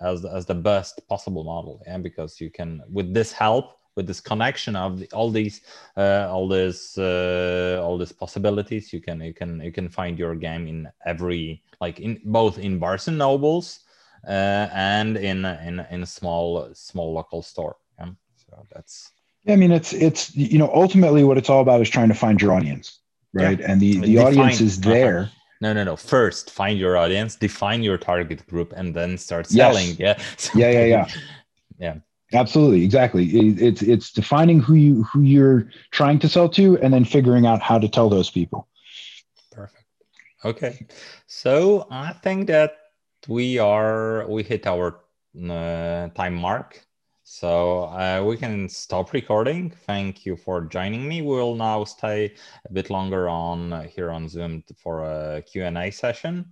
as, 0.00 0.24
as 0.24 0.44
the 0.46 0.58
best 0.70 0.94
possible 1.08 1.44
model 1.54 1.76
and 1.86 2.00
yeah? 2.00 2.08
because 2.08 2.32
you 2.42 2.50
can 2.58 2.70
with 2.96 3.08
this 3.18 3.32
help 3.32 3.66
with 3.96 4.06
this 4.06 4.20
connection 4.20 4.74
of 4.84 4.90
the, 4.98 5.06
all 5.12 5.30
these 5.30 5.56
uh, 5.96 6.26
all 6.32 6.46
this 6.48 6.98
uh, 6.98 7.80
all 7.84 7.96
these 7.96 8.16
possibilities 8.24 8.92
you 8.92 9.00
can 9.06 9.20
you 9.28 9.34
can 9.40 9.50
you 9.66 9.72
can 9.78 9.88
find 9.88 10.18
your 10.18 10.34
game 10.34 10.64
in 10.72 10.88
every 11.12 11.62
like 11.80 12.00
in 12.00 12.20
both 12.24 12.58
in 12.58 12.78
Barnes 12.82 13.08
and 13.08 13.18
Nobles 13.18 13.84
uh, 14.26 14.68
and 14.72 15.16
in 15.16 15.44
in 15.44 15.86
in 15.90 16.02
a 16.02 16.06
small 16.06 16.70
small 16.74 17.12
local 17.12 17.42
store. 17.42 17.76
Yeah? 17.98 18.10
So 18.36 18.66
that's. 18.72 19.10
Yeah, 19.44 19.54
I 19.54 19.56
mean, 19.56 19.72
it's 19.72 19.92
it's 19.92 20.34
you 20.34 20.58
know 20.58 20.70
ultimately 20.72 21.24
what 21.24 21.36
it's 21.36 21.50
all 21.50 21.60
about 21.60 21.80
is 21.82 21.90
trying 21.90 22.08
to 22.08 22.14
find 22.14 22.40
your 22.40 22.52
audience, 22.52 23.00
right? 23.32 23.58
Yeah. 23.58 23.70
And 23.70 23.80
the 23.80 23.98
the 23.98 24.14
define, 24.14 24.38
audience 24.38 24.60
is 24.60 24.80
there. 24.80 25.18
Uh-huh. 25.18 25.40
No, 25.64 25.72
no, 25.72 25.82
no. 25.82 25.96
First, 25.96 26.50
find 26.50 26.78
your 26.78 26.98
audience, 26.98 27.36
define 27.36 27.82
your 27.82 27.96
target 27.96 28.46
group, 28.48 28.74
and 28.76 28.94
then 28.94 29.16
start 29.16 29.46
selling. 29.46 29.96
Yes. 29.96 29.98
Yeah. 29.98 30.14
So, 30.36 30.58
yeah, 30.58 30.70
yeah, 30.70 30.84
yeah. 30.84 31.06
yeah. 31.78 31.94
Absolutely, 32.34 32.84
exactly. 32.84 33.24
It's 33.68 33.80
it's 33.80 34.12
defining 34.12 34.60
who 34.60 34.74
you 34.74 35.04
who 35.04 35.22
you're 35.22 35.70
trying 35.90 36.18
to 36.18 36.28
sell 36.28 36.50
to, 36.50 36.76
and 36.82 36.92
then 36.92 37.06
figuring 37.06 37.46
out 37.46 37.62
how 37.62 37.78
to 37.78 37.88
tell 37.88 38.10
those 38.10 38.28
people. 38.28 38.68
Perfect. 39.52 39.86
Okay, 40.44 40.86
so 41.26 41.86
I 41.90 42.12
think 42.12 42.48
that 42.48 42.76
we 43.26 43.58
are 43.58 44.26
we 44.28 44.42
hit 44.42 44.66
our 44.66 45.00
uh, 45.48 46.08
time 46.08 46.34
mark 46.34 46.84
so 47.34 47.84
uh, 47.86 48.22
we 48.24 48.36
can 48.36 48.68
stop 48.68 49.12
recording. 49.12 49.68
Thank 49.68 50.24
you 50.24 50.36
for 50.36 50.60
joining 50.66 51.08
me. 51.08 51.20
We'll 51.20 51.56
now 51.56 51.82
stay 51.82 52.32
a 52.64 52.72
bit 52.72 52.90
longer 52.90 53.28
on 53.28 53.72
uh, 53.72 53.82
here 53.82 54.12
on 54.12 54.28
zoom 54.28 54.62
for 54.76 55.02
a 55.02 55.42
q&a 55.42 55.90
session. 55.90 56.46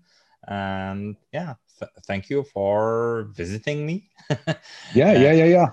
And 0.49 1.15
yeah 1.33 1.55
th- 1.79 1.93
thank 2.09 2.29
you 2.29 2.43
for 2.43 3.29
visiting 3.33 3.87
me. 3.87 4.11
Yeah 4.95 5.13
yeah 5.13 5.33
yeah 5.33 5.45
yeah 5.45 5.69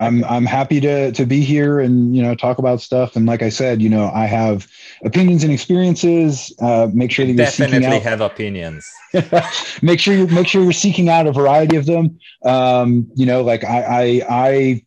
I'm 0.00 0.24
I'm 0.24 0.46
happy 0.46 0.80
to 0.80 1.12
to 1.12 1.26
be 1.26 1.42
here 1.42 1.78
and 1.78 2.16
you 2.16 2.22
know 2.22 2.34
talk 2.34 2.58
about 2.58 2.80
stuff. 2.80 3.16
And 3.16 3.26
like 3.26 3.42
I 3.42 3.50
said, 3.50 3.82
you 3.82 3.90
know, 3.90 4.10
I 4.12 4.24
have 4.24 4.66
opinions 5.04 5.44
and 5.44 5.52
experiences. 5.52 6.54
Uh, 6.60 6.88
make 6.92 7.12
sure 7.12 7.26
that 7.26 7.32
you're 7.32 7.44
definitely 7.44 7.86
out, 7.86 8.02
have 8.02 8.20
opinions. 8.22 8.90
make 9.82 10.00
sure 10.00 10.14
you 10.14 10.26
make 10.28 10.48
sure 10.48 10.62
you're 10.62 10.72
seeking 10.72 11.10
out 11.10 11.26
a 11.26 11.32
variety 11.32 11.76
of 11.76 11.84
them. 11.84 12.18
Um, 12.44 13.10
you 13.14 13.26
know, 13.26 13.42
like 13.42 13.62
I 13.62 13.82
I 13.82 14.26
I 14.28 14.84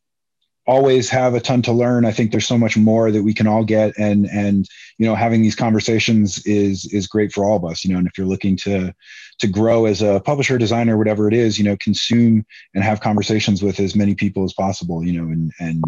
always 0.65 1.09
have 1.09 1.33
a 1.33 1.39
ton 1.39 1.61
to 1.63 1.71
learn. 1.71 2.05
I 2.05 2.11
think 2.11 2.31
there's 2.31 2.47
so 2.47 2.57
much 2.57 2.77
more 2.77 3.11
that 3.11 3.23
we 3.23 3.33
can 3.33 3.47
all 3.47 3.63
get, 3.63 3.97
and 3.97 4.27
and 4.27 4.67
you 4.97 5.05
know, 5.05 5.15
having 5.15 5.41
these 5.41 5.55
conversations 5.55 6.45
is 6.45 6.85
is 6.93 7.07
great 7.07 7.31
for 7.31 7.45
all 7.45 7.57
of 7.57 7.65
us. 7.65 7.83
You 7.83 7.93
know, 7.93 7.99
and 7.99 8.07
if 8.07 8.17
you're 8.17 8.27
looking 8.27 8.55
to 8.57 8.93
to 9.39 9.47
grow 9.47 9.85
as 9.85 10.01
a 10.01 10.21
publisher, 10.21 10.57
designer, 10.57 10.97
whatever 10.97 11.27
it 11.27 11.33
is, 11.33 11.57
you 11.57 11.65
know, 11.65 11.77
consume 11.77 12.45
and 12.73 12.83
have 12.83 13.01
conversations 13.01 13.61
with 13.61 13.79
as 13.79 13.95
many 13.95 14.15
people 14.15 14.43
as 14.43 14.53
possible. 14.53 15.05
You 15.05 15.21
know, 15.21 15.31
and 15.31 15.51
and 15.59 15.83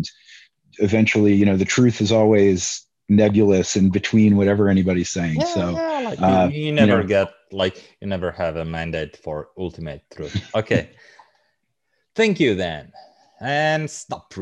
eventually, 0.80 1.34
you 1.34 1.46
know, 1.46 1.58
the 1.58 1.66
truth 1.66 2.02
is 2.02 2.12
always 2.12 2.82
nebulous 3.08 3.76
in 3.76 3.92
between 3.92 4.36
whatever 4.36 4.68
anybody's 4.68 5.10
saying. 5.10 5.38
Yeah, 5.40 5.54
so 5.54 5.72
yeah, 5.72 6.00
like 6.00 6.22
uh, 6.22 6.50
you, 6.52 6.66
you, 6.66 6.72
never 6.72 6.92
you 6.92 6.98
know, 7.02 7.08
get 7.08 7.34
like 7.52 7.98
you 8.02 8.08
never 8.08 8.32
have 8.32 8.56
a 8.56 8.66
mandate 8.66 9.18
for 9.18 9.50
ultimate 9.58 10.04
truth. 10.14 10.50
Okay. 10.56 10.90
Thank 12.16 12.40
you 12.40 12.56
then 12.56 12.94
and 13.40 13.90
stop 13.90 14.34